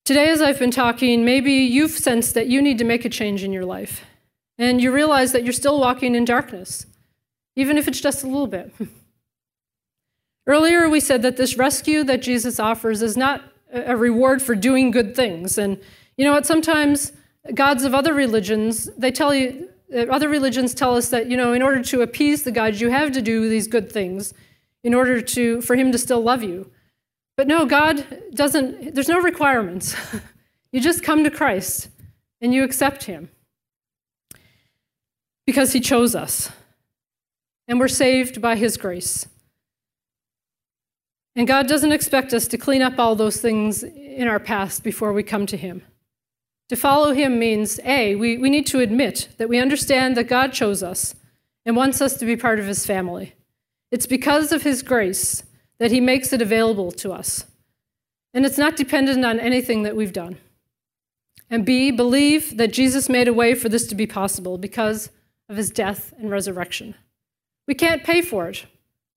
Today, 0.05 0.27
as 0.31 0.41
I've 0.41 0.59
been 0.59 0.69
talking, 0.69 1.23
maybe 1.23 1.53
you've 1.53 1.91
sensed 1.91 2.33
that 2.33 2.47
you 2.47 2.61
need 2.61 2.77
to 2.79 2.83
make 2.83 3.05
a 3.05 3.09
change 3.09 3.41
in 3.41 3.53
your 3.53 3.63
life, 3.63 4.03
and 4.57 4.81
you 4.81 4.91
realize 4.91 5.31
that 5.31 5.45
you're 5.45 5.53
still 5.53 5.79
walking 5.79 6.13
in 6.13 6.25
darkness, 6.25 6.85
even 7.55 7.77
if 7.77 7.87
it's 7.87 8.01
just 8.01 8.21
a 8.21 8.27
little 8.27 8.47
bit. 8.47 8.73
Earlier, 10.47 10.89
we 10.89 10.99
said 10.99 11.21
that 11.21 11.37
this 11.37 11.57
rescue 11.57 12.03
that 12.03 12.21
Jesus 12.21 12.59
offers 12.59 13.01
is 13.01 13.15
not 13.15 13.43
a 13.71 13.95
reward 13.95 14.41
for 14.41 14.55
doing 14.55 14.91
good 14.91 15.15
things. 15.15 15.57
And 15.57 15.79
you 16.17 16.25
know 16.25 16.33
what? 16.33 16.45
Sometimes 16.45 17.13
gods 17.53 17.85
of 17.85 17.95
other 17.95 18.13
religions, 18.13 18.89
they 18.97 19.09
tell 19.09 19.33
you, 19.33 19.69
uh, 19.95 20.07
other 20.07 20.27
religions 20.27 20.73
tell 20.73 20.97
us 20.97 21.07
that, 21.11 21.27
you 21.27 21.37
know, 21.37 21.53
in 21.53 21.61
order 21.61 21.81
to 21.81 22.01
appease 22.01 22.43
the 22.43 22.51
gods, 22.51 22.81
you 22.81 22.89
have 22.89 23.13
to 23.13 23.21
do 23.21 23.47
these 23.47 23.67
good 23.67 23.89
things 23.89 24.33
in 24.83 24.93
order 24.93 25.21
to, 25.21 25.61
for 25.61 25.77
him 25.77 25.93
to 25.93 25.97
still 25.97 26.21
love 26.21 26.43
you. 26.43 26.69
But 27.35 27.47
no, 27.47 27.65
God 27.65 28.05
doesn't, 28.33 28.93
there's 28.93 29.09
no 29.09 29.19
requirements. 29.19 29.95
you 30.71 30.79
just 30.79 31.03
come 31.03 31.23
to 31.23 31.31
Christ 31.31 31.89
and 32.41 32.53
you 32.53 32.63
accept 32.63 33.03
him 33.03 33.29
because 35.45 35.73
he 35.73 35.79
chose 35.79 36.15
us. 36.15 36.51
And 37.67 37.79
we're 37.79 37.87
saved 37.87 38.41
by 38.41 38.55
his 38.55 38.77
grace. 38.77 39.27
And 41.35 41.47
God 41.47 41.67
doesn't 41.67 41.91
expect 41.91 42.33
us 42.33 42.47
to 42.47 42.57
clean 42.57 42.81
up 42.81 42.99
all 42.99 43.15
those 43.15 43.41
things 43.41 43.83
in 43.83 44.27
our 44.27 44.39
past 44.39 44.83
before 44.83 45.13
we 45.13 45.23
come 45.23 45.45
to 45.47 45.57
Him. 45.57 45.81
To 46.69 46.75
follow 46.75 47.11
Him 47.11 47.39
means 47.39 47.79
A, 47.85 48.15
we, 48.15 48.37
we 48.37 48.49
need 48.49 48.67
to 48.67 48.79
admit 48.79 49.29
that 49.37 49.49
we 49.49 49.59
understand 49.59 50.15
that 50.15 50.25
God 50.25 50.53
chose 50.53 50.83
us 50.83 51.15
and 51.65 51.75
wants 51.75 52.01
us 52.01 52.17
to 52.17 52.25
be 52.25 52.35
part 52.35 52.59
of 52.59 52.67
His 52.67 52.85
family. 52.85 53.33
It's 53.89 54.05
because 54.05 54.51
of 54.51 54.63
His 54.63 54.83
grace 54.83 55.43
that 55.79 55.91
He 55.91 55.99
makes 55.99 56.33
it 56.33 56.41
available 56.41 56.91
to 56.91 57.11
us. 57.11 57.45
And 58.33 58.45
it's 58.45 58.57
not 58.57 58.75
dependent 58.75 59.23
on 59.25 59.39
anything 59.39 59.83
that 59.83 59.95
we've 59.95 60.13
done. 60.13 60.37
And 61.49 61.65
B, 61.65 61.91
believe 61.91 62.57
that 62.57 62.73
Jesus 62.73 63.09
made 63.09 63.27
a 63.27 63.33
way 63.33 63.53
for 63.53 63.69
this 63.69 63.87
to 63.87 63.95
be 63.95 64.07
possible 64.07 64.57
because 64.57 65.09
of 65.49 65.57
His 65.57 65.69
death 65.69 66.13
and 66.17 66.29
resurrection. 66.29 66.95
We 67.67 67.75
can't 67.75 68.03
pay 68.03 68.21
for 68.21 68.49
it. 68.49 68.65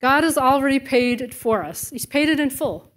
God 0.00 0.22
has 0.22 0.36
already 0.36 0.78
paid 0.78 1.20
it 1.20 1.32
for 1.32 1.64
us, 1.64 1.90
He's 1.90 2.06
paid 2.06 2.28
it 2.28 2.40
in 2.40 2.50
full. 2.50 2.90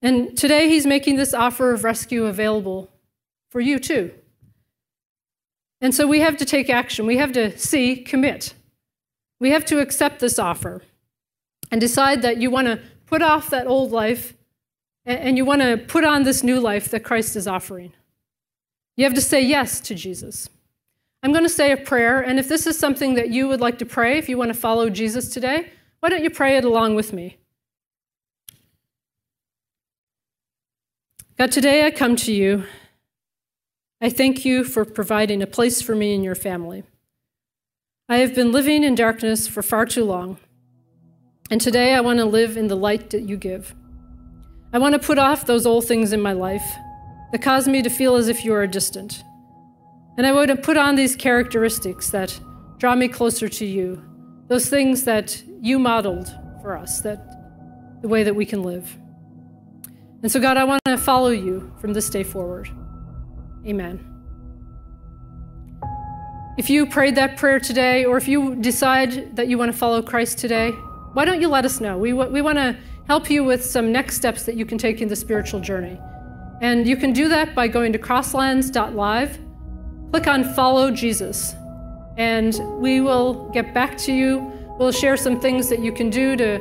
And 0.00 0.36
today 0.36 0.68
He's 0.68 0.86
making 0.86 1.16
this 1.16 1.34
offer 1.34 1.72
of 1.72 1.84
rescue 1.84 2.24
available 2.26 2.90
for 3.50 3.60
you 3.60 3.78
too. 3.78 4.12
And 5.80 5.94
so 5.94 6.06
we 6.06 6.20
have 6.20 6.38
to 6.38 6.44
take 6.44 6.70
action. 6.70 7.04
We 7.04 7.18
have 7.18 7.32
to 7.32 7.56
see, 7.58 7.96
commit. 7.96 8.54
We 9.38 9.50
have 9.50 9.66
to 9.66 9.80
accept 9.80 10.20
this 10.20 10.38
offer 10.38 10.82
and 11.70 11.80
decide 11.80 12.22
that 12.22 12.38
you 12.38 12.50
want 12.50 12.66
to 12.66 12.80
put 13.06 13.22
off 13.22 13.50
that 13.50 13.66
old 13.66 13.90
life 13.90 14.34
and 15.06 15.36
you 15.36 15.44
want 15.44 15.60
to 15.60 15.76
put 15.76 16.04
on 16.04 16.22
this 16.22 16.42
new 16.42 16.60
life 16.60 16.90
that 16.90 17.04
Christ 17.04 17.36
is 17.36 17.46
offering. 17.46 17.92
You 18.96 19.04
have 19.04 19.14
to 19.14 19.20
say 19.20 19.42
yes 19.42 19.80
to 19.80 19.94
Jesus. 19.94 20.48
I'm 21.22 21.32
going 21.32 21.44
to 21.44 21.48
say 21.50 21.72
a 21.72 21.76
prayer, 21.76 22.20
and 22.20 22.38
if 22.38 22.48
this 22.48 22.66
is 22.66 22.78
something 22.78 23.14
that 23.14 23.30
you 23.30 23.48
would 23.48 23.60
like 23.60 23.78
to 23.78 23.86
pray, 23.86 24.18
if 24.18 24.28
you 24.28 24.36
want 24.36 24.52
to 24.52 24.58
follow 24.58 24.90
Jesus 24.90 25.28
today, 25.32 25.70
why 26.00 26.10
don't 26.10 26.22
you 26.22 26.30
pray 26.30 26.56
it 26.58 26.64
along 26.64 26.94
with 26.94 27.12
me? 27.12 27.38
God, 31.38 31.50
today 31.50 31.86
I 31.86 31.90
come 31.90 32.14
to 32.16 32.32
you. 32.32 32.64
I 34.00 34.10
thank 34.10 34.44
you 34.44 34.64
for 34.64 34.84
providing 34.84 35.42
a 35.42 35.46
place 35.46 35.80
for 35.80 35.94
me 35.94 36.14
in 36.14 36.22
your 36.22 36.34
family. 36.34 36.84
I 38.08 38.18
have 38.18 38.34
been 38.34 38.52
living 38.52 38.84
in 38.84 38.94
darkness 38.94 39.48
for 39.48 39.62
far 39.62 39.86
too 39.86 40.04
long, 40.04 40.36
and 41.50 41.60
today 41.60 41.94
I 41.94 42.00
want 42.00 42.18
to 42.18 42.24
live 42.24 42.56
in 42.56 42.68
the 42.68 42.76
light 42.76 43.10
that 43.10 43.22
you 43.22 43.36
give. 43.36 43.74
I 44.72 44.78
want 44.78 44.94
to 44.94 44.98
put 44.98 45.18
off 45.18 45.46
those 45.46 45.66
old 45.66 45.86
things 45.86 46.12
in 46.12 46.20
my 46.20 46.32
life 46.32 46.64
that 47.32 47.42
cause 47.42 47.68
me 47.68 47.82
to 47.82 47.90
feel 47.90 48.16
as 48.16 48.28
if 48.28 48.44
you 48.44 48.54
are 48.54 48.66
distant. 48.66 49.22
And 50.16 50.26
I 50.26 50.32
want 50.32 50.48
to 50.48 50.56
put 50.56 50.76
on 50.76 50.96
these 50.96 51.16
characteristics 51.16 52.10
that 52.10 52.38
draw 52.78 52.94
me 52.94 53.08
closer 53.08 53.48
to 53.48 53.66
you, 53.66 54.02
those 54.48 54.68
things 54.68 55.04
that 55.04 55.42
you 55.60 55.78
modeled 55.78 56.32
for 56.62 56.76
us, 56.76 57.00
that 57.02 58.00
the 58.02 58.08
way 58.08 58.22
that 58.22 58.34
we 58.34 58.46
can 58.46 58.62
live. 58.62 58.96
And 60.22 60.32
so, 60.32 60.40
God, 60.40 60.56
I 60.56 60.64
want 60.64 60.80
to 60.86 60.96
follow 60.96 61.30
you 61.30 61.72
from 61.80 61.92
this 61.92 62.08
day 62.08 62.22
forward. 62.22 62.70
Amen. 63.66 64.10
If 66.56 66.70
you 66.70 66.86
prayed 66.86 67.16
that 67.16 67.36
prayer 67.36 67.58
today, 67.58 68.04
or 68.04 68.16
if 68.16 68.28
you 68.28 68.54
decide 68.54 69.36
that 69.36 69.48
you 69.48 69.58
want 69.58 69.72
to 69.72 69.76
follow 69.76 70.00
Christ 70.02 70.38
today, 70.38 70.72
why 71.14 71.24
don't 71.24 71.40
you 71.40 71.48
let 71.48 71.64
us 71.64 71.80
know? 71.80 71.96
We, 71.96 72.12
we 72.12 72.42
want 72.42 72.58
to 72.58 72.76
help 73.06 73.30
you 73.30 73.44
with 73.44 73.64
some 73.64 73.92
next 73.92 74.16
steps 74.16 74.44
that 74.44 74.56
you 74.56 74.66
can 74.66 74.78
take 74.78 75.00
in 75.00 75.08
the 75.08 75.16
spiritual 75.16 75.60
journey. 75.60 75.98
And 76.60 76.86
you 76.86 76.96
can 76.96 77.12
do 77.12 77.28
that 77.28 77.54
by 77.54 77.68
going 77.68 77.92
to 77.92 77.98
crosslands.live, 77.98 79.38
click 80.10 80.26
on 80.26 80.54
Follow 80.54 80.90
Jesus, 80.90 81.54
and 82.16 82.58
we 82.80 83.00
will 83.00 83.48
get 83.50 83.72
back 83.74 83.96
to 83.98 84.12
you. 84.12 84.52
We'll 84.78 84.92
share 84.92 85.16
some 85.16 85.40
things 85.40 85.68
that 85.68 85.80
you 85.80 85.92
can 85.92 86.10
do 86.10 86.36
to, 86.36 86.60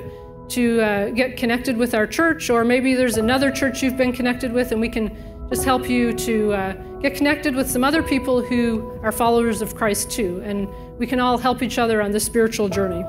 to 0.50 0.82
uh, 0.82 1.10
get 1.10 1.38
connected 1.38 1.76
with 1.76 1.96
our 1.96 2.06
church, 2.06 2.50
or 2.50 2.64
maybe 2.64 2.94
there's 2.94 3.18
another 3.18 3.50
church 3.50 3.82
you've 3.82 3.98
been 3.98 4.14
connected 4.14 4.52
with, 4.52 4.72
and 4.72 4.80
we 4.80 4.90
can 4.90 5.16
just 5.50 5.66
help 5.66 5.90
you 5.90 6.14
to 6.14 6.54
uh, 6.54 6.74
get 7.02 7.16
connected 7.16 7.56
with 7.56 7.70
some 7.70 7.84
other 7.84 8.04
people 8.04 8.42
who 8.42 9.00
are 9.02 9.12
followers 9.12 9.62
of 9.62 9.76
Christ 9.76 10.12
too. 10.12 10.42
And 10.46 10.68
we 10.98 11.08
can 11.08 11.20
all 11.20 11.38
help 11.38 11.62
each 11.62 11.78
other 11.78 12.02
on 12.02 12.12
this 12.12 12.24
spiritual 12.24 12.70
journey. 12.70 13.04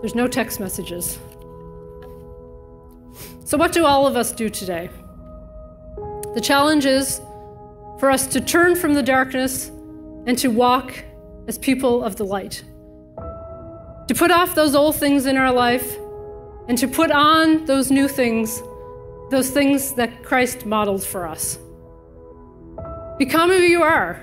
There's 0.00 0.14
no 0.14 0.28
text 0.28 0.60
messages. 0.60 1.18
So, 3.44 3.56
what 3.56 3.72
do 3.72 3.84
all 3.84 4.06
of 4.06 4.16
us 4.16 4.30
do 4.32 4.48
today? 4.48 4.90
The 6.34 6.40
challenge 6.40 6.86
is 6.86 7.20
for 7.98 8.10
us 8.10 8.26
to 8.28 8.40
turn 8.40 8.76
from 8.76 8.94
the 8.94 9.02
darkness 9.02 9.68
and 10.26 10.38
to 10.38 10.48
walk 10.48 10.94
as 11.48 11.58
people 11.58 12.04
of 12.04 12.16
the 12.16 12.24
light. 12.24 12.62
To 14.06 14.14
put 14.14 14.30
off 14.30 14.54
those 14.54 14.74
old 14.74 14.96
things 14.96 15.26
in 15.26 15.36
our 15.36 15.52
life 15.52 15.96
and 16.68 16.78
to 16.78 16.86
put 16.86 17.10
on 17.10 17.64
those 17.64 17.90
new 17.90 18.06
things, 18.06 18.62
those 19.30 19.50
things 19.50 19.94
that 19.94 20.22
Christ 20.22 20.64
modeled 20.64 21.02
for 21.02 21.26
us. 21.26 21.58
Become 23.18 23.50
who 23.50 23.56
you 23.56 23.82
are. 23.82 24.20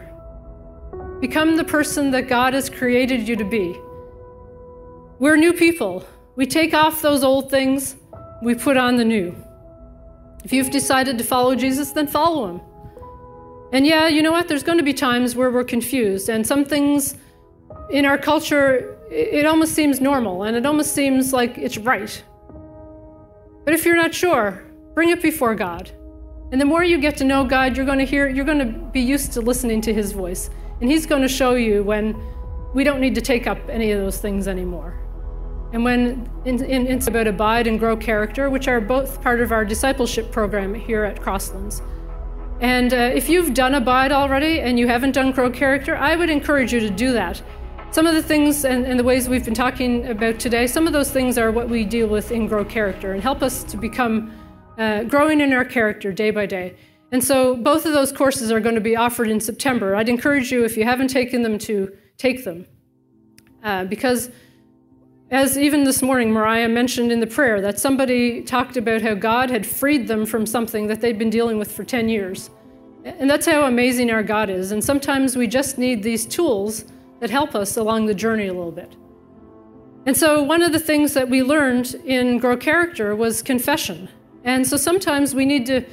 Become 1.19 1.57
the 1.57 1.63
person 1.63 2.11
that 2.11 2.29
God 2.29 2.53
has 2.53 2.69
created 2.69 3.27
you 3.27 3.35
to 3.35 3.43
be. 3.43 3.75
We're 5.25 5.37
new 5.37 5.53
people. 5.53 6.05
We 6.35 6.45
take 6.45 6.75
off 6.75 7.01
those 7.01 7.23
old 7.23 7.49
things, 7.49 7.95
we 8.43 8.53
put 8.53 8.77
on 8.77 8.95
the 8.95 9.03
new. 9.03 9.35
If 10.43 10.53
you've 10.53 10.69
decided 10.69 11.17
to 11.17 11.23
follow 11.23 11.55
Jesus, 11.55 11.93
then 11.93 12.05
follow 12.05 12.47
him. 12.47 12.61
And 13.73 13.87
yeah, 13.87 14.07
you 14.07 14.21
know 14.21 14.31
what? 14.31 14.47
There's 14.47 14.61
going 14.61 14.77
to 14.77 14.83
be 14.83 14.93
times 14.93 15.35
where 15.35 15.49
we're 15.49 15.63
confused, 15.63 16.29
and 16.29 16.45
some 16.45 16.63
things 16.63 17.15
in 17.89 18.05
our 18.05 18.19
culture, 18.19 18.99
it 19.09 19.47
almost 19.47 19.73
seems 19.73 19.99
normal 19.99 20.43
and 20.43 20.55
it 20.55 20.63
almost 20.63 20.93
seems 20.93 21.33
like 21.33 21.57
it's 21.57 21.79
right. 21.79 22.23
But 23.63 23.73
if 23.73 23.83
you're 23.83 23.95
not 23.95 24.13
sure, 24.13 24.63
bring 24.93 25.09
it 25.09 25.23
before 25.23 25.55
God. 25.55 25.89
And 26.51 26.61
the 26.61 26.65
more 26.65 26.83
you 26.83 26.99
get 26.99 27.17
to 27.17 27.23
know 27.23 27.43
God, 27.45 27.75
you're 27.75 27.87
going 27.87 27.97
to 27.97 28.05
hear, 28.05 28.29
you're 28.29 28.45
going 28.45 28.59
to 28.59 28.71
be 28.91 29.01
used 29.01 29.33
to 29.33 29.41
listening 29.41 29.81
to 29.81 29.91
His 29.91 30.11
voice. 30.11 30.51
And 30.81 30.91
He's 30.91 31.07
going 31.07 31.23
to 31.23 31.27
show 31.27 31.55
you 31.55 31.81
when 31.81 32.15
we 32.75 32.83
don't 32.83 33.01
need 33.01 33.15
to 33.15 33.21
take 33.21 33.47
up 33.47 33.57
any 33.69 33.91
of 33.91 33.99
those 33.99 34.19
things 34.19 34.47
anymore. 34.47 35.01
And 35.73 35.83
when 35.83 36.29
in, 36.45 36.63
in, 36.63 36.87
it's 36.87 37.07
about 37.07 37.27
abide 37.27 37.67
and 37.67 37.79
grow 37.79 37.97
character, 37.97 38.49
which 38.49 38.67
are 38.67 38.79
both 38.79 39.21
part 39.21 39.41
of 39.41 39.51
our 39.51 39.65
discipleship 39.65 40.31
program 40.31 40.73
here 40.73 41.03
at 41.03 41.19
Crosslands. 41.19 41.81
And 42.61 42.93
uh, 42.93 42.97
if 43.13 43.27
you've 43.27 43.53
done 43.53 43.75
abide 43.75 44.11
already 44.11 44.61
and 44.61 44.79
you 44.79 44.87
haven't 44.87 45.11
done 45.11 45.31
grow 45.31 45.49
character, 45.49 45.97
I 45.97 46.15
would 46.15 46.29
encourage 46.29 46.71
you 46.71 46.79
to 46.79 46.89
do 46.89 47.11
that. 47.13 47.41
Some 47.91 48.07
of 48.07 48.13
the 48.13 48.23
things 48.23 48.65
and, 48.65 48.85
and, 48.85 48.99
the 48.99 49.03
ways 49.03 49.29
we've 49.29 49.45
been 49.45 49.53
talking 49.53 50.07
about 50.07 50.39
today, 50.39 50.67
some 50.67 50.85
of 50.85 50.93
those 50.93 51.11
things 51.11 51.37
are 51.37 51.51
what 51.51 51.69
we 51.69 51.85
deal 51.85 52.07
with 52.07 52.31
in 52.31 52.47
Grow 52.47 52.65
Character 52.65 53.13
and 53.13 53.21
help 53.21 53.41
us 53.41 53.63
to 53.65 53.77
become 53.77 54.33
uh, 54.77 55.03
growing 55.03 55.39
in 55.39 55.53
our 55.53 55.63
character 55.63 56.11
day 56.11 56.31
by 56.31 56.45
day. 56.45 56.75
And 57.11 57.23
so 57.23 57.55
both 57.55 57.85
of 57.85 57.93
those 57.93 58.11
courses 58.11 58.51
are 58.51 58.59
going 58.59 58.75
to 58.75 58.81
be 58.81 58.95
offered 58.95 59.29
in 59.29 59.39
September. 59.39 59.95
I'd 59.95 60.09
encourage 60.09 60.51
you, 60.51 60.65
if 60.65 60.75
you 60.75 60.83
haven't 60.83 61.09
taken 61.09 61.43
them, 61.43 61.57
to 61.59 61.95
take 62.17 62.43
them. 62.43 62.65
Uh, 63.63 63.85
because 63.85 64.29
as 65.31 65.57
even 65.57 65.83
this 65.83 66.01
morning, 66.01 66.31
Mariah 66.31 66.69
mentioned 66.69 67.11
in 67.11 67.19
the 67.19 67.27
prayer 67.27 67.59
that 67.61 67.79
somebody 67.79 68.41
talked 68.41 68.77
about 68.77 69.01
how 69.01 69.15
God 69.15 69.49
had 69.49 69.65
freed 69.65 70.07
them 70.07 70.25
from 70.25 70.45
something 70.45 70.87
that 70.87 71.01
they'd 71.01 71.17
been 71.17 71.31
dealing 71.31 71.57
with 71.57 71.71
for 71.71 71.83
10 71.83 72.09
years. 72.09 72.51
And 73.03 73.29
that's 73.29 73.45
how 73.45 73.63
amazing 73.63 74.11
our 74.11 74.21
God 74.21 74.49
is. 74.49 74.71
And 74.71 74.83
sometimes 74.83 75.35
we 75.35 75.47
just 75.47 75.77
need 75.77 76.03
these 76.03 76.25
tools 76.25 76.85
that 77.19 77.29
help 77.29 77.55
us 77.55 77.77
along 77.77 78.05
the 78.05 78.13
journey 78.13 78.47
a 78.47 78.53
little 78.53 78.71
bit. 78.71 78.95
And 80.05 80.15
so, 80.15 80.43
one 80.43 80.61
of 80.61 80.71
the 80.71 80.79
things 80.79 81.13
that 81.15 81.27
we 81.27 81.41
learned 81.41 81.95
in 82.05 82.37
Grow 82.37 82.55
Character 82.55 83.15
was 83.15 83.41
confession. 83.41 84.07
And 84.43 84.65
so, 84.67 84.77
sometimes 84.77 85.33
we 85.33 85.45
need 85.45 85.65
to, 85.65 85.83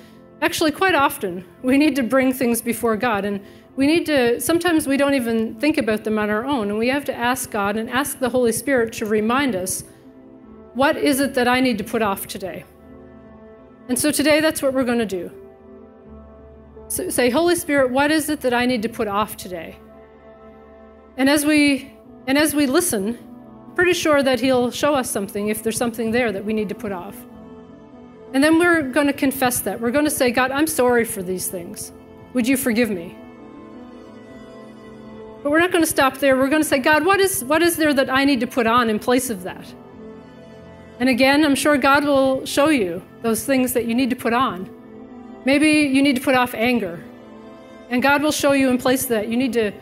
actually, 0.43 0.72
quite 0.72 0.95
often, 0.95 1.47
we 1.62 1.78
need 1.78 1.97
to 1.97 2.03
bring 2.03 2.35
things 2.35 2.61
before 2.61 2.97
God. 2.97 3.24
And 3.24 3.41
we 3.77 3.87
need 3.87 4.07
to, 4.07 4.41
sometimes 4.41 4.87
we 4.87 4.97
don't 4.97 5.14
even 5.14 5.55
think 5.55 5.79
about 5.79 6.05
them 6.05 6.18
on 6.18 6.29
our 6.29 6.45
own. 6.45 6.68
And 6.68 6.79
we 6.79 6.89
have 6.89 7.05
to 7.07 7.14
ask 7.14 7.51
God 7.51 7.77
and 7.77 7.89
ask 7.89 8.18
the 8.18 8.29
Holy 8.29 8.53
Spirit 8.53 8.93
to 8.95 9.07
remind 9.07 9.55
us 9.55 9.85
what 10.75 10.97
is 10.97 11.20
it 11.20 11.35
that 11.35 11.49
I 11.49 11.61
need 11.61 11.79
to 11.79 11.85
put 11.85 12.03
off 12.03 12.27
today? 12.27 12.64
And 13.89 13.99
so, 13.99 14.11
today, 14.11 14.41
that's 14.41 14.62
what 14.62 14.73
we're 14.73 14.85
going 14.85 15.01
to 15.01 15.07
do. 15.07 15.31
So 16.89 17.11
say, 17.11 17.31
Holy 17.31 17.57
Spirit, 17.57 17.91
what 17.91 18.11
is 18.11 18.29
it 18.29 18.41
that 18.43 18.55
I 18.55 18.66
need 18.66 18.83
to 18.83 18.89
put 18.89 19.09
off 19.09 19.37
today? 19.37 19.79
And 21.16 21.29
as 21.29 21.45
we 21.45 21.93
and 22.27 22.39
as 22.39 22.55
we 22.55 22.66
listen, 22.66 23.18
pretty 23.75 23.95
sure 23.95 24.23
that 24.23 24.41
he'll 24.41 24.70
show 24.70 24.95
us 24.95 25.11
something 25.11 25.49
if 25.49 25.62
there's 25.62 25.77
something 25.77 26.11
there 26.11 26.31
that 26.33 26.45
we 26.45 26.53
need 26.53 26.68
to 26.68 26.75
put 26.75 26.93
off. 26.93 27.16
And 28.33 28.43
then 28.43 28.59
we're 28.59 28.83
going 28.83 29.07
to 29.09 29.12
confess 29.12 29.61
that. 29.61 29.81
We're 29.81 29.91
going 29.91 30.05
to 30.05 30.11
say, 30.11 30.31
God, 30.31 30.51
I'm 30.51 30.66
sorry 30.66 31.05
for 31.05 31.23
these 31.23 31.49
things. 31.49 31.93
Would 32.35 32.47
you 32.47 32.57
forgive 32.57 32.91
me? 32.91 33.16
But 35.43 35.51
we're 35.51 35.61
not 35.61 35.72
going 35.72 35.82
to 35.82 35.90
stop 35.90 36.18
there. 36.18 36.36
We're 36.36 36.49
going 36.49 36.62
to 36.62 36.68
say, 36.68 36.78
God, 36.78 37.05
what 37.05 37.20
is, 37.20 37.43
what 37.45 37.62
is 37.62 37.76
there 37.76 37.93
that 37.95 38.11
I 38.11 38.24
need 38.24 38.40
to 38.40 38.47
put 38.47 38.66
on 38.66 38.88
in 38.88 38.99
place 38.99 39.30
of 39.30 39.43
that? 39.43 39.66
And 41.01 41.09
again, 41.09 41.45
I'm 41.45 41.57
sure 41.57 41.76
God 41.76 42.05
will 42.05 42.47
show 42.47 42.68
you 42.68 43.03
those 43.22 43.45
things 43.45 43.72
that 43.72 43.86
you 43.86 43.95
need 43.95 44.11
to 44.11 44.16
put 44.16 44.32
on. 44.32 44.70
Maybe 45.45 45.70
you 45.70 46.03
need 46.03 46.16
to 46.16 46.22
put 46.22 46.36
off 46.36 46.55
anger. 46.55 47.03
And 47.90 48.03
God 48.03 48.22
will 48.22 48.32
show 48.32 48.53
you 48.53 48.70
in 48.70 48.78
place 48.78 49.07
that 49.07 49.28
you 49.28 49.36
need 49.36 49.53
to 49.55 49.72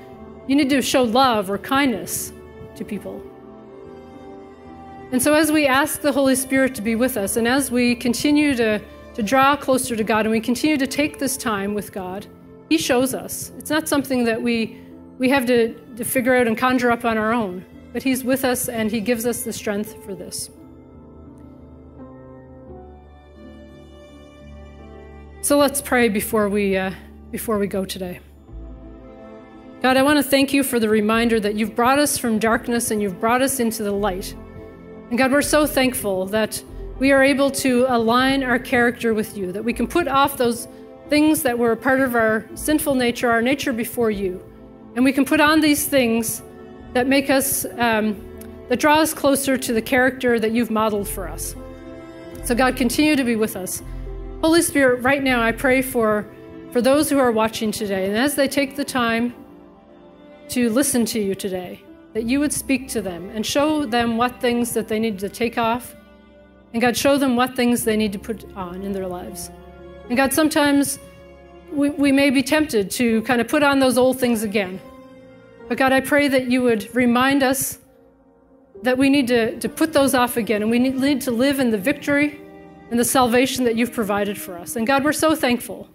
you 0.50 0.56
need 0.56 0.70
to 0.70 0.82
show 0.82 1.04
love 1.04 1.48
or 1.48 1.58
kindness 1.58 2.32
to 2.74 2.84
people. 2.84 3.22
And 5.12 5.22
so, 5.22 5.34
as 5.34 5.52
we 5.52 5.66
ask 5.66 6.00
the 6.00 6.10
Holy 6.10 6.34
Spirit 6.34 6.74
to 6.74 6.82
be 6.82 6.96
with 6.96 7.16
us, 7.16 7.36
and 7.36 7.46
as 7.46 7.70
we 7.70 7.94
continue 7.94 8.56
to, 8.56 8.80
to 9.14 9.22
draw 9.22 9.54
closer 9.54 9.94
to 9.94 10.02
God, 10.02 10.26
and 10.26 10.32
we 10.32 10.40
continue 10.40 10.76
to 10.76 10.88
take 10.88 11.20
this 11.20 11.36
time 11.36 11.72
with 11.72 11.92
God, 11.92 12.26
He 12.68 12.78
shows 12.78 13.14
us. 13.14 13.52
It's 13.58 13.70
not 13.70 13.88
something 13.88 14.24
that 14.24 14.42
we, 14.42 14.80
we 15.20 15.28
have 15.28 15.44
to, 15.44 15.74
to 15.98 16.04
figure 16.04 16.34
out 16.34 16.46
and 16.46 16.56
conjure 16.56 16.90
up 16.90 17.04
on 17.04 17.18
our 17.18 17.34
own, 17.34 17.62
but 17.92 18.02
He's 18.02 18.24
with 18.24 18.42
us 18.42 18.70
and 18.70 18.90
He 18.90 19.02
gives 19.02 19.26
us 19.26 19.42
the 19.42 19.52
strength 19.52 20.02
for 20.02 20.14
this. 20.14 20.48
So 25.42 25.58
let's 25.58 25.82
pray 25.82 26.08
before 26.08 26.48
we, 26.48 26.74
uh, 26.74 26.92
before 27.30 27.58
we 27.58 27.66
go 27.66 27.84
today. 27.84 28.20
God, 29.82 29.98
I 29.98 30.02
want 30.02 30.16
to 30.16 30.22
thank 30.22 30.54
you 30.54 30.62
for 30.62 30.80
the 30.80 30.88
reminder 30.88 31.38
that 31.38 31.54
you've 31.54 31.76
brought 31.76 31.98
us 31.98 32.16
from 32.16 32.38
darkness 32.38 32.90
and 32.90 33.02
you've 33.02 33.20
brought 33.20 33.42
us 33.42 33.60
into 33.60 33.82
the 33.82 33.92
light. 33.92 34.34
And 35.10 35.18
God, 35.18 35.32
we're 35.32 35.42
so 35.42 35.66
thankful 35.66 36.24
that 36.26 36.62
we 36.98 37.12
are 37.12 37.22
able 37.22 37.50
to 37.50 37.84
align 37.88 38.42
our 38.42 38.58
character 38.58 39.12
with 39.12 39.36
you, 39.36 39.52
that 39.52 39.64
we 39.64 39.74
can 39.74 39.86
put 39.86 40.08
off 40.08 40.38
those 40.38 40.66
things 41.10 41.42
that 41.42 41.58
were 41.58 41.72
a 41.72 41.76
part 41.76 42.00
of 42.00 42.14
our 42.14 42.46
sinful 42.54 42.94
nature, 42.94 43.30
our 43.30 43.42
nature 43.42 43.74
before 43.74 44.10
you. 44.10 44.42
And 44.96 45.04
we 45.04 45.12
can 45.12 45.24
put 45.24 45.40
on 45.40 45.60
these 45.60 45.86
things 45.86 46.42
that 46.92 47.06
make 47.06 47.30
us, 47.30 47.64
um, 47.78 48.20
that 48.68 48.80
draw 48.80 48.96
us 48.96 49.14
closer 49.14 49.56
to 49.56 49.72
the 49.72 49.82
character 49.82 50.40
that 50.40 50.52
you've 50.52 50.70
modeled 50.70 51.08
for 51.08 51.28
us. 51.28 51.54
So, 52.44 52.54
God, 52.54 52.76
continue 52.76 53.16
to 53.16 53.24
be 53.24 53.36
with 53.36 53.56
us. 53.56 53.82
Holy 54.42 54.62
Spirit, 54.62 55.02
right 55.02 55.22
now 55.22 55.42
I 55.42 55.52
pray 55.52 55.82
for, 55.82 56.26
for 56.72 56.80
those 56.80 57.10
who 57.10 57.18
are 57.18 57.30
watching 57.30 57.70
today, 57.70 58.06
and 58.06 58.16
as 58.16 58.34
they 58.34 58.48
take 58.48 58.74
the 58.74 58.84
time 58.84 59.34
to 60.48 60.70
listen 60.70 61.04
to 61.06 61.20
you 61.20 61.34
today, 61.34 61.84
that 62.14 62.24
you 62.24 62.40
would 62.40 62.52
speak 62.52 62.88
to 62.88 63.02
them 63.02 63.30
and 63.30 63.46
show 63.46 63.84
them 63.84 64.16
what 64.16 64.40
things 64.40 64.72
that 64.74 64.88
they 64.88 64.98
need 64.98 65.18
to 65.20 65.28
take 65.28 65.58
off. 65.58 65.94
And 66.72 66.82
God, 66.82 66.96
show 66.96 67.18
them 67.18 67.36
what 67.36 67.54
things 67.54 67.84
they 67.84 67.96
need 67.96 68.12
to 68.12 68.18
put 68.18 68.44
on 68.56 68.82
in 68.82 68.92
their 68.92 69.06
lives. 69.06 69.50
And 70.08 70.16
God, 70.16 70.32
sometimes 70.32 70.98
we, 71.72 71.90
we 71.90 72.12
may 72.12 72.30
be 72.30 72.42
tempted 72.42 72.90
to 72.92 73.22
kind 73.22 73.40
of 73.40 73.48
put 73.48 73.62
on 73.62 73.78
those 73.78 73.98
old 73.98 74.18
things 74.18 74.42
again. 74.42 74.80
But 75.68 75.78
God, 75.78 75.92
I 75.92 76.00
pray 76.00 76.28
that 76.28 76.50
you 76.50 76.62
would 76.62 76.94
remind 76.94 77.42
us 77.42 77.78
that 78.82 78.98
we 78.98 79.10
need 79.10 79.28
to, 79.28 79.58
to 79.60 79.68
put 79.68 79.92
those 79.92 80.14
off 80.14 80.36
again 80.36 80.62
and 80.62 80.70
we 80.70 80.78
need, 80.78 80.96
need 80.96 81.20
to 81.22 81.30
live 81.30 81.60
in 81.60 81.70
the 81.70 81.78
victory 81.78 82.40
and 82.90 82.98
the 82.98 83.04
salvation 83.04 83.64
that 83.64 83.76
you've 83.76 83.92
provided 83.92 84.38
for 84.38 84.58
us. 84.58 84.76
And 84.76 84.86
God, 84.86 85.04
we're 85.04 85.12
so 85.12 85.34
thankful. 85.34 85.88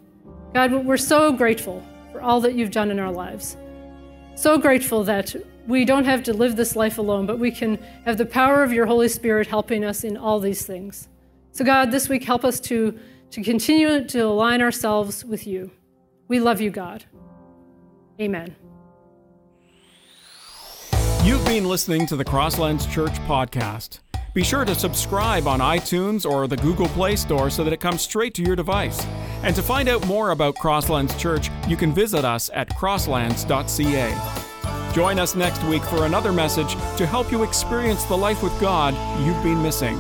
God, 0.54 0.72
we're 0.72 0.98
so 0.98 1.34
grateful 1.34 1.84
for 2.12 2.22
all 2.22 2.40
that 2.42 2.54
you've 2.54 2.72
done 2.72 2.92
in 2.92 3.00
our 3.00 3.12
lives. 3.12 3.58
So 4.36 4.58
grateful 4.58 5.04
that 5.04 5.36
we 5.68 5.84
don't 5.84 6.06
have 6.06 6.24
to 6.24 6.34
live 6.34 6.56
this 6.56 6.76
life 6.76 6.98
alone, 6.98 7.26
but 7.26 7.40
we 7.40 7.52
can 7.52 7.78
have 8.06 8.18
the 8.18 8.26
power 8.26 8.64
of 8.64 8.72
your 8.72 8.86
Holy 8.86 9.08
Spirit 9.08 9.48
helping 9.48 9.84
us 9.84 10.04
in 10.04 10.16
all 10.16 10.40
these 10.40 10.66
things. 10.66 11.10
So, 11.52 11.66
God, 11.66 11.92
this 11.92 12.08
week, 12.10 12.24
help 12.24 12.46
us 12.46 12.60
to, 12.62 12.98
to 13.32 13.44
continue 13.44 14.06
to 14.06 14.22
align 14.22 14.62
ourselves 14.62 15.26
with 15.26 15.46
you. 15.46 15.72
We 16.28 16.40
love 16.40 16.62
you, 16.62 16.72
God. 16.72 17.06
Amen. 18.20 18.56
You've 21.24 21.46
been 21.46 21.66
listening 21.66 22.08
to 22.08 22.16
the 22.16 22.26
Crosslands 22.26 22.92
Church 22.92 23.14
podcast. 23.28 24.00
Be 24.36 24.44
sure 24.44 24.66
to 24.66 24.76
subscribe 24.76 25.48
on 25.48 25.60
iTunes 25.60 26.30
or 26.30 26.48
the 26.48 26.58
Google 26.58 26.88
Play 26.90 27.16
Store 27.16 27.50
so 27.50 27.64
that 27.64 27.74
it 27.74 27.80
comes 27.80 28.02
straight 28.02 28.34
to 28.36 28.44
your 28.44 28.56
device. 28.56 29.04
And 29.44 29.56
to 29.56 29.64
find 29.64 29.88
out 29.88 30.06
more 30.08 30.32
about 30.32 30.56
Crosslands 30.56 31.18
Church, 31.18 31.50
you 31.68 31.78
can 31.78 31.94
visit 31.94 32.26
us 32.26 32.50
at 32.54 32.70
crosslands.ca. 32.70 34.94
Join 34.94 35.20
us 35.20 35.36
next 35.36 35.64
week 35.64 35.84
for 35.84 36.06
another 36.06 36.32
message 36.32 36.74
to 36.98 37.06
help 37.06 37.32
you 37.32 37.44
experience 37.44 38.04
the 38.06 38.18
life 38.18 38.44
with 38.44 38.60
God 38.60 38.94
you've 39.26 39.42
been 39.42 39.64
missing. 39.64 39.98